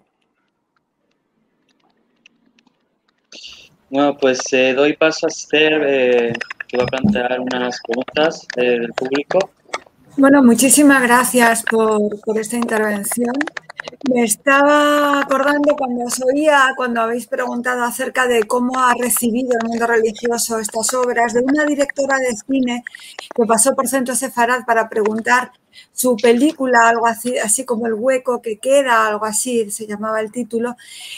Bueno, 3.89 4.19
pues 4.19 4.41
eh, 4.53 4.75
doy 4.75 4.93
paso 4.99 5.27
a 5.27 5.31
Esther, 5.31 5.83
eh, 5.87 6.33
que 6.67 6.77
va 6.77 6.85
a 6.85 6.89
plantear 6.89 7.41
unas 7.41 7.81
preguntas 7.87 8.47
eh, 8.59 8.81
del 8.81 8.93
público. 8.93 9.39
Bueno, 10.19 10.43
muchísimas 10.43 11.03
gracias 11.03 11.63
por, 11.63 12.21
por, 12.21 12.37
esta 12.37 12.57
intervención. 12.57 13.33
Me 14.13 14.25
estaba 14.25 15.21
acordando 15.21 15.77
cuando 15.77 16.05
os 16.05 16.21
oía, 16.21 16.73
cuando 16.77 17.01
habéis 17.01 17.27
preguntado 17.27 17.85
acerca 17.85 18.27
de 18.27 18.43
cómo 18.43 18.79
ha 18.79 18.95
recibido 18.95 19.51
el 19.61 19.69
mundo 19.69 19.87
religioso 19.87 20.59
estas 20.59 20.93
obras, 20.95 21.33
de 21.33 21.41
una 21.41 21.65
directora 21.65 22.19
de 22.19 22.37
cine 22.37 22.85
que 23.35 23.47
pasó 23.47 23.77
por 23.77 23.87
Centro 23.87 24.17
Sefarad 24.17 24.65
para 24.65 24.89
preguntar 24.89 25.53
su 25.93 26.17
película, 26.17 26.89
algo 26.89 27.07
así, 27.07 27.39
así 27.39 27.65
como 27.65 27.87
El 27.87 27.95
hueco 27.95 28.43
que 28.43 28.59
queda, 28.59 29.07
algo 29.07 29.25
así 29.25 29.71
se 29.71 29.87
llamaba 29.87 30.21
el 30.21 30.33
título, 30.33 30.75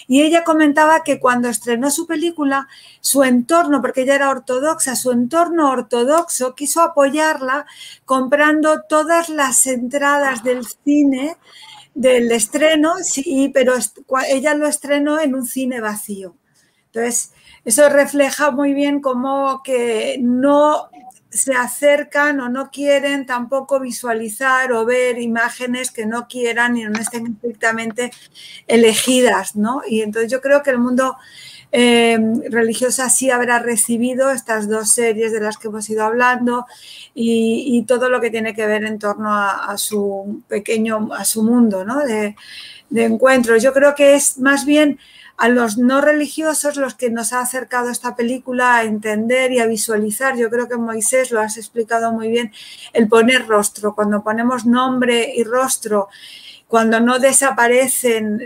y 0.06 0.20
ella 0.20 0.44
comentaba 0.44 1.02
que 1.02 1.18
cuando 1.18 1.48
estrenó 1.48 1.90
su 1.90 2.06
película, 2.06 2.68
su 3.00 3.24
entorno, 3.24 3.80
porque 3.80 4.02
ella 4.02 4.16
era 4.16 4.30
ortodoxa, 4.30 4.96
su 4.96 5.12
entorno 5.12 5.70
ortodoxo 5.70 6.54
quiso 6.54 6.82
apoyarla 6.82 7.64
comprando 8.04 8.82
todas 8.82 9.30
las 9.30 9.66
entradas 9.66 10.44
del 10.44 10.66
cine 10.84 11.38
del 12.00 12.32
estreno, 12.32 12.94
sí, 13.02 13.50
pero 13.52 13.74
ella 14.26 14.54
lo 14.54 14.66
estrenó 14.66 15.20
en 15.20 15.34
un 15.34 15.44
cine 15.44 15.82
vacío. 15.82 16.34
Entonces, 16.86 17.32
eso 17.62 17.90
refleja 17.90 18.50
muy 18.50 18.72
bien 18.72 19.02
cómo 19.02 19.62
que 19.62 20.16
no 20.18 20.88
se 21.28 21.52
acercan 21.52 22.40
o 22.40 22.48
no 22.48 22.70
quieren 22.70 23.26
tampoco 23.26 23.78
visualizar 23.80 24.72
o 24.72 24.86
ver 24.86 25.18
imágenes 25.18 25.90
que 25.90 26.06
no 26.06 26.26
quieran 26.26 26.78
y 26.78 26.84
no 26.84 26.98
estén 26.98 27.26
estrictamente 27.34 28.10
elegidas, 28.66 29.54
¿no? 29.54 29.82
Y 29.86 30.00
entonces 30.00 30.32
yo 30.32 30.40
creo 30.40 30.62
que 30.62 30.70
el 30.70 30.78
mundo 30.78 31.18
eh, 31.72 32.18
religioso 32.50 33.08
sí 33.08 33.30
habrá 33.30 33.58
recibido 33.58 34.30
estas 34.30 34.68
dos 34.68 34.90
series 34.90 35.32
de 35.32 35.40
las 35.40 35.56
que 35.56 35.68
hemos 35.68 35.88
ido 35.88 36.04
hablando 36.04 36.66
y, 37.14 37.84
todo 37.86 38.08
lo 38.08 38.20
que 38.20 38.30
tiene 38.30 38.54
que 38.54 38.66
ver 38.66 38.84
en 38.84 38.98
torno 38.98 39.32
a, 39.32 39.70
a 39.72 39.78
su 39.78 40.42
pequeño, 40.48 41.08
a 41.12 41.24
su 41.24 41.42
mundo, 41.42 41.84
¿no? 41.84 42.00
De, 42.00 42.36
de 42.90 43.04
encuentros. 43.04 43.62
Yo 43.62 43.72
creo 43.72 43.94
que 43.94 44.14
es 44.14 44.38
más 44.38 44.66
bien 44.66 44.98
a 45.36 45.48
los 45.48 45.78
no 45.78 46.02
religiosos 46.02 46.76
los 46.76 46.94
que 46.94 47.08
nos 47.08 47.32
ha 47.32 47.40
acercado 47.40 47.88
esta 47.88 48.14
película 48.14 48.76
a 48.76 48.84
entender 48.84 49.52
y 49.52 49.60
a 49.60 49.66
visualizar. 49.66 50.36
Yo 50.36 50.50
creo 50.50 50.68
que 50.68 50.76
Moisés 50.76 51.30
lo 51.30 51.40
has 51.40 51.56
explicado 51.56 52.12
muy 52.12 52.28
bien, 52.28 52.52
el 52.92 53.08
poner 53.08 53.46
rostro, 53.46 53.94
cuando 53.94 54.22
ponemos 54.22 54.66
nombre 54.66 55.32
y 55.34 55.44
rostro, 55.44 56.08
cuando 56.70 57.00
no 57.00 57.18
desaparecen 57.18 58.40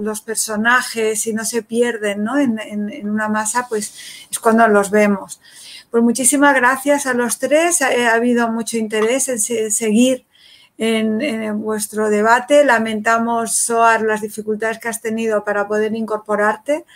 los 0.00 0.22
personajes 0.22 1.26
y 1.26 1.34
no 1.34 1.44
se 1.44 1.62
pierden 1.62 2.24
¿no? 2.24 2.38
En, 2.38 3.06
una 3.06 3.28
masa, 3.28 3.66
pues 3.68 3.94
es 4.30 4.38
cuando 4.38 4.66
los 4.66 4.90
vemos. 4.90 5.42
Pues 5.90 6.02
muchísimas 6.02 6.54
gracias 6.54 7.04
a 7.04 7.12
los 7.12 7.38
tres, 7.38 7.82
ha, 7.82 7.88
ha 7.88 8.14
habido 8.14 8.50
mucho 8.50 8.78
interés 8.78 9.28
en 9.28 9.70
seguir 9.70 10.24
en, 10.78 11.20
en, 11.20 11.60
vuestro 11.60 12.08
debate. 12.08 12.64
Lamentamos, 12.64 13.54
Soar, 13.54 14.00
las 14.00 14.22
dificultades 14.22 14.78
que 14.78 14.88
has 14.88 15.02
tenido 15.02 15.44
para 15.44 15.68
poder 15.68 15.94
incorporarte. 15.94 16.86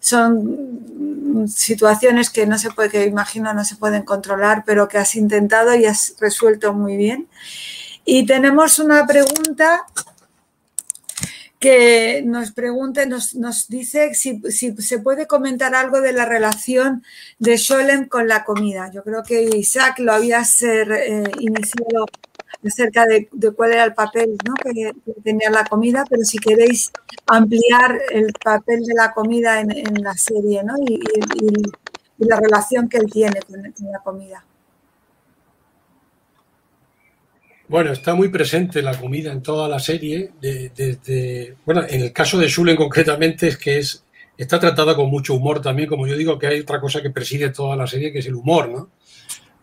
Son 0.00 1.46
situaciones 1.46 2.28
que 2.28 2.44
no 2.44 2.58
se 2.58 2.70
puede, 2.70 2.90
que 2.90 3.06
imagino 3.06 3.54
no 3.54 3.64
se 3.64 3.76
pueden 3.76 4.02
controlar, 4.02 4.64
pero 4.66 4.88
que 4.88 4.98
has 4.98 5.14
intentado 5.14 5.76
y 5.76 5.86
has 5.86 6.16
resuelto 6.18 6.72
muy 6.72 6.96
bien. 6.96 7.28
Y 8.04 8.26
tenemos 8.26 8.78
una 8.78 9.06
pregunta 9.06 9.86
que 11.62 12.22
nos 12.26 12.50
pregunte, 12.50 13.06
nos, 13.06 13.36
nos 13.36 13.68
dice 13.68 14.14
si, 14.14 14.42
se 14.50 14.98
puede 14.98 15.28
comentar 15.28 15.76
algo 15.76 16.00
de 16.00 16.12
la 16.12 16.26
relación 16.26 17.04
de 17.38 17.56
Sholem 17.56 18.08
con 18.08 18.26
la 18.26 18.44
comida. 18.44 18.90
Yo 18.92 19.04
creo 19.04 19.22
que 19.22 19.42
Isaac 19.42 20.00
lo 20.00 20.12
había 20.12 20.44
ser, 20.44 20.90
eh, 20.90 21.22
iniciado 21.38 22.06
acerca 22.66 23.06
de, 23.06 23.28
cuál 23.54 23.74
era 23.74 23.84
el 23.84 23.94
papel 23.94 24.36
que, 24.64 24.92
tenía 25.22 25.50
la 25.50 25.64
comida, 25.64 26.04
pero 26.10 26.24
si 26.24 26.38
queréis 26.38 26.90
ampliar 27.26 28.00
el 28.10 28.32
papel 28.42 28.84
de 28.84 28.94
la 28.94 29.12
comida 29.12 29.60
en, 29.60 30.02
la 30.02 30.14
serie 30.14 30.64
¿no? 30.64 30.74
y, 30.84 31.00
la 32.18 32.40
relación 32.40 32.88
que 32.88 32.98
él 32.98 33.10
tiene 33.10 33.40
con 33.42 33.62
la 33.90 33.98
comida. 34.00 34.44
Bueno, 37.72 37.90
está 37.90 38.14
muy 38.14 38.28
presente 38.28 38.82
la 38.82 39.00
comida 39.00 39.32
en 39.32 39.42
toda 39.42 39.66
la 39.66 39.80
serie. 39.80 40.32
Bueno, 41.64 41.84
en 41.88 42.02
el 42.02 42.12
caso 42.12 42.38
de 42.38 42.46
Shulen 42.46 42.76
concretamente 42.76 43.48
es 43.48 43.56
que 43.56 43.78
es, 43.78 44.04
está 44.36 44.60
tratada 44.60 44.94
con 44.94 45.08
mucho 45.08 45.32
humor 45.32 45.62
también, 45.62 45.88
como 45.88 46.06
yo 46.06 46.14
digo 46.14 46.38
que 46.38 46.48
hay 46.48 46.60
otra 46.60 46.82
cosa 46.82 47.00
que 47.00 47.08
preside 47.08 47.48
toda 47.48 47.74
la 47.74 47.86
serie, 47.86 48.12
que 48.12 48.18
es 48.18 48.26
el 48.26 48.34
humor, 48.34 48.68
¿no? 48.68 48.90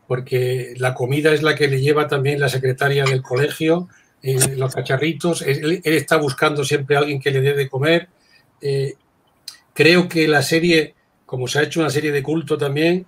Porque 0.07 0.74
la 0.78 0.95
comida 0.95 1.32
es 1.36 1.43
la 1.43 1.53
que 1.53 1.68
le 1.68 1.82
lleva 1.82 2.07
también 2.07 2.39
la 2.39 2.49
secretaria 2.49 3.03
del 3.03 3.22
colegio, 3.22 3.89
eh, 4.24 4.55
los 4.57 4.74
cacharritos, 4.74 5.43
él, 5.43 5.80
él, 5.84 5.93
está 5.93 6.18
buscando 6.18 6.64
siempre 6.64 6.95
a 6.95 6.99
alguien 7.01 7.22
que 7.22 7.30
le 7.30 7.41
dé 7.41 7.53
de 7.53 7.70
comer. 7.70 8.10
Eh, 8.60 8.95
creo 9.72 10.10
que 10.10 10.28
la 10.28 10.41
serie, 10.41 10.95
como 11.28 11.47
se 11.47 11.60
ha 11.60 11.62
hecho 11.62 11.80
una 11.80 11.91
serie 11.91 12.12
de 12.12 12.24
culto 12.24 12.57
también, 12.57 13.05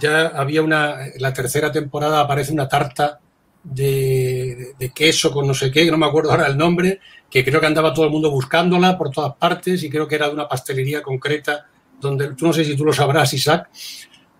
ya 0.00 0.26
había 0.26 0.62
una, 0.62 0.96
la 1.20 1.32
tercera 1.32 1.70
temporada 1.70 2.18
aparece 2.18 2.52
una 2.52 2.68
tarta 2.68 3.20
de, 3.64 4.74
de, 4.78 4.90
queso 4.90 5.30
con 5.30 5.46
no 5.46 5.54
sé 5.54 5.70
qué, 5.70 5.90
no 5.90 5.96
me 5.96 6.06
acuerdo 6.06 6.30
ahora 6.30 6.48
el 6.48 6.56
nombre, 6.56 7.00
que 7.30 7.44
creo 7.44 7.60
que 7.60 7.66
andaba 7.66 7.94
todo 7.94 8.04
el 8.04 8.10
mundo 8.10 8.30
buscándola 8.30 8.98
por 8.98 9.10
todas 9.10 9.34
partes 9.36 9.82
y 9.82 9.90
creo 9.90 10.08
que 10.08 10.16
era 10.16 10.28
de 10.28 10.34
una 10.34 10.48
pastelería 10.48 11.02
concreta 11.02 11.66
donde 12.00 12.34
tú 12.34 12.46
no 12.46 12.52
sé 12.52 12.64
si 12.64 12.76
tú 12.76 12.84
lo 12.84 12.92
sabrás, 12.92 13.32
Isaac, 13.32 13.70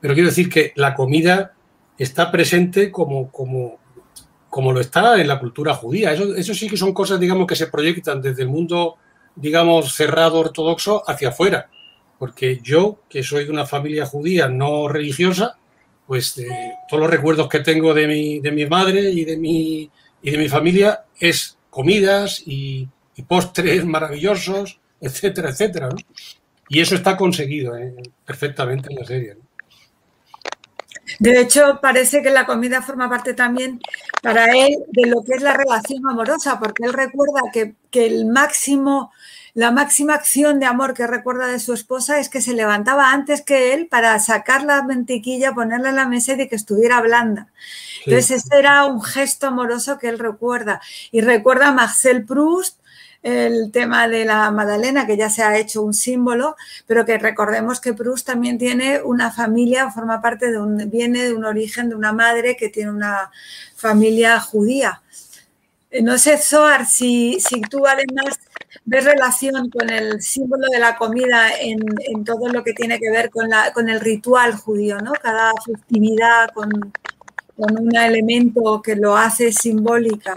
pero 0.00 0.14
quiero 0.14 0.28
decir 0.28 0.48
que 0.48 0.72
la 0.74 0.94
comida 0.94 1.54
está 1.96 2.30
presente 2.30 2.90
como, 2.90 3.30
como, 3.30 3.78
como 4.50 4.72
lo 4.72 4.80
está 4.80 5.20
en 5.20 5.28
la 5.28 5.38
cultura 5.38 5.74
judía. 5.74 6.12
Eso, 6.12 6.34
eso 6.34 6.54
sí 6.54 6.68
que 6.68 6.76
son 6.76 6.92
cosas, 6.92 7.20
digamos, 7.20 7.46
que 7.46 7.54
se 7.54 7.68
proyectan 7.68 8.20
desde 8.20 8.42
el 8.42 8.48
mundo, 8.48 8.96
digamos, 9.36 9.94
cerrado 9.94 10.40
ortodoxo 10.40 11.08
hacia 11.08 11.28
afuera. 11.28 11.70
Porque 12.18 12.60
yo, 12.62 13.00
que 13.08 13.22
soy 13.22 13.44
de 13.44 13.52
una 13.52 13.66
familia 13.66 14.06
judía 14.06 14.48
no 14.48 14.88
religiosa, 14.88 15.58
pues 16.12 16.34
todos 16.90 17.00
los 17.00 17.10
recuerdos 17.10 17.48
que 17.48 17.60
tengo 17.60 17.94
de 17.94 18.06
mi, 18.06 18.38
de 18.40 18.52
mi 18.52 18.66
madre 18.66 19.00
y 19.00 19.24
de 19.24 19.38
mi, 19.38 19.90
y 20.20 20.30
de 20.30 20.36
mi 20.36 20.46
familia 20.46 21.06
es 21.18 21.56
comidas 21.70 22.42
y, 22.44 22.86
postres 23.26 23.82
maravillosos, 23.86 24.78
etcétera, 25.00 25.48
etcétera. 25.48 25.88
Y 26.68 26.80
eso 26.80 26.96
está 26.96 27.16
conseguido 27.16 27.78
¿eh? 27.78 27.94
perfectamente 28.26 28.92
en 28.92 28.98
la 28.98 29.06
serie. 29.06 29.38
De 31.18 31.40
hecho, 31.40 31.78
parece 31.80 32.22
que 32.22 32.28
la 32.28 32.44
comida 32.44 32.82
forma 32.82 33.08
parte 33.08 33.32
también 33.32 33.80
para 34.20 34.44
él 34.52 34.84
de 34.88 35.06
lo 35.06 35.22
que 35.22 35.36
es 35.36 35.40
la 35.40 35.56
relación 35.56 36.06
amorosa, 36.06 36.58
porque 36.58 36.84
él 36.84 36.92
recuerda 36.92 37.40
que, 37.50 37.74
que 37.90 38.04
el 38.04 38.26
máximo 38.26 39.12
la 39.54 39.70
máxima 39.70 40.14
acción 40.14 40.60
de 40.60 40.66
amor 40.66 40.94
que 40.94 41.06
recuerda 41.06 41.46
de 41.46 41.58
su 41.58 41.74
esposa 41.74 42.18
es 42.18 42.30
que 42.30 42.40
se 42.40 42.54
levantaba 42.54 43.12
antes 43.12 43.42
que 43.42 43.74
él 43.74 43.86
para 43.86 44.18
sacar 44.18 44.64
la 44.64 44.82
mantequilla, 44.82 45.52
ponerla 45.52 45.90
en 45.90 45.96
la 45.96 46.08
mesa 46.08 46.32
y 46.32 46.36
de 46.36 46.48
que 46.48 46.56
estuviera 46.56 47.00
blanda. 47.02 47.48
Entonces, 48.06 48.44
ese 48.44 48.58
era 48.58 48.86
un 48.86 49.02
gesto 49.02 49.48
amoroso 49.48 49.98
que 49.98 50.08
él 50.08 50.18
recuerda. 50.18 50.80
Y 51.10 51.20
recuerda 51.20 51.68
a 51.68 51.72
Marcel 51.72 52.24
Proust, 52.24 52.78
el 53.22 53.70
tema 53.70 54.08
de 54.08 54.24
la 54.24 54.50
Madalena, 54.50 55.06
que 55.06 55.16
ya 55.16 55.30
se 55.30 55.42
ha 55.42 55.56
hecho 55.56 55.82
un 55.82 55.94
símbolo, 55.94 56.56
pero 56.86 57.04
que 57.04 57.18
recordemos 57.18 57.80
que 57.80 57.92
Proust 57.92 58.26
también 58.26 58.58
tiene 58.58 59.02
una 59.02 59.30
familia, 59.30 59.90
forma 59.90 60.20
parte 60.20 60.50
de 60.50 60.58
un, 60.58 60.90
viene 60.90 61.24
de 61.24 61.34
un 61.34 61.44
origen 61.44 61.90
de 61.90 61.94
una 61.94 62.12
madre 62.12 62.56
que 62.56 62.70
tiene 62.70 62.90
una 62.90 63.30
familia 63.76 64.40
judía. 64.40 65.01
No 66.00 66.16
sé, 66.16 66.38
Zohar, 66.38 66.86
si, 66.86 67.38
si 67.38 67.60
tú 67.60 67.86
además 67.86 68.40
ves 68.84 69.04
relación 69.04 69.68
con 69.68 69.90
el 69.90 70.22
símbolo 70.22 70.68
de 70.68 70.78
la 70.78 70.96
comida 70.96 71.50
en, 71.60 71.80
en, 71.98 72.24
todo 72.24 72.48
lo 72.48 72.64
que 72.64 72.72
tiene 72.72 72.98
que 72.98 73.10
ver 73.10 73.28
con, 73.28 73.48
la, 73.48 73.72
con 73.74 73.90
el 73.90 74.00
ritual 74.00 74.54
judío, 74.54 74.98
¿no? 74.98 75.12
Cada 75.12 75.52
festividad 75.64 76.50
con, 76.54 76.70
con 77.56 77.78
un 77.78 77.94
elemento 77.94 78.80
que 78.80 78.96
lo 78.96 79.16
hace 79.16 79.52
simbólica. 79.52 80.34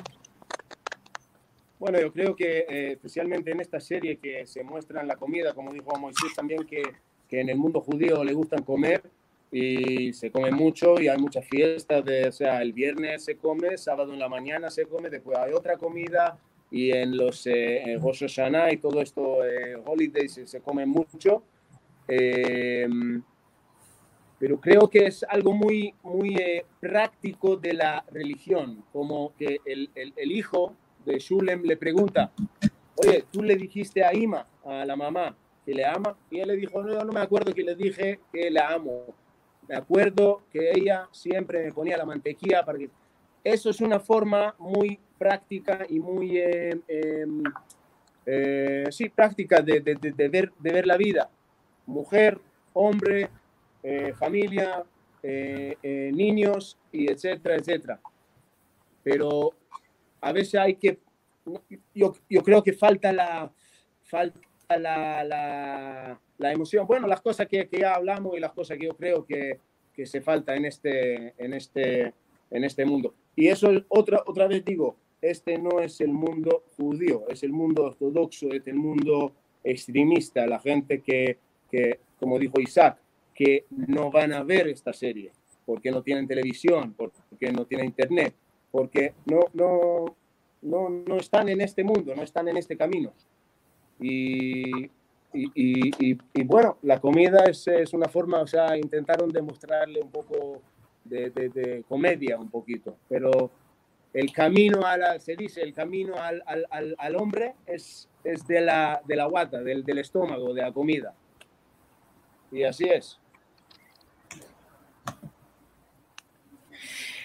Bueno, 1.80 2.02
yo 2.02 2.12
creo 2.12 2.36
que 2.36 2.66
eh, 2.68 2.92
especialmente 2.94 3.52
en 3.52 3.62
esta 3.62 3.80
serie 3.80 4.18
que 4.18 4.46
se 4.48 4.64
muestra 4.64 5.02
en 5.02 5.08
la 5.08 5.16
comida, 5.16 5.54
como 5.54 5.72
dijo 5.72 5.98
Moisés 5.98 6.34
también, 6.36 6.66
que, 6.66 6.84
que 7.30 7.42
en 7.42 7.50
el 7.50 7.58
mundo 7.58 7.80
judío 7.80 8.24
le 8.24 8.34
gustan 8.34 8.64
comer, 8.64 9.04
y 9.52 10.14
se 10.14 10.32
come 10.32 10.52
mucho 10.52 11.00
y 11.00 11.08
hay 11.08 11.18
muchas 11.18 11.46
fiestas, 11.46 12.04
de, 12.04 12.28
o 12.28 12.32
sea, 12.32 12.62
el 12.62 12.74
viernes 12.74 13.24
se 13.24 13.38
come, 13.38 13.78
sábado 13.78 14.14
en 14.14 14.20
la 14.20 14.30
mañana 14.30 14.70
se 14.70 14.86
come, 14.86 15.10
después 15.10 15.38
hay 15.38 15.54
otra 15.54 15.78
comida 15.78 16.38
y 16.72 16.92
en 16.92 17.16
los 17.16 17.46
eh, 17.48 17.98
Rosh 18.02 18.22
Hashanah 18.22 18.74
y 18.74 18.78
todo 18.78 19.02
esto, 19.02 19.46
eh, 19.46 19.76
holidays, 19.86 20.34
se, 20.34 20.48
se, 20.48 20.62
come 20.62 20.86
mucho. 20.86 21.44
Eh, 22.08 22.88
pero 24.38 24.60
creo 24.60 24.90
que 24.90 25.06
es 25.06 25.24
algo 25.28 25.54
muy, 25.54 25.94
muy 26.04 26.36
eh, 26.36 26.66
práctico 26.80 27.56
de 27.56 27.74
la 27.74 28.04
religión, 28.12 28.84
como 28.92 29.34
que 29.38 29.60
el, 29.66 29.90
el, 29.96 30.14
el, 30.16 30.32
hijo 30.32 30.76
de 31.06 31.20
Shulem 31.20 31.64
le 31.64 31.78
pregunta, 31.78 32.32
oye, 32.98 33.24
tú 33.32 33.42
le 33.42 33.56
dijiste 33.56 34.04
a 34.04 34.14
Ima, 34.14 34.46
a 34.66 34.86
la 34.86 34.96
mamá, 34.96 35.36
que 35.66 35.74
le 35.74 35.86
ama, 35.86 36.18
y 36.30 36.40
él 36.40 36.50
le 36.50 36.58
dijo, 36.58 36.84
no, 36.84 37.04
no 37.04 37.14
me 37.14 37.22
acuerdo 37.22 37.54
que 37.54 37.64
le 37.64 37.76
dije 37.76 38.20
que 38.32 38.52
la 38.52 38.70
amo, 38.70 39.06
me 39.68 39.76
acuerdo 39.76 40.44
que 40.52 40.72
ella 40.72 41.08
siempre 41.12 41.64
me 41.64 41.72
ponía 41.72 41.98
la 41.98 42.06
mantequilla 42.06 42.64
para 42.64 42.78
que... 42.78 42.90
Eso 43.44 43.70
es 43.70 43.80
una 43.80 44.00
forma 44.00 44.56
muy 44.58 45.00
práctica 45.18 45.86
y 45.88 46.00
muy, 46.00 46.38
eh, 46.38 46.80
eh, 46.88 47.26
eh, 48.26 48.86
sí, 48.90 49.10
práctica 49.10 49.62
de, 49.62 49.82
de, 49.82 49.96
de, 49.96 50.30
ver, 50.30 50.52
de 50.60 50.72
ver 50.72 50.88
la 50.88 50.98
vida. 50.98 51.30
Mujer, 51.86 52.40
hombre, 52.74 53.30
eh, 53.84 54.14
familia, 54.14 54.84
niños, 55.24 56.78
y 56.92 57.12
etcétera, 57.12 57.56
etcétera. 57.56 58.00
Pero 59.04 59.52
a 60.22 60.32
veces 60.32 60.56
hay 60.56 60.76
que, 60.76 61.00
yo, 61.94 62.14
yo 62.30 62.42
creo 62.44 62.64
que 62.64 62.74
falta 62.74 63.12
la, 63.12 63.52
falta 64.04 64.40
la, 64.70 65.24
la, 65.24 66.20
la, 66.38 66.52
emoción. 66.52 66.88
Bueno, 66.88 67.08
las 67.08 67.22
cosas 67.22 67.48
que, 67.48 67.68
que, 67.68 67.80
ya 67.80 67.96
hablamos 67.96 68.38
y 68.38 68.40
las 68.40 68.54
cosas 68.54 68.78
que 68.78 68.86
yo 68.86 68.96
creo 68.96 69.26
que, 69.26 69.60
que 69.94 70.06
se 70.06 70.22
falta 70.22 70.56
en 70.56 70.66
este, 70.66 71.34
en, 71.38 71.54
este, 71.54 72.14
en 72.52 72.64
este 72.64 72.86
mundo. 72.86 73.14
Y 73.36 73.48
eso 73.48 73.72
otra, 73.90 74.24
otra 74.26 74.48
vez 74.48 74.64
digo, 74.64 74.96
este 75.22 75.58
no 75.58 75.80
es 75.80 76.02
el 76.02 76.12
mundo 76.12 76.64
judío, 76.78 77.26
es 77.30 77.44
el 77.44 77.52
mundo 77.52 77.86
ortodoxo, 77.86 78.52
es 78.52 78.66
el 78.68 78.76
mundo 78.76 79.34
extremista, 79.64 80.46
la 80.46 80.60
gente 80.60 81.02
que, 81.02 81.38
que, 81.70 82.00
como 82.20 82.38
dijo 82.38 82.60
Isaac, 82.60 82.98
que 83.34 83.66
no 83.70 84.12
van 84.12 84.34
a 84.34 84.44
ver 84.44 84.68
esta 84.68 84.94
serie 84.94 85.32
porque 85.66 85.92
no 85.92 86.04
tienen 86.04 86.28
televisión, 86.28 86.94
porque 86.94 87.52
no 87.52 87.66
tienen 87.66 87.88
internet, 87.88 88.34
porque 88.72 89.14
no, 89.26 89.42
no, 89.54 90.16
no, 90.62 90.90
no 90.90 91.18
están 91.18 91.50
en 91.50 91.62
este 91.62 91.84
mundo, 91.84 92.16
no 92.16 92.24
están 92.24 92.48
en 92.48 92.58
este 92.58 92.78
camino. 92.78 93.12
Y, 94.00 94.90
y, 95.34 96.18
y, 96.34 96.44
bueno, 96.44 96.78
la 96.82 97.00
comida 97.00 97.46
es, 97.46 97.68
es, 97.68 97.94
una 97.94 98.08
forma, 98.08 98.40
o 98.40 98.48
sea, 98.48 98.78
intentaron 98.78 99.30
demostrarle 99.30 100.02
un 100.02 100.10
poco 100.10 100.62
de, 101.04 101.30
de, 101.30 101.84
comedia, 101.88 102.38
un 102.38 102.50
poquito, 102.50 102.98
pero 103.08 103.52
el 104.14 104.32
camino, 104.32 104.86
a 104.86 104.98
la, 104.98 105.20
se 105.20 105.36
dice, 105.36 105.62
el 105.62 105.74
camino 105.74 106.16
al, 106.16 106.42
al, 106.46 106.96
al, 106.98 107.16
hombre 107.16 107.56
es, 107.66 108.08
es 108.24 108.48
de, 108.48 108.62
la, 108.62 109.02
de 109.06 109.16
la 109.16 109.26
guata, 109.26 109.62
del, 109.62 109.84
del 109.84 109.98
estómago, 110.00 110.54
de 110.54 110.62
la 110.62 110.72
comida. 110.72 111.14
Y 112.52 112.64
así 112.64 112.86
es. 112.86 113.20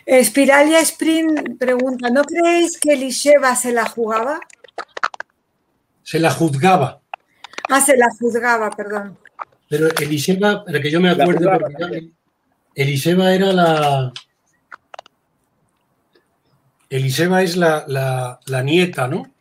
Espiralia 0.06 0.80
Spring 0.80 1.56
pregunta, 1.56 2.10
¿no 2.10 2.24
creéis 2.24 2.80
que 2.80 2.94
Elisheva 2.94 3.54
se 3.54 3.72
la 3.72 3.86
jugaba? 3.86 4.40
Se 6.10 6.18
la 6.18 6.32
juzgaba. 6.32 7.00
Ah, 7.68 7.80
se 7.80 7.96
la 7.96 8.08
juzgaba, 8.10 8.68
perdón. 8.70 9.16
Pero 9.68 9.86
Eliseba, 9.96 10.64
para 10.64 10.80
que 10.82 10.90
yo 10.90 11.00
me 11.00 11.10
acuerde, 11.10 12.10
Eliseba 12.74 13.32
era 13.32 13.52
la. 13.52 14.12
Eliseba 16.88 17.44
es 17.44 17.56
la, 17.56 17.84
la, 17.86 18.40
la, 18.46 18.62
nieta, 18.64 19.06
¿no? 19.06 19.32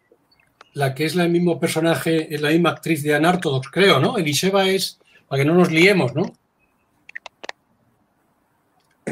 La 0.74 0.94
que 0.94 1.06
es 1.06 1.16
el 1.16 1.32
mismo 1.32 1.60
personaje, 1.60 2.36
es 2.36 2.40
la 2.40 2.52
misma 2.52 2.70
actriz 2.70 3.02
de 3.02 3.16
Anartodox, 3.16 3.68
creo, 3.72 4.00
¿no? 4.00 4.20
Eliseba 4.20 4.68
es, 4.68 5.00
para 5.28 5.42
que 5.42 5.50
no 5.50 5.56
nos 5.56 5.72
liemos, 5.72 6.14
¿no? 6.14 6.32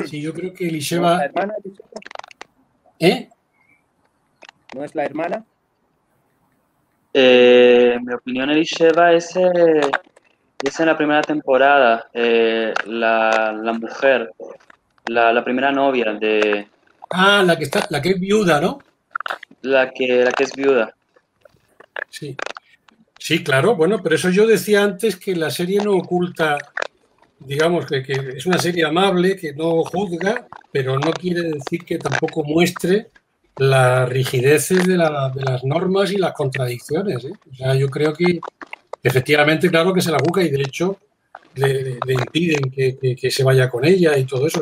Sí, 0.05 0.21
yo 0.21 0.31
creo 0.31 0.53
que 0.53 0.67
Eliseba. 0.67 1.17
¿No 1.17 1.23
es 1.23 1.33
la 1.33 1.41
hermana, 1.41 1.53
¿Eh? 2.99 3.29
¿No 4.75 4.83
es 4.83 4.93
la 4.93 5.05
hermana? 5.05 5.45
Eh, 7.19 7.97
mi 7.99 8.13
opinión, 8.13 8.51
Elisheva 8.51 9.11
es, 9.11 9.35
eh, 9.37 9.81
es 10.61 10.79
en 10.79 10.85
la 10.85 10.95
primera 10.95 11.23
temporada, 11.23 12.11
eh, 12.13 12.71
la, 12.85 13.59
la, 13.59 13.73
mujer, 13.73 14.33
la, 15.07 15.33
la, 15.33 15.43
primera 15.43 15.71
novia 15.71 16.13
de... 16.13 16.67
Ah, 17.09 17.41
la 17.43 17.57
que, 17.57 17.63
está, 17.63 17.87
la 17.89 18.03
que 18.03 18.09
es 18.09 18.19
viuda, 18.19 18.61
¿no? 18.61 18.77
La 19.63 19.89
que, 19.89 20.25
la 20.25 20.31
que 20.31 20.43
es 20.43 20.51
viuda. 20.55 20.93
Sí. 22.07 22.37
Sí, 23.17 23.43
claro, 23.43 23.75
bueno, 23.75 23.99
pero 24.03 24.13
eso 24.13 24.29
yo 24.29 24.45
decía 24.45 24.83
antes 24.83 25.15
que 25.15 25.35
la 25.35 25.49
serie 25.49 25.79
no 25.83 25.93
oculta, 25.93 26.59
digamos, 27.39 27.87
que, 27.87 28.03
que 28.03 28.13
es 28.35 28.45
una 28.45 28.59
serie 28.59 28.85
amable, 28.85 29.35
que 29.35 29.53
no 29.53 29.83
juzga, 29.85 30.45
pero 30.71 30.99
no 30.99 31.11
quiere 31.13 31.41
decir 31.41 31.83
que 31.83 31.97
tampoco 31.97 32.43
muestre 32.43 33.07
las 33.57 34.07
rigideces 34.09 34.85
de, 34.85 34.97
la, 34.97 35.31
de, 35.33 35.41
las 35.43 35.63
normas 35.63 36.11
y 36.11 36.17
las 36.17 36.33
contradicciones. 36.33 37.25
¿eh? 37.25 37.31
O 37.51 37.55
sea, 37.55 37.75
yo 37.75 37.89
creo 37.89 38.13
que 38.13 38.39
efectivamente, 39.01 39.69
claro 39.69 39.93
que 39.93 40.01
se 40.01 40.11
la 40.11 40.19
busca 40.19 40.43
y 40.43 40.49
de 40.49 40.61
hecho 40.61 40.97
le, 41.55 41.97
le 42.05 42.13
impiden 42.13 42.69
que, 42.71 42.97
que, 42.97 43.15
que, 43.15 43.31
se 43.31 43.43
vaya 43.43 43.69
con 43.69 43.83
ella 43.85 44.17
y 44.17 44.25
todo 44.25 44.47
eso. 44.47 44.61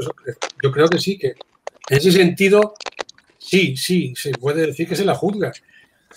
Yo 0.63 0.71
creo 0.71 0.87
que 0.87 0.99
sí, 0.99 1.17
que 1.17 1.27
en 1.27 1.97
ese 1.97 2.11
sentido, 2.11 2.73
sí, 3.37 3.75
sí, 3.75 4.13
se 4.15 4.31
puede 4.31 4.67
decir 4.67 4.87
que 4.87 4.95
se 4.95 5.05
la 5.05 5.15
juzga. 5.15 5.51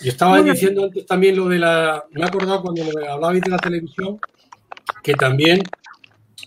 Y 0.01 0.07
estaba 0.07 0.37
bueno, 0.37 0.53
diciendo 0.53 0.85
antes 0.85 1.05
también 1.05 1.35
lo 1.35 1.49
de 1.49 1.59
la. 1.59 2.05
Me 2.11 2.21
he 2.21 2.25
acordado 2.25 2.61
cuando 2.61 2.83
hablabais 2.83 3.41
de 3.41 3.49
la 3.49 3.57
televisión, 3.57 4.19
que 5.03 5.13
también 5.13 5.61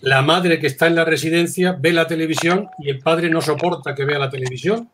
la 0.01 0.23
madre 0.23 0.59
que 0.59 0.67
está 0.67 0.87
en 0.87 0.95
la 0.95 1.05
residencia 1.05 1.77
ve 1.79 1.93
la 1.93 2.07
televisión 2.07 2.67
y 2.79 2.89
el 2.89 2.99
padre 2.99 3.29
no 3.29 3.41
soporta 3.41 3.93
que 3.93 4.05
vea 4.05 4.17
la 4.17 4.29
televisión 4.29 4.89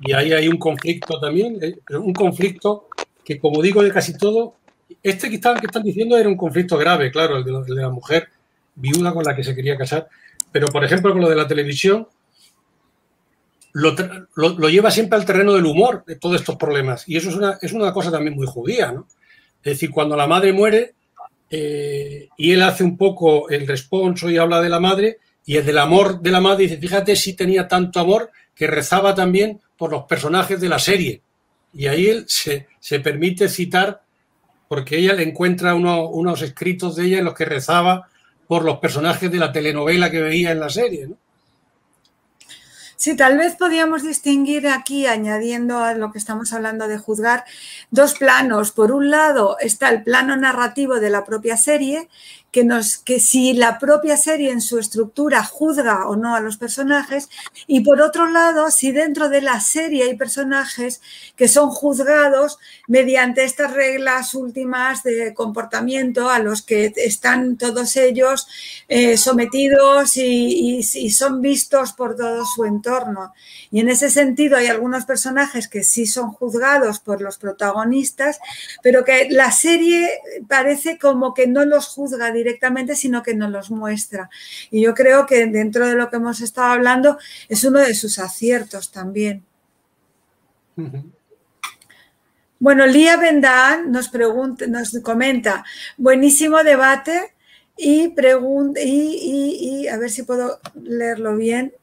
y 0.00 0.12
ahí 0.12 0.32
hay 0.32 0.48
un 0.48 0.58
conflicto 0.58 1.20
también, 1.20 1.58
¿eh? 1.62 1.76
un 1.96 2.12
conflicto 2.12 2.88
que, 3.24 3.38
como 3.38 3.62
digo, 3.62 3.82
de 3.82 3.92
casi 3.92 4.16
todo, 4.16 4.56
este 5.02 5.28
que 5.28 5.36
están, 5.36 5.58
que 5.58 5.66
están 5.66 5.82
diciendo 5.82 6.16
era 6.16 6.28
un 6.28 6.36
conflicto 6.36 6.76
grave, 6.76 7.10
claro, 7.10 7.38
el 7.38 7.44
de, 7.44 7.74
la 7.74 7.90
mujer 7.90 8.28
viuda 8.74 9.12
con 9.12 9.24
la 9.24 9.34
que 9.34 9.44
se 9.44 9.54
quería 9.54 9.76
casar, 9.76 10.08
pero 10.50 10.68
por 10.68 10.84
ejemplo 10.84 11.12
con 11.12 11.20
lo 11.20 11.28
de 11.28 11.36
la 11.36 11.46
televisión, 11.46 12.08
lo, 13.72 13.94
lo, 14.36 14.68
lleva 14.68 14.90
siempre 14.90 15.18
al 15.18 15.24
terreno 15.24 15.52
del 15.52 15.66
humor 15.66 16.04
de 16.06 16.16
todos 16.16 16.36
estos 16.36 16.56
problemas, 16.56 17.08
y 17.08 17.16
eso 17.16 17.30
es 17.30 17.36
una, 17.36 17.58
es 17.60 17.72
una 17.72 17.92
cosa 17.92 18.10
también 18.10 18.36
muy 18.36 18.46
judía, 18.46 18.92
¿no? 18.92 19.08
Es 19.62 19.74
decir, 19.74 19.90
cuando 19.90 20.16
la 20.16 20.26
madre 20.26 20.52
muere 20.52 20.94
eh, 21.50 22.28
y 22.36 22.52
él 22.52 22.62
hace 22.62 22.84
un 22.84 22.96
poco 22.96 23.48
el 23.48 23.66
responso 23.66 24.28
y 24.28 24.36
habla 24.36 24.60
de 24.60 24.68
la 24.68 24.80
madre, 24.80 25.18
y 25.46 25.56
el 25.56 25.66
del 25.66 25.78
amor 25.78 26.20
de 26.20 26.30
la 26.30 26.40
madre 26.40 26.64
dice, 26.64 26.78
fíjate 26.78 27.16
si 27.16 27.34
tenía 27.34 27.66
tanto 27.66 28.00
amor 28.00 28.30
que 28.54 28.66
rezaba 28.66 29.14
también 29.14 29.60
por 29.76 29.90
los 29.90 30.04
personajes 30.04 30.60
de 30.60 30.68
la 30.68 30.78
serie. 30.78 31.22
Y 31.72 31.86
ahí 31.86 32.06
él 32.06 32.24
se, 32.28 32.68
se 32.78 33.00
permite 33.00 33.48
citar, 33.48 34.02
porque 34.68 34.98
ella 34.98 35.12
le 35.12 35.24
encuentra 35.24 35.74
uno, 35.74 36.08
unos 36.08 36.42
escritos 36.42 36.96
de 36.96 37.06
ella 37.06 37.18
en 37.18 37.24
los 37.24 37.34
que 37.34 37.44
rezaba 37.44 38.08
por 38.46 38.64
los 38.64 38.78
personajes 38.78 39.30
de 39.30 39.38
la 39.38 39.52
telenovela 39.52 40.10
que 40.10 40.20
veía 40.20 40.52
en 40.52 40.60
la 40.60 40.68
serie. 40.68 41.08
¿no? 41.08 41.16
Sí, 42.96 43.16
tal 43.16 43.36
vez 43.36 43.56
podríamos 43.56 44.02
distinguir 44.02 44.68
aquí, 44.68 45.06
añadiendo 45.06 45.78
a 45.80 45.94
lo 45.94 46.12
que 46.12 46.18
estamos 46.18 46.52
hablando 46.52 46.88
de 46.88 46.96
juzgar, 46.96 47.44
dos 47.90 48.14
planos. 48.14 48.72
Por 48.72 48.92
un 48.92 49.10
lado 49.10 49.58
está 49.60 49.90
el 49.90 50.02
plano 50.02 50.36
narrativo 50.36 51.00
de 51.00 51.10
la 51.10 51.24
propia 51.24 51.56
serie, 51.56 52.08
que, 52.54 52.62
nos, 52.62 52.98
que 52.98 53.18
si 53.18 53.52
la 53.52 53.80
propia 53.80 54.16
serie 54.16 54.52
en 54.52 54.60
su 54.60 54.78
estructura 54.78 55.42
juzga 55.42 56.06
o 56.06 56.14
no 56.14 56.36
a 56.36 56.40
los 56.40 56.56
personajes, 56.56 57.28
y 57.66 57.80
por 57.80 58.00
otro 58.00 58.28
lado, 58.28 58.70
si 58.70 58.92
dentro 58.92 59.28
de 59.28 59.40
la 59.40 59.58
serie 59.60 60.04
hay 60.04 60.16
personajes 60.16 61.00
que 61.34 61.48
son 61.48 61.70
juzgados 61.70 62.60
mediante 62.86 63.42
estas 63.42 63.72
reglas 63.72 64.34
últimas 64.34 65.02
de 65.02 65.34
comportamiento 65.34 66.30
a 66.30 66.38
los 66.38 66.62
que 66.62 66.92
están 66.94 67.56
todos 67.56 67.96
ellos 67.96 68.46
eh, 68.86 69.16
sometidos 69.16 70.16
y, 70.16 70.78
y, 70.78 70.78
y 70.78 71.10
son 71.10 71.42
vistos 71.42 71.92
por 71.92 72.14
todo 72.14 72.44
su 72.44 72.64
entorno. 72.66 73.34
Y 73.72 73.80
en 73.80 73.88
ese 73.88 74.10
sentido 74.10 74.56
hay 74.58 74.68
algunos 74.68 75.06
personajes 75.06 75.66
que 75.66 75.82
sí 75.82 76.06
son 76.06 76.30
juzgados 76.30 77.00
por 77.00 77.20
los 77.20 77.36
protagonistas, 77.36 78.38
pero 78.80 79.04
que 79.04 79.26
la 79.30 79.50
serie 79.50 80.08
parece 80.46 80.98
como 80.98 81.34
que 81.34 81.48
no 81.48 81.64
los 81.64 81.88
juzga 81.88 82.30
directamente, 82.30 82.43
sino 82.94 83.22
que 83.22 83.34
nos 83.34 83.50
los 83.50 83.70
muestra. 83.70 84.30
Y 84.70 84.82
yo 84.82 84.94
creo 84.94 85.26
que 85.26 85.46
dentro 85.46 85.86
de 85.86 85.94
lo 85.94 86.10
que 86.10 86.16
hemos 86.16 86.40
estado 86.40 86.72
hablando 86.72 87.18
es 87.48 87.64
uno 87.64 87.80
de 87.80 87.94
sus 87.94 88.18
aciertos 88.18 88.90
también. 88.90 89.44
Uh 90.76 90.82
-huh. 90.82 91.04
Bueno, 92.58 92.86
Lía 92.86 93.16
Bendán 93.16 93.92
nos, 93.92 94.08
pregunta, 94.08 94.66
nos 94.66 94.98
comenta, 95.02 95.64
buenísimo 95.98 96.62
debate 96.62 97.34
y, 97.76 98.08
pregunta, 98.08 98.80
y, 98.80 98.88
y, 98.88 99.82
y 99.82 99.88
a 99.88 99.98
ver 99.98 100.08
si 100.08 100.22
puedo 100.22 100.60
leerlo 100.74 101.36
bien. 101.36 101.74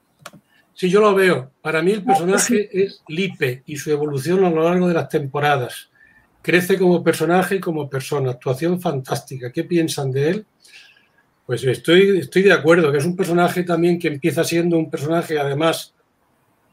Sí, 0.74 0.89
yo 0.89 0.99
lo 0.99 1.14
veo. 1.14 1.51
Para 1.62 1.84
mí 1.84 1.91
el 1.91 2.03
personaje 2.03 2.70
es 2.72 3.03
Lipe 3.07 3.62
y 3.68 3.76
su 3.78 3.91
evolución 3.91 4.43
a 4.43 4.49
lo 4.49 4.64
largo 4.64 4.88
de 4.88 4.95
las 4.95 5.09
temporadas. 5.09 5.91
Crece 6.41 6.80
como 6.80 7.03
personaje 7.03 7.57
y 7.57 7.59
como 7.59 7.88
persona. 7.88 8.32
Actuación 8.32 8.82
fantástica. 8.82 9.51
¿Qué 9.51 9.64
piensan 9.64 10.12
de 10.12 10.30
él? 10.30 10.45
Pues 11.51 11.65
estoy, 11.65 12.19
estoy 12.19 12.43
de 12.43 12.53
acuerdo, 12.53 12.93
que 12.93 12.99
es 12.99 13.03
un 13.03 13.17
personaje 13.17 13.63
también 13.63 13.99
que 13.99 14.07
empieza 14.07 14.41
siendo 14.45 14.77
un 14.77 14.89
personaje, 14.89 15.37
además, 15.37 15.93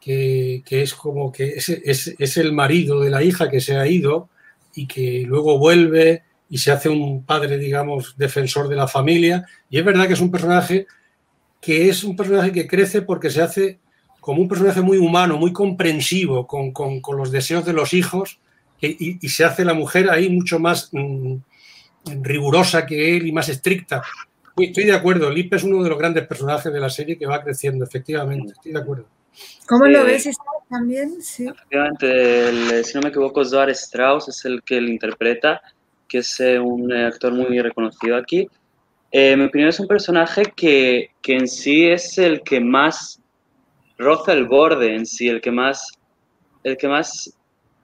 que, 0.01 0.63
que 0.65 0.83
es 0.83 0.95
como 0.95 1.33
que 1.33 1.49
es, 1.49 1.69
es, 1.69 2.15
es, 2.17 2.37
el 2.37 2.53
marido 2.53 3.01
de 3.01 3.11
la 3.11 3.25
hija 3.25 3.51
que 3.51 3.61
se 3.61 3.77
ha 3.77 3.89
ido 3.89 4.29
y 4.77 4.87
que 4.87 5.25
luego 5.27 5.59
vuelve 5.59 6.23
y 6.49 6.59
se 6.59 6.71
hace 6.71 6.89
un 6.89 7.25
padre, 7.25 7.59
digamos, 7.59 8.15
defensor 8.17 8.69
de 8.69 8.77
la 8.77 8.87
familia. 8.87 9.45
Y 9.69 9.79
es 9.79 9.85
verdad 9.85 10.07
que 10.07 10.13
es 10.13 10.21
un 10.21 10.31
personaje 10.31 10.87
que 11.61 11.89
es 11.89 12.05
un 12.05 12.15
personaje 12.15 12.53
que 12.53 12.69
crece 12.69 13.03
porque 13.03 13.31
se 13.31 13.43
hace 13.43 13.81
como 14.21 14.41
un 14.41 14.47
personaje 14.47 14.81
muy 14.81 14.99
humano, 14.99 15.39
muy 15.39 15.53
comprensivo 15.53 16.47
con, 16.47 16.71
con, 16.71 17.17
los 17.17 17.33
deseos 17.33 17.65
de 17.65 17.73
los 17.73 17.95
hijos 17.95 18.39
y, 18.81 19.29
se 19.29 19.45
hace 19.45 19.65
la 19.65 19.75
mujer 19.75 20.09
ahí 20.09 20.29
mucho 20.29 20.61
más 20.61 20.91
mmm, 20.93 21.39
rigurosa 22.23 22.87
que 22.87 23.17
él 23.17 23.27
y 23.27 23.33
más 23.33 23.49
estricta. 23.49 24.03
Estoy 24.59 24.85
de 24.85 24.95
acuerdo, 24.95 25.31
Lip 25.31 25.53
es 25.55 25.65
uno 25.65 25.83
de 25.83 25.89
los 25.89 25.99
grandes 25.99 26.27
personajes 26.27 26.73
de 26.73 26.81
la 26.81 26.91
serie 26.91 27.19
que 27.19 27.27
va 27.27 27.43
creciendo, 27.43 27.85
efectivamente, 27.85 28.53
estoy 28.53 28.73
de 28.73 28.79
acuerdo. 28.79 29.07
¿Cómo 29.67 29.87
lo 29.87 30.05
ves 30.05 30.29
también? 30.69 31.23
Sí. 31.23 31.47
Efectivamente, 31.47 32.49
el, 32.49 32.85
si 32.85 32.95
no 32.95 33.03
me 33.03 33.09
equivoco, 33.09 33.45
Zohar 33.45 33.71
Strauss 33.71 34.29
es 34.29 34.45
el 34.45 34.63
que 34.63 34.81
lo 34.81 34.89
interpreta, 34.89 35.61
que 36.09 36.19
es 36.19 36.41
eh, 36.41 36.59
un 36.59 36.93
actor 36.93 37.33
muy 37.33 37.61
reconocido 37.61 38.17
aquí. 38.17 38.49
Eh, 39.11 39.33
en 39.33 39.41
mi 39.41 39.47
opinión 39.47 39.69
es 39.69 39.81
un 39.81 39.87
personaje 39.87 40.53
que, 40.57 41.11
que 41.23 41.37
en 41.37 41.49
sí 41.49 41.87
es 41.87 42.19
el 42.19 42.43
que 42.43 42.61
más 42.61 43.21
roza 43.97 44.33
el 44.33 44.47
borde 44.47 44.95
en 44.95 45.07
sí, 45.07 45.29
el 45.29 45.41
que 45.41 45.51
más, 45.51 45.93
el 46.65 46.77
que 46.77 46.89
más 46.89 47.35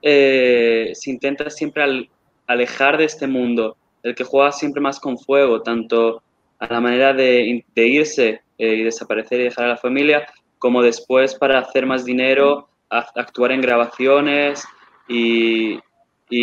eh, 0.01 0.91
se 0.93 1.09
intenta 1.09 1.49
siempre 1.49 1.83
al, 1.83 2.09
alejar 2.47 2.97
de 2.97 3.05
este 3.05 3.27
mundo, 3.27 3.77
el 4.03 4.15
que 4.15 4.23
juega 4.23 4.51
siempre 4.51 4.81
más 4.81 4.99
con 4.99 5.17
fuego, 5.17 5.61
tanto 5.61 6.21
a 6.59 6.73
la 6.73 6.81
manera 6.81 7.13
de, 7.13 7.63
irse 7.75 8.41
eh, 8.57 8.75
y 8.75 8.83
desaparecer 8.83 9.39
y 9.39 9.45
dejar 9.45 9.65
a 9.65 9.69
la 9.69 9.77
familia, 9.77 10.27
como 10.57 10.81
después 10.81 11.35
para 11.35 11.59
hacer 11.59 11.85
más 11.85 12.05
dinero, 12.05 12.69
actuar 12.89 13.51
en 13.51 13.61
grabaciones 13.61 14.63
y, 15.07 15.77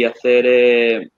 hacer, 0.04 0.44
eh, 0.46 1.10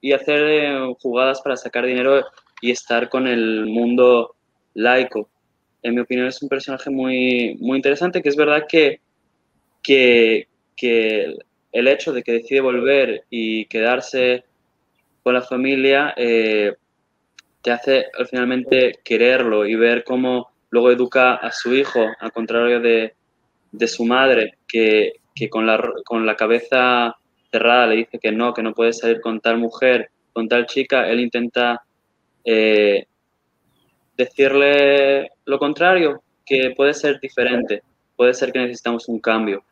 y 0.00 0.12
hacer 0.12 0.42
eh, 0.42 0.94
jugadas 1.00 1.40
para 1.42 1.56
sacar 1.56 1.84
dinero 1.86 2.24
y 2.60 2.70
estar 2.70 3.08
con 3.08 3.26
el 3.26 3.66
mundo 3.66 4.34
laico. 4.74 5.28
En 5.82 5.94
mi 5.94 6.00
opinión 6.00 6.26
es 6.26 6.42
un 6.42 6.48
personaje 6.48 6.90
muy, 6.90 7.56
muy 7.60 7.76
interesante, 7.76 8.22
que 8.22 8.28
es 8.28 8.36
verdad 8.36 8.64
que, 8.68 9.00
que, 9.82 10.48
que 10.76 11.36
el 11.72 11.88
hecho 11.88 12.12
de 12.12 12.22
que 12.22 12.32
decide 12.32 12.60
volver 12.60 13.24
y 13.30 13.66
quedarse 13.66 14.44
con 15.22 15.34
la 15.34 15.42
familia 15.42 16.14
eh, 16.16 16.74
te 17.62 17.70
hace 17.70 18.06
finalmente 18.30 19.00
quererlo 19.04 19.66
y 19.66 19.74
ver 19.74 20.04
cómo 20.04 20.48
luego 20.70 20.90
educa 20.90 21.34
a 21.34 21.50
su 21.50 21.74
hijo, 21.74 22.06
al 22.18 22.32
contrario 22.32 22.80
de, 22.80 23.14
de 23.72 23.88
su 23.88 24.04
madre, 24.04 24.58
que, 24.66 25.14
que 25.34 25.48
con, 25.48 25.66
la, 25.66 25.82
con 26.04 26.26
la 26.26 26.36
cabeza 26.36 27.16
cerrada 27.50 27.86
le 27.86 27.96
dice 27.96 28.18
que 28.18 28.32
no, 28.32 28.52
que 28.52 28.62
no 28.62 28.74
puede 28.74 28.92
salir 28.92 29.20
con 29.20 29.40
tal 29.40 29.58
mujer, 29.58 30.10
con 30.32 30.48
tal 30.48 30.66
chica, 30.66 31.08
él 31.08 31.20
intenta 31.20 31.82
eh, 32.44 33.06
decirle 34.16 35.30
lo 35.44 35.58
contrario, 35.58 36.22
que 36.44 36.72
puede 36.76 36.94
ser 36.94 37.20
diferente, 37.20 37.82
puede 38.16 38.34
ser 38.34 38.52
que 38.52 38.58
necesitamos 38.58 39.08
un 39.08 39.20
cambio. 39.20 39.62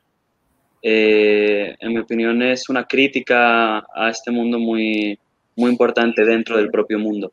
Eh, 0.82 1.74
en 1.80 1.89
mi 1.89 1.99
opinión 1.99 2.43
es 2.43 2.68
una 2.68 2.84
crítica 2.84 3.78
a 3.78 4.11
este 4.11 4.30
mundo 4.30 4.59
muy, 4.59 5.18
muy 5.57 5.70
importante 5.70 6.24
dentro 6.24 6.57
del 6.57 6.70
propio 6.70 6.99
mundo. 6.99 7.32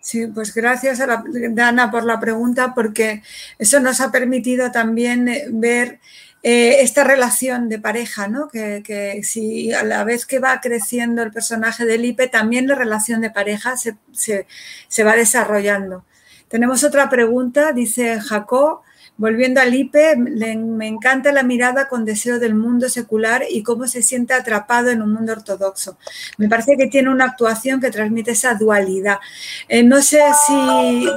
Sí, 0.00 0.26
pues 0.26 0.54
gracias 0.54 1.00
a 1.00 1.06
la, 1.06 1.24
Dana 1.50 1.90
por 1.90 2.04
la 2.04 2.18
pregunta, 2.18 2.74
porque 2.74 3.22
eso 3.58 3.80
nos 3.80 4.00
ha 4.00 4.10
permitido 4.10 4.72
también 4.72 5.30
ver 5.50 6.00
eh, 6.42 6.82
esta 6.82 7.02
relación 7.02 7.68
de 7.68 7.80
pareja, 7.80 8.28
¿no? 8.28 8.48
Que, 8.48 9.20
si 9.24 9.72
a 9.72 9.82
la 9.82 10.04
vez 10.04 10.26
que 10.26 10.38
va 10.38 10.60
creciendo 10.60 11.22
el 11.22 11.32
personaje 11.32 11.84
de 11.84 11.98
Lipe, 11.98 12.28
también 12.28 12.68
la 12.68 12.74
relación 12.74 13.20
de 13.20 13.30
pareja 13.30 13.74
se, 13.76 15.04
va 15.04 15.16
desarrollando. 15.16 16.04
Tenemos 16.48 16.84
otra 16.84 17.08
pregunta, 17.08 17.72
dice 17.72 18.20
Jacob, 18.20 18.82
volviendo 19.18 19.60
a 19.60 19.64
Lipe, 19.64 20.16
me 20.16 20.86
encanta 20.86 21.32
la 21.32 21.42
mirada 21.42 21.88
con 21.88 22.04
deseo 22.04 22.38
del 22.38 22.54
mundo 22.54 22.88
secular 22.88 23.44
y 23.48 23.62
cómo 23.62 23.86
se 23.86 24.02
siente 24.02 24.34
atrapado 24.34 24.90
en 24.90 25.02
un 25.02 25.12
mundo 25.12 25.32
ortodoxo. 25.32 25.96
Me 26.38 26.48
parece 26.48 26.76
que 26.76 26.86
tiene 26.86 27.10
una 27.10 27.24
actuación 27.24 27.80
que 27.80 27.90
transmite 27.90 28.32
esa 28.32 28.54
dualidad. 28.54 29.18
Eh, 29.68 29.82
no 29.82 30.02
sé 30.02 30.20
si 30.46 31.08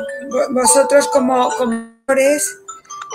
vosotros 0.51 1.07
como, 1.09 1.49
como 1.57 1.89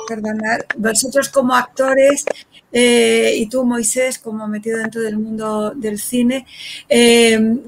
perdonar, 0.06 0.66
vosotros 0.76 1.28
como 1.28 1.54
actores 1.54 2.24
eh, 2.70 3.34
y 3.36 3.48
tú, 3.48 3.64
Moisés, 3.64 4.18
como 4.18 4.46
metido 4.48 4.78
dentro 4.78 5.00
del 5.00 5.16
mundo 5.16 5.72
del 5.74 5.98
cine, 5.98 6.46
eh, 6.88 7.58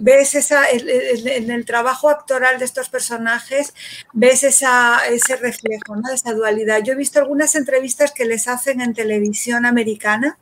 ves 0.00 0.34
esa, 0.34 0.68
en 0.70 1.50
el 1.50 1.64
trabajo 1.64 2.10
actoral 2.10 2.58
de 2.58 2.64
estos 2.64 2.88
personajes, 2.88 3.74
ves 4.12 4.42
esa, 4.42 5.06
ese 5.08 5.36
reflejo, 5.36 5.96
esa 6.12 6.32
dualidad. 6.34 6.82
Yo 6.82 6.92
he 6.92 6.96
visto 6.96 7.18
algunas 7.18 7.54
entrevistas 7.54 8.12
que 8.12 8.24
les 8.24 8.48
hacen 8.48 8.80
en 8.80 8.94
televisión 8.94 9.66
americana, 9.66 10.38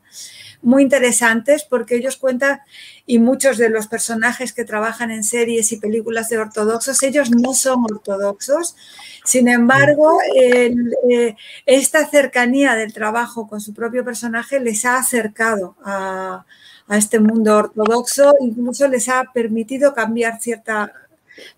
muy 0.62 0.82
interesantes 0.82 1.64
porque 1.64 1.97
ellos 1.97 2.16
cuentan, 2.16 2.61
y 3.07 3.18
muchos 3.18 3.59
de 3.59 3.68
los 3.68 3.86
personajes 3.86 4.52
que 4.52 4.64
trabajan 4.64 5.11
en 5.11 5.24
series 5.24 5.72
y 5.72 5.76
películas 5.76 6.30
de 6.30 6.38
ortodoxos, 6.38 7.02
ellos 7.02 7.30
no 7.30 7.52
son 7.52 7.84
ortodoxos, 7.84 8.76
sin 9.24 9.48
embargo, 9.48 10.18
eh, 10.36 11.34
esta 11.64 12.07
cercanía 12.07 12.74
del 12.76 12.92
trabajo 12.92 13.48
con 13.48 13.61
su 13.61 13.72
propio 13.72 14.05
personaje 14.05 14.61
les 14.61 14.84
ha 14.84 14.98
acercado 14.98 15.76
a, 15.84 16.44
este 16.90 17.18
mundo 17.18 17.57
ortodoxo, 17.57 18.34
incluso 18.40 18.86
les 18.88 19.09
ha 19.09 19.24
permitido 19.32 19.94
cambiar 19.94 20.38
cierta 20.38 20.92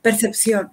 percepción. 0.01 0.71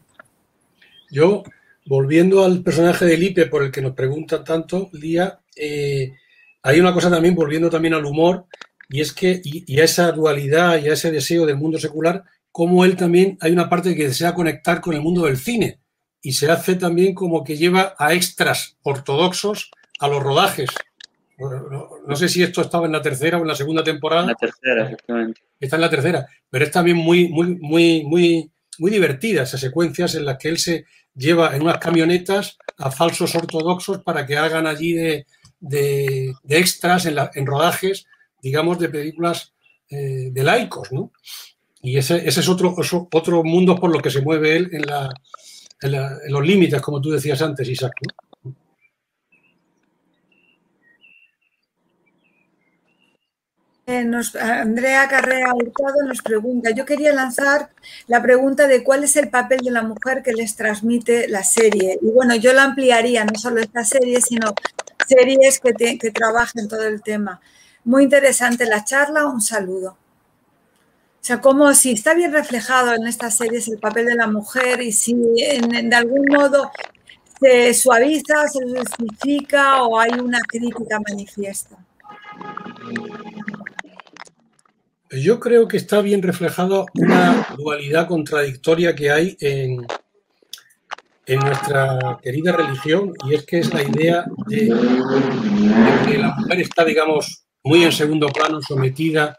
Yo, 1.09 1.43
volviendo 1.88 2.45
al 2.45 2.61
personaje 2.61 3.05
de 3.05 3.17
Lipe, 3.17 3.47
por 3.47 3.63
el 3.63 3.71
que 3.71 3.82
nos 3.82 3.93
preguntan 3.93 4.43
tanto, 4.43 4.89
Lía, 4.93 5.39
eh, 5.55 6.13
hay 6.61 6.80
una 6.80 6.93
cosa 6.93 7.09
también, 7.09 7.34
volviendo 7.34 7.67
también 7.71 7.95
al 7.95 8.05
humor, 8.05 8.45
y 8.93 9.01
es 9.01 9.11
que, 9.11 9.41
y, 9.43 9.79
a 9.79 9.85
esa 9.85 10.11
dualidad 10.11 10.77
y 10.77 10.87
a 10.87 10.93
ese 10.93 11.09
deseo 11.09 11.47
del 11.47 11.57
mundo 11.57 11.79
secular, 11.79 12.25
como 12.51 12.85
él 12.85 12.95
también 12.95 13.39
hay 13.41 13.51
una 13.51 13.67
parte 13.67 13.95
que 13.95 14.07
desea 14.07 14.35
conectar 14.35 14.81
con 14.81 14.93
el 14.93 15.01
mundo 15.01 15.25
del 15.25 15.37
cine 15.37 15.79
y 16.21 16.33
se 16.33 16.51
hace 16.51 16.75
también 16.75 17.15
como 17.15 17.43
que 17.43 17.57
lleva 17.57 17.95
a 17.97 18.13
extras 18.13 18.77
ortodoxos 18.83 19.71
a 19.99 20.07
los 20.07 20.21
rodajes. 20.21 20.69
No, 22.07 22.15
sé 22.15 22.29
si 22.29 22.43
esto 22.43 22.61
estaba 22.61 22.85
en 22.85 22.91
la 22.91 23.01
tercera 23.01 23.39
o 23.39 23.41
en 23.41 23.47
la 23.47 23.55
segunda 23.55 23.83
temporada. 23.83 24.27
La 24.27 24.35
tercera, 24.35 24.85
efectivamente. 24.85 25.41
Está 25.59 25.77
en 25.77 25.81
la 25.81 25.89
tercera, 25.89 26.27
pero 26.51 26.63
es 26.63 26.69
también 26.69 26.97
muy, 26.97 27.29
muy, 27.29 27.57
muy, 27.59 28.03
muy, 28.03 28.51
muy 28.77 28.91
divertida 28.91 29.41
esas 29.41 29.59
secuencias 29.59 30.13
en 30.13 30.25
las 30.25 30.37
que 30.37 30.49
él 30.49 30.59
se 30.59 30.85
lleva 31.15 31.55
en 31.55 31.63
unas 31.63 31.79
camionetas 31.79 32.59
a 32.77 32.91
falsos 32.91 33.33
ortodoxos 33.33 34.03
para 34.03 34.27
que 34.27 34.37
hagan 34.37 34.67
allí 34.67 34.93
de, 34.93 35.25
de, 35.59 36.35
extras 36.47 37.07
en, 37.07 37.17
en, 37.33 37.45
rodajes, 37.47 38.05
digamos, 38.43 38.77
de 38.77 38.89
películas 38.89 39.53
eh, 39.89 40.29
de 40.31 40.43
laicos, 40.43 40.91
¿no? 40.91 41.11
Y 41.81 41.97
ese, 41.97 42.27
es 42.27 42.47
otro, 42.49 42.75
otro 43.11 43.43
mundo 43.43 43.75
por 43.77 43.91
lo 43.91 43.99
que 43.99 44.09
se 44.09 44.21
mueve 44.21 44.55
él 44.55 44.69
en 44.71 46.31
los 46.31 46.45
límites, 46.45 46.81
como 46.81 47.01
tú 47.01 47.09
decías 47.11 47.41
antes, 47.41 47.67
Isaac. 47.67 47.93
Eh, 53.85 54.09
Andrea 54.39 55.09
Carrea 55.09 55.53
Hurtado 55.53 56.03
nos 56.07 56.21
pregunta, 56.21 56.71
yo 56.71 56.85
quería 56.85 57.13
lanzar 57.13 57.69
la 58.07 58.21
pregunta 58.21 58.65
de 58.65 58.81
cuál 58.81 59.03
es 59.03 59.17
el 59.17 59.29
papel 59.29 59.59
de 59.59 59.71
la 59.71 59.83
mujer 59.83 60.23
que 60.23 60.31
les 60.31 60.55
transmite 60.55 61.27
la 61.27 61.43
serie. 61.43 61.99
Y 62.01 62.11
bueno, 62.11 62.35
yo 62.35 62.53
la 62.53 62.63
ampliaría, 62.63 63.25
no 63.25 63.37
solo 63.37 63.59
esta 63.59 63.83
serie, 63.83 64.21
sino 64.21 64.53
series 65.05 65.59
que 65.59 66.11
trabajen 66.11 66.69
todo 66.69 66.87
el 66.87 67.01
tema. 67.01 67.41
Muy 67.86 68.03
interesante 68.03 68.65
la 68.65 68.84
charla, 68.84 69.25
un 69.25 69.41
saludo. 69.41 69.97
O 71.23 71.25
sea, 71.25 71.39
como 71.39 71.73
si 71.73 71.91
está 71.91 72.13
bien 72.13 72.34
reflejado 72.34 72.93
en 72.93 73.07
estas 73.07 73.38
series 73.38 73.67
el 73.69 73.79
papel 73.79 74.07
de 74.07 74.15
la 74.15 74.27
mujer 74.27 74.81
y 74.81 74.91
si 74.91 75.13
de 75.13 75.95
algún 75.95 76.25
modo 76.29 76.69
se 77.39 77.73
suaviza, 77.73 78.47
se 78.47 78.59
justifica 78.67 79.84
o 79.84 79.99
hay 79.99 80.11
una 80.19 80.39
crítica 80.41 80.99
manifiesta. 81.07 81.77
Yo 85.11 85.39
creo 85.39 85.67
que 85.67 85.77
está 85.77 86.01
bien 86.01 86.21
reflejado 86.21 86.88
una 86.95 87.47
dualidad 87.57 88.07
contradictoria 88.07 88.95
que 88.95 89.11
hay 89.11 89.38
en, 89.39 89.86
en 91.25 91.39
nuestra 91.39 92.19
querida 92.21 92.51
religión 92.51 93.13
y 93.25 93.36
es 93.36 93.45
que 93.45 93.59
es 93.59 93.73
la 93.73 93.84
idea 93.84 94.25
de, 94.47 94.65
de 94.65 96.11
que 96.11 96.17
la 96.17 96.36
mujer 96.36 96.59
está, 96.61 96.84
digamos, 96.84 97.45
muy 97.64 97.84
en 97.84 97.91
segundo 97.91 98.28
plano, 98.28 98.61
sometida 98.61 99.38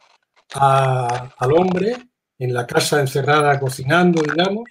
al 0.54 1.52
hombre 1.52 1.96
en 2.38 2.54
la 2.54 2.66
casa 2.66 3.00
encerrada 3.00 3.58
cocinando, 3.60 4.22
digamos, 4.22 4.64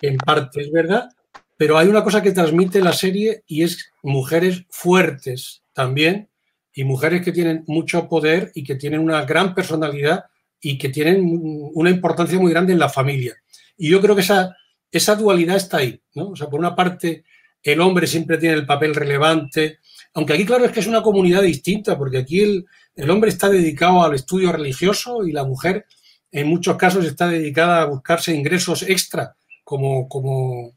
en 0.00 0.16
parte 0.16 0.60
es 0.62 0.70
verdad, 0.70 1.08
pero 1.56 1.76
hay 1.76 1.88
una 1.88 2.04
cosa 2.04 2.22
que 2.22 2.32
transmite 2.32 2.80
la 2.80 2.92
serie 2.92 3.42
y 3.46 3.62
es 3.62 3.90
mujeres 4.02 4.64
fuertes 4.70 5.62
también 5.72 6.28
y 6.72 6.84
mujeres 6.84 7.22
que 7.22 7.32
tienen 7.32 7.64
mucho 7.66 8.08
poder 8.08 8.52
y 8.54 8.62
que 8.62 8.76
tienen 8.76 9.00
una 9.00 9.24
gran 9.24 9.54
personalidad 9.54 10.26
y 10.60 10.78
que 10.78 10.88
tienen 10.88 11.22
una 11.74 11.90
importancia 11.90 12.38
muy 12.38 12.52
grande 12.52 12.72
en 12.72 12.78
la 12.78 12.88
familia. 12.88 13.36
Y 13.76 13.90
yo 13.90 14.00
creo 14.00 14.14
que 14.14 14.22
esa, 14.22 14.56
esa 14.90 15.16
dualidad 15.16 15.56
está 15.56 15.78
ahí, 15.78 16.00
¿no? 16.14 16.30
O 16.30 16.36
sea, 16.36 16.48
por 16.48 16.60
una 16.60 16.74
parte, 16.74 17.24
el 17.62 17.80
hombre 17.80 18.06
siempre 18.06 18.38
tiene 18.38 18.54
el 18.54 18.66
papel 18.66 18.94
relevante, 18.94 19.78
aunque 20.18 20.32
aquí, 20.32 20.44
claro, 20.44 20.64
es 20.64 20.72
que 20.72 20.80
es 20.80 20.88
una 20.88 21.00
comunidad 21.00 21.42
distinta, 21.42 21.96
porque 21.96 22.18
aquí 22.18 22.40
el, 22.40 22.66
el 22.96 23.08
hombre 23.08 23.30
está 23.30 23.48
dedicado 23.48 24.02
al 24.02 24.16
estudio 24.16 24.50
religioso 24.50 25.24
y 25.24 25.30
la 25.30 25.44
mujer 25.44 25.86
en 26.32 26.48
muchos 26.48 26.76
casos 26.76 27.04
está 27.04 27.28
dedicada 27.28 27.82
a 27.82 27.84
buscarse 27.84 28.34
ingresos 28.34 28.82
extra, 28.82 29.36
como, 29.62 30.08
como, 30.08 30.72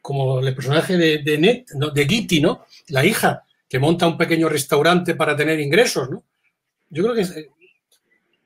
como 0.00 0.40
el 0.40 0.54
personaje 0.54 0.96
de, 0.96 1.18
de, 1.18 1.66
de 1.66 2.40
¿no? 2.40 2.64
La 2.86 3.04
hija, 3.04 3.44
que 3.68 3.78
monta 3.78 4.06
un 4.06 4.16
pequeño 4.16 4.48
restaurante 4.48 5.14
para 5.14 5.36
tener 5.36 5.60
ingresos, 5.60 6.08
¿no? 6.08 6.24
Yo 6.88 7.02
creo 7.02 7.14
que, 7.14 7.50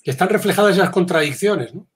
que 0.03 0.11
están 0.11 0.29
reflejadas 0.29 0.77
esas 0.77 0.91
contradicciones, 0.91 1.73
¿no? 1.73 1.87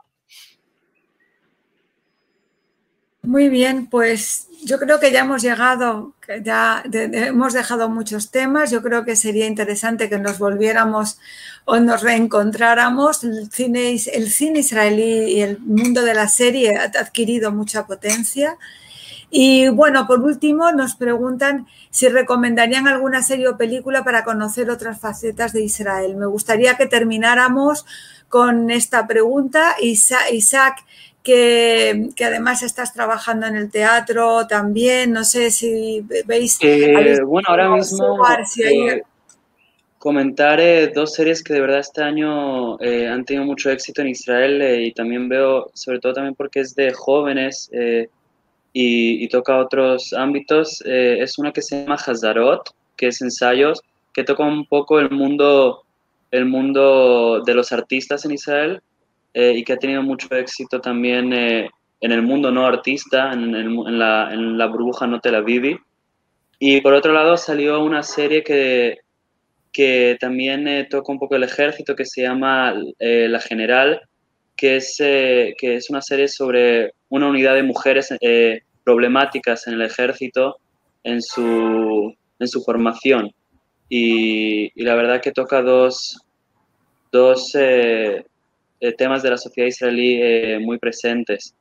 Muy 3.27 3.49
bien, 3.49 3.89
pues 3.89 4.47
yo 4.65 4.79
creo 4.79 5.01
que 5.01 5.11
ya 5.11 5.21
hemos 5.21 5.43
llegado, 5.43 6.15
ya 6.45 6.85
hemos 6.93 7.55
dejado 7.55 7.89
muchos 7.89 8.31
temas. 8.31 8.71
Yo 8.71 8.83
creo 8.83 9.05
que 9.05 9.17
sería 9.17 9.49
interesante 9.49 10.09
que 10.09 10.21
nos 10.21 10.39
volviéramos 10.39 11.19
o 11.65 11.81
nos 11.81 12.03
reencontráramos. 12.03 13.25
El 13.25 13.51
cine, 13.51 13.97
el 14.13 14.31
cine 14.31 14.61
israelí 14.61 15.33
y 15.33 15.41
el 15.41 15.59
mundo 15.59 16.03
de 16.03 16.15
la 16.15 16.29
serie 16.29 16.77
ha 16.77 16.85
adquirido 16.85 17.51
mucha 17.51 17.85
potencia. 17.85 18.59
Y 19.29 19.71
bueno, 19.71 20.07
por 20.07 20.21
último, 20.21 20.71
nos 20.71 20.95
preguntan 20.95 21.67
si 21.91 22.09
recomendarían 22.09 22.87
alguna 22.87 23.25
serie 23.25 23.49
o 23.49 23.57
película 23.57 24.05
para 24.05 24.23
conocer 24.23 24.71
otras 24.71 25.01
facetas 25.01 25.53
de 25.53 25.65
Israel. 25.65 26.15
Me 26.15 26.27
gustaría 26.27 26.77
que 26.77 26.87
termináramos 26.87 27.87
con 28.29 28.71
esta 28.71 29.09
pregunta. 29.09 29.75
Isaac, 29.81 30.77
que, 31.27 32.25
además 32.25 32.63
estás 32.63 32.93
trabajando 32.93 33.47
en 33.47 33.57
el 33.57 33.71
teatro 33.71 34.47
también. 34.47 35.13
No 35.13 35.25
sé 35.25 35.51
si 35.51 36.05
veis. 36.25 36.59
Eh, 36.63 37.21
bueno, 37.25 37.47
ahora 37.49 37.69
mismo. 37.71 38.19
Eh, 38.63 39.03
comentar 39.99 40.61
eh, 40.61 40.93
dos 40.95 41.15
series 41.15 41.43
que 41.43 41.53
de 41.53 41.61
verdad 41.61 41.81
este 41.81 42.03
año 42.03 42.79
han 42.79 43.25
tenido 43.25 43.45
mucho 43.45 43.71
éxito 43.71 44.03
en 44.03 44.09
Israel 44.09 44.85
y 44.85 44.93
también 44.93 45.29
veo, 45.29 45.71
sobre 45.75 45.99
todo 45.99 46.13
también 46.13 46.37
porque 46.37 46.61
es 46.61 46.77
de 46.77 46.93
jóvenes 46.93 47.69
y, 47.73 49.25
y, 49.25 49.29
toca 49.29 49.59
otros 49.59 50.13
ámbitos. 50.13 50.81
es 50.87 51.39
una 51.39 51.53
que 51.53 51.63
se 51.63 51.83
llama 51.83 51.97
Hazarot, 51.97 52.73
que 52.97 53.09
es 53.09 53.21
ensayos, 53.21 53.83
que 54.13 54.23
toca 54.23 54.45
un 54.45 54.67
poco 54.67 55.01
el 55.01 55.11
mundo, 55.11 55.83
el 56.31 56.45
mundo 56.45 57.43
de 57.45 57.55
los 57.55 57.73
artistas 57.73 58.25
en 58.25 58.33
Israel 58.33 58.81
eh, 59.39 59.53
y 59.55 59.65
que 59.65 59.75
ha 59.75 59.77
tenido 59.77 60.03
mucho 60.03 60.35
éxito 60.35 60.81
también 60.81 61.31
eh, 61.35 61.69
en 62.01 62.11
el 62.11 62.23
mundo 62.23 62.51
no 62.51 62.67
artista, 62.67 63.35
en, 63.35 63.55
en, 63.55 63.99
la, 63.99 64.33
en, 64.33 64.57
la, 64.57 64.67
burbuja 64.67 65.07
no 65.07 65.21
Tel 65.21 65.35
Aviv. 65.35 65.79
Y 66.59 66.81
por 66.81 66.95
otro 66.95 67.13
lado 67.13 67.37
salió 67.37 67.85
una 67.85 68.03
serie 68.03 68.43
que, 68.43 69.01
que 69.75 70.17
también 70.19 70.67
eh, 70.67 70.87
toca 70.89 71.13
un 71.13 71.19
poco 71.19 71.37
el 71.37 71.43
ejército, 71.43 71.95
que 71.95 72.07
se 72.07 72.23
llama 72.23 72.75
La 72.99 73.41
General, 73.41 74.01
que 74.57 74.77
es, 74.77 74.97
que 74.97 75.55
es 75.61 75.91
una 75.91 76.01
serie 76.01 76.29
sobre 76.29 76.95
una 77.11 77.29
unidad 77.29 77.57
de 77.57 77.63
mujeres 77.63 78.15
problemáticas 78.85 79.67
en 79.67 79.75
el 79.75 79.83
ejército 79.83 80.57
en 81.05 81.21
su, 81.21 82.15
en 82.39 82.49
su 82.49 82.63
formación. 82.63 83.31
y, 83.91 84.83
la 84.83 84.95
verdad 84.95 85.21
que 85.21 85.33
toca 85.33 85.61
dos, 85.61 86.27
dos 87.13 87.55
eh, 87.55 88.25
eh, 88.81 88.93
temas 88.93 89.23
de 89.23 89.31
la 89.31 89.37
sociedad 89.37 89.69
israelí 89.69 90.21
eh, 90.23 90.59
muy 90.61 90.79
presentes. 90.79 91.55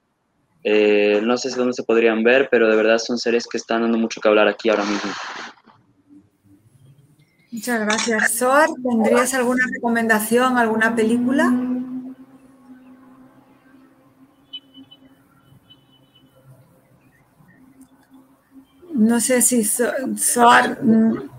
no 0.63 1.37
sé 1.37 1.49
dónde 1.55 1.73
se 1.73 1.83
podrían 1.83 2.23
ver, 2.23 2.47
pero 2.49 2.67
de 2.69 2.75
verdad 2.75 2.97
son 2.97 3.17
series 3.17 3.45
que 3.47 3.57
están 3.57 3.81
dando 3.81 3.97
mucho 3.97 4.19
que 4.19 4.27
hablar 4.27 4.47
aquí 4.47 4.69
ahora 4.69 4.83
mismo. 4.83 5.11
Muchas 7.51 7.79
gracias. 7.79 8.33
Sor, 8.33 8.67
¿tendrías 8.83 9.33
alguna 9.33 9.63
recomendación, 9.73 10.57
alguna 10.57 10.93
película? 10.93 11.53
No 18.93 19.19
sé 19.19 19.41
si 19.41 19.63
Soar 19.63 20.83
mm, 20.83 21.29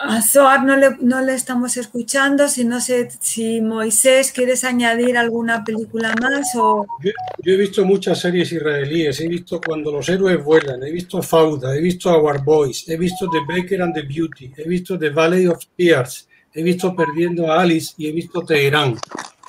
a 0.00 0.22
Zohar 0.22 0.64
no 0.64 0.76
le, 0.76 0.96
no 1.00 1.20
le 1.20 1.34
estamos 1.34 1.76
escuchando, 1.76 2.48
si 2.48 2.64
no 2.64 2.80
sé 2.80 3.08
si 3.20 3.60
Moisés, 3.60 4.30
¿quieres 4.30 4.62
añadir 4.62 5.16
alguna 5.16 5.64
película 5.64 6.14
más? 6.20 6.54
O... 6.56 6.86
Yo, 7.02 7.52
he 7.52 7.56
visto 7.56 7.84
muchas 7.84 8.20
series 8.20 8.52
israelíes, 8.52 9.20
he 9.20 9.28
visto 9.28 9.60
Cuando 9.60 9.90
los 9.90 10.08
héroes 10.08 10.42
vuelan, 10.42 10.82
he 10.84 10.92
visto 10.92 11.20
Fauda, 11.20 11.74
he 11.74 11.80
visto 11.80 12.10
Our 12.10 12.42
Boys, 12.44 12.88
he 12.88 12.96
visto 12.96 13.28
The 13.28 13.40
Baker 13.46 13.82
and 13.82 13.94
the 13.94 14.02
Beauty, 14.02 14.52
he 14.56 14.68
visto 14.68 14.98
The 14.98 15.10
Valley 15.10 15.46
of 15.46 15.58
Tears, 15.76 16.28
he 16.54 16.62
visto 16.62 16.94
Perdiendo 16.94 17.50
a 17.50 17.60
Alice 17.60 17.94
y 17.98 18.08
he 18.08 18.12
visto 18.12 18.42
Teherán. 18.42 18.96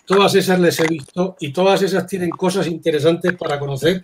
Todas 0.05 0.33
esas 0.33 0.59
les 0.59 0.79
he 0.79 0.87
visto 0.87 1.37
y 1.39 1.51
todas 1.51 1.83
esas 1.83 2.07
tienen 2.07 2.31
cosas 2.31 2.65
interesantes 2.65 3.33
para 3.33 3.59
conocer, 3.59 4.03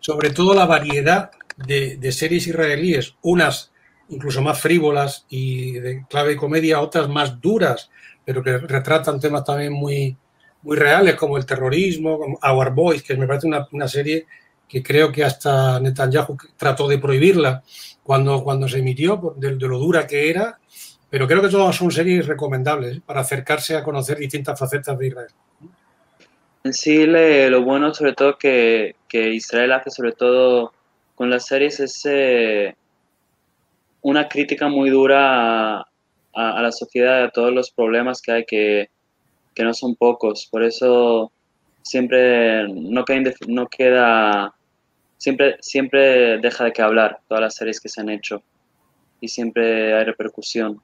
sobre 0.00 0.30
todo 0.30 0.54
la 0.54 0.66
variedad 0.66 1.30
de, 1.56 1.96
de 1.98 2.12
series 2.12 2.48
israelíes, 2.48 3.14
unas 3.22 3.71
incluso 4.12 4.42
más 4.42 4.60
frívolas 4.60 5.26
y 5.28 5.72
de 5.72 6.04
clave 6.08 6.34
y 6.34 6.36
comedia, 6.36 6.80
otras 6.80 7.08
más 7.08 7.40
duras, 7.40 7.90
pero 8.24 8.42
que 8.42 8.58
retratan 8.58 9.18
temas 9.18 9.44
también 9.44 9.72
muy, 9.72 10.16
muy 10.62 10.76
reales 10.76 11.16
como 11.16 11.36
el 11.36 11.46
terrorismo, 11.46 12.18
como 12.18 12.38
Our 12.42 12.70
Boys, 12.72 13.02
que 13.02 13.16
me 13.16 13.26
parece 13.26 13.46
una, 13.46 13.66
una 13.72 13.88
serie 13.88 14.26
que 14.68 14.82
creo 14.82 15.10
que 15.12 15.24
hasta 15.24 15.80
Netanyahu 15.80 16.36
trató 16.56 16.88
de 16.88 16.98
prohibirla 16.98 17.62
cuando, 18.02 18.42
cuando 18.42 18.68
se 18.68 18.78
emitió, 18.78 19.34
de, 19.36 19.52
lo 19.52 19.78
dura 19.78 20.06
que 20.06 20.30
era, 20.30 20.58
pero 21.10 21.26
creo 21.26 21.42
que 21.42 21.48
todas 21.48 21.76
son 21.76 21.90
series 21.90 22.26
recomendables 22.26 23.00
para 23.00 23.20
acercarse 23.20 23.76
a 23.76 23.84
conocer 23.84 24.18
distintas 24.18 24.58
facetas 24.58 24.98
de 24.98 25.06
Israel. 25.08 25.30
En 26.64 26.72
sí, 26.72 27.04
lo 27.06 27.62
bueno 27.62 27.92
sobre 27.92 28.14
todo 28.14 28.38
que, 28.38 28.96
que 29.08 29.30
Israel 29.34 29.72
hace 29.72 29.90
sobre 29.90 30.12
todo 30.12 30.72
con 31.14 31.28
las 31.28 31.46
series 31.46 31.80
es 31.80 32.02
eh, 32.06 32.74
una 34.02 34.28
crítica 34.28 34.68
muy 34.68 34.90
dura 34.90 35.80
a, 35.80 36.62
la 36.62 36.72
sociedad, 36.72 37.24
a 37.24 37.30
todos 37.30 37.52
los 37.52 37.70
problemas 37.70 38.20
que 38.20 38.32
hay, 38.32 38.44
que, 38.44 38.90
no 39.58 39.74
son 39.74 39.96
pocos. 39.96 40.48
Por 40.50 40.62
eso 40.62 41.32
siempre 41.82 42.68
no 42.68 43.04
queda, 43.04 43.32
no 43.46 43.66
queda 43.68 44.54
siempre, 45.18 45.56
siempre 45.60 46.38
deja 46.38 46.64
de 46.64 46.72
que 46.72 46.82
hablar 46.82 47.20
todas 47.28 47.42
las 47.42 47.54
series 47.54 47.80
que 47.80 47.88
se 47.88 48.00
han 48.00 48.10
hecho 48.10 48.42
y 49.20 49.28
siempre 49.28 49.94
hay 49.96 50.04
repercusión. 50.04 50.82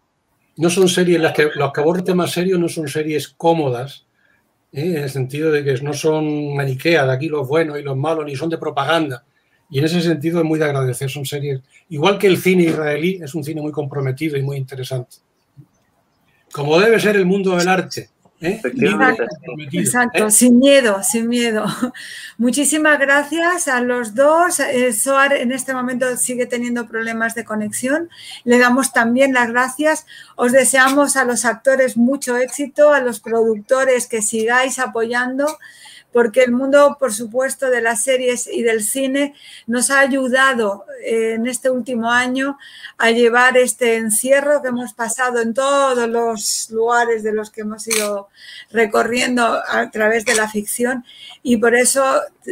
No 0.57 0.71
son 0.71 0.89
series, 0.89 1.21
las 1.21 1.33
que, 1.33 1.51
los 1.55 1.73
que 1.73 1.81
abordan 1.81 2.05
temas 2.05 2.31
serios 2.31 2.59
no 2.59 2.69
son 2.69 2.89
series 2.89 3.29
cómodas, 3.29 4.07
¿eh? 4.73 4.97
en 4.97 5.03
el 5.05 5.11
sentido 5.11 5.51
de 5.51 5.65
que 5.65 5.75
no 5.83 5.93
son 5.93 6.55
maniqueas, 6.55 7.09
aquí 7.09 7.29
los 7.29 7.49
buenos 7.49 7.79
y 7.79 7.83
los 7.83 7.97
malos, 7.97 8.25
ni 8.25 8.37
son 8.37 8.49
de 8.49 8.59
propaganda. 8.59 9.25
Y 9.71 9.79
en 9.79 9.85
ese 9.85 10.01
sentido 10.01 10.39
es 10.39 10.45
muy 10.45 10.59
de 10.59 10.65
agradecer. 10.65 11.11
Son 11.11 11.27
series, 11.27 11.61
igual 11.89 12.19
que 12.19 12.27
el 12.27 12.39
cine 12.39 12.65
israelí, 12.65 13.21
es 13.23 13.35
un 13.35 13.45
cine 13.45 13.61
muy 13.61 13.73
comprometido 13.73 14.37
y 14.37 14.43
muy 14.43 14.57
interesante. 14.57 15.17
Como 16.53 16.79
debe 16.81 16.99
ser 16.99 17.17
el 17.17 17.27
mundo 17.27 17.57
del 17.57 17.69
arte. 17.69 18.11
¿eh? 18.41 18.61
Exacto, 19.73 20.27
¿eh? 20.27 20.31
sin 20.31 20.59
miedo, 20.59 21.03
sin 21.03 21.29
miedo. 21.29 21.67
Muchísimas 22.39 22.99
gracias 22.99 23.69
a 23.69 23.81
los 23.81 24.15
dos. 24.15 24.61
Eh, 24.61 24.93
Soar 24.93 25.35
en 25.35 25.53
este 25.53 25.75
momento 25.75 26.17
sigue 26.17 26.47
teniendo 26.47 26.89
problemas 26.89 27.35
de 27.35 27.45
conexión. 27.45 28.09
Le 28.45 28.59
damos 28.59 28.93
también 28.93 29.35
las 29.35 29.51
gracias. 29.51 30.07
Os 30.37 30.53
deseamos 30.53 31.17
a 31.17 31.25
los 31.25 31.45
actores 31.45 31.97
mucho 31.97 32.37
éxito, 32.37 32.93
a 32.93 33.01
los 33.01 33.21
productores 33.21 34.07
que 34.07 34.23
sigáis 34.23 34.79
apoyando 34.79 35.47
porque 36.13 36.43
el 36.43 36.53
mundo, 36.53 36.97
por 36.99 37.13
supuesto, 37.13 37.71
de 37.71 37.83
las 37.83 38.03
series 38.03 38.47
y 38.47 38.63
del 38.63 38.83
cine 38.83 39.35
nos 39.67 39.91
ha 39.91 40.01
ayudado 40.01 40.85
eh, 41.05 41.35
en 41.35 41.47
este 41.47 41.71
último 41.71 42.11
año 42.11 42.59
a 42.97 43.11
llevar 43.11 43.57
este 43.57 43.97
encierro 43.97 44.63
que 44.63 44.69
hemos 44.69 44.95
pasado 44.95 45.41
en 45.41 45.53
todos 45.55 46.09
los 46.09 46.71
lugares 46.71 47.23
de 47.23 47.33
los 47.33 47.51
que 47.51 47.61
hemos 47.61 47.87
ido 47.87 48.29
recorriendo 48.71 49.61
a 49.69 49.91
través 49.91 50.25
de 50.25 50.35
la 50.35 50.49
ficción 50.49 51.05
y 51.43 51.59
por 51.59 51.75
eso 51.75 52.05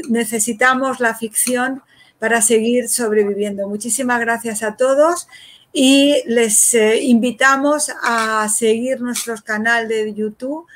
necesitamos 0.08 1.00
la 1.00 1.14
ficción 1.14 1.82
para 2.18 2.42
seguir 2.42 2.88
sobreviviendo. 2.88 3.68
Muchísimas 3.68 4.20
gracias 4.20 4.62
a 4.62 4.76
todos 4.76 5.28
y 5.72 6.22
les 6.26 6.74
eh, 6.74 7.02
invitamos 7.02 7.90
a 8.02 8.48
seguir 8.48 9.00
nuestro 9.00 9.34
canal 9.42 9.88
de 9.88 10.14
YouTube 10.14 10.66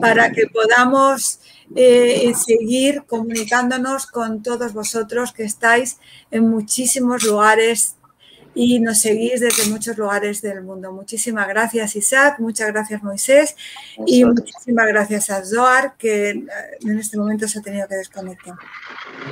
para 0.00 0.32
que 0.32 0.46
podamos 0.46 1.40
eh, 1.74 2.32
seguir 2.34 3.04
comunicándonos 3.06 4.06
con 4.06 4.42
todos 4.42 4.72
vosotros 4.72 5.32
que 5.32 5.44
estáis 5.44 5.98
en 6.30 6.48
muchísimos 6.48 7.24
lugares 7.24 7.96
y 8.54 8.80
nos 8.80 9.00
seguís 9.00 9.40
desde 9.40 9.70
muchos 9.70 9.98
lugares 9.98 10.40
del 10.40 10.62
mundo. 10.62 10.90
Muchísimas 10.90 11.46
gracias 11.46 11.94
Isaac, 11.94 12.36
muchas 12.38 12.68
gracias 12.68 13.02
Moisés 13.02 13.54
y 14.06 14.24
muchísimas 14.24 14.86
gracias 14.86 15.28
a 15.28 15.44
Zoar 15.44 15.96
que 15.98 16.30
en 16.30 16.98
este 16.98 17.18
momento 17.18 17.46
se 17.46 17.58
ha 17.58 17.62
tenido 17.62 17.86
que 17.86 17.96
desconectar. 17.96 18.54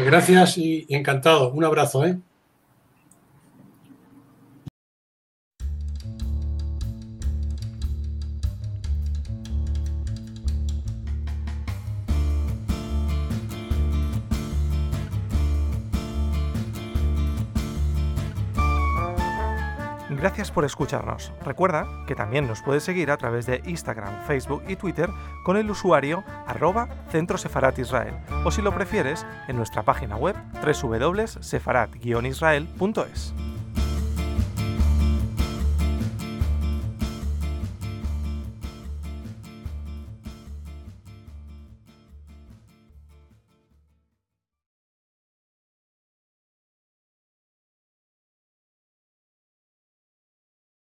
Gracias 0.05 0.59
y 0.59 0.87
encantado. 0.91 1.53
Un 1.53 1.65
abrazo. 1.65 2.05
¿eh? 2.05 2.19
Por 20.55 20.65
escucharnos. 20.65 21.33
Recuerda 21.45 21.87
que 22.07 22.15
también 22.15 22.47
nos 22.47 22.63
puedes 22.63 22.85
seguir 22.85 23.11
a 23.11 23.17
través 23.17 23.47
de 23.47 23.61
Instagram, 23.67 24.25
Facebook 24.27 24.63
y 24.69 24.77
Twitter 24.77 25.11
con 25.45 25.57
el 25.57 25.69
usuario 25.71 26.23
arroba 26.47 26.89
Centro 27.11 27.39
Israel 27.77 28.15
o 28.45 28.51
si 28.51 28.61
lo 28.63 28.73
prefieres 28.73 29.27
en 29.49 29.57
nuestra 29.57 29.83
página 29.83 30.17
web 30.17 30.37
www.sefarat-israel.es. 30.63 33.54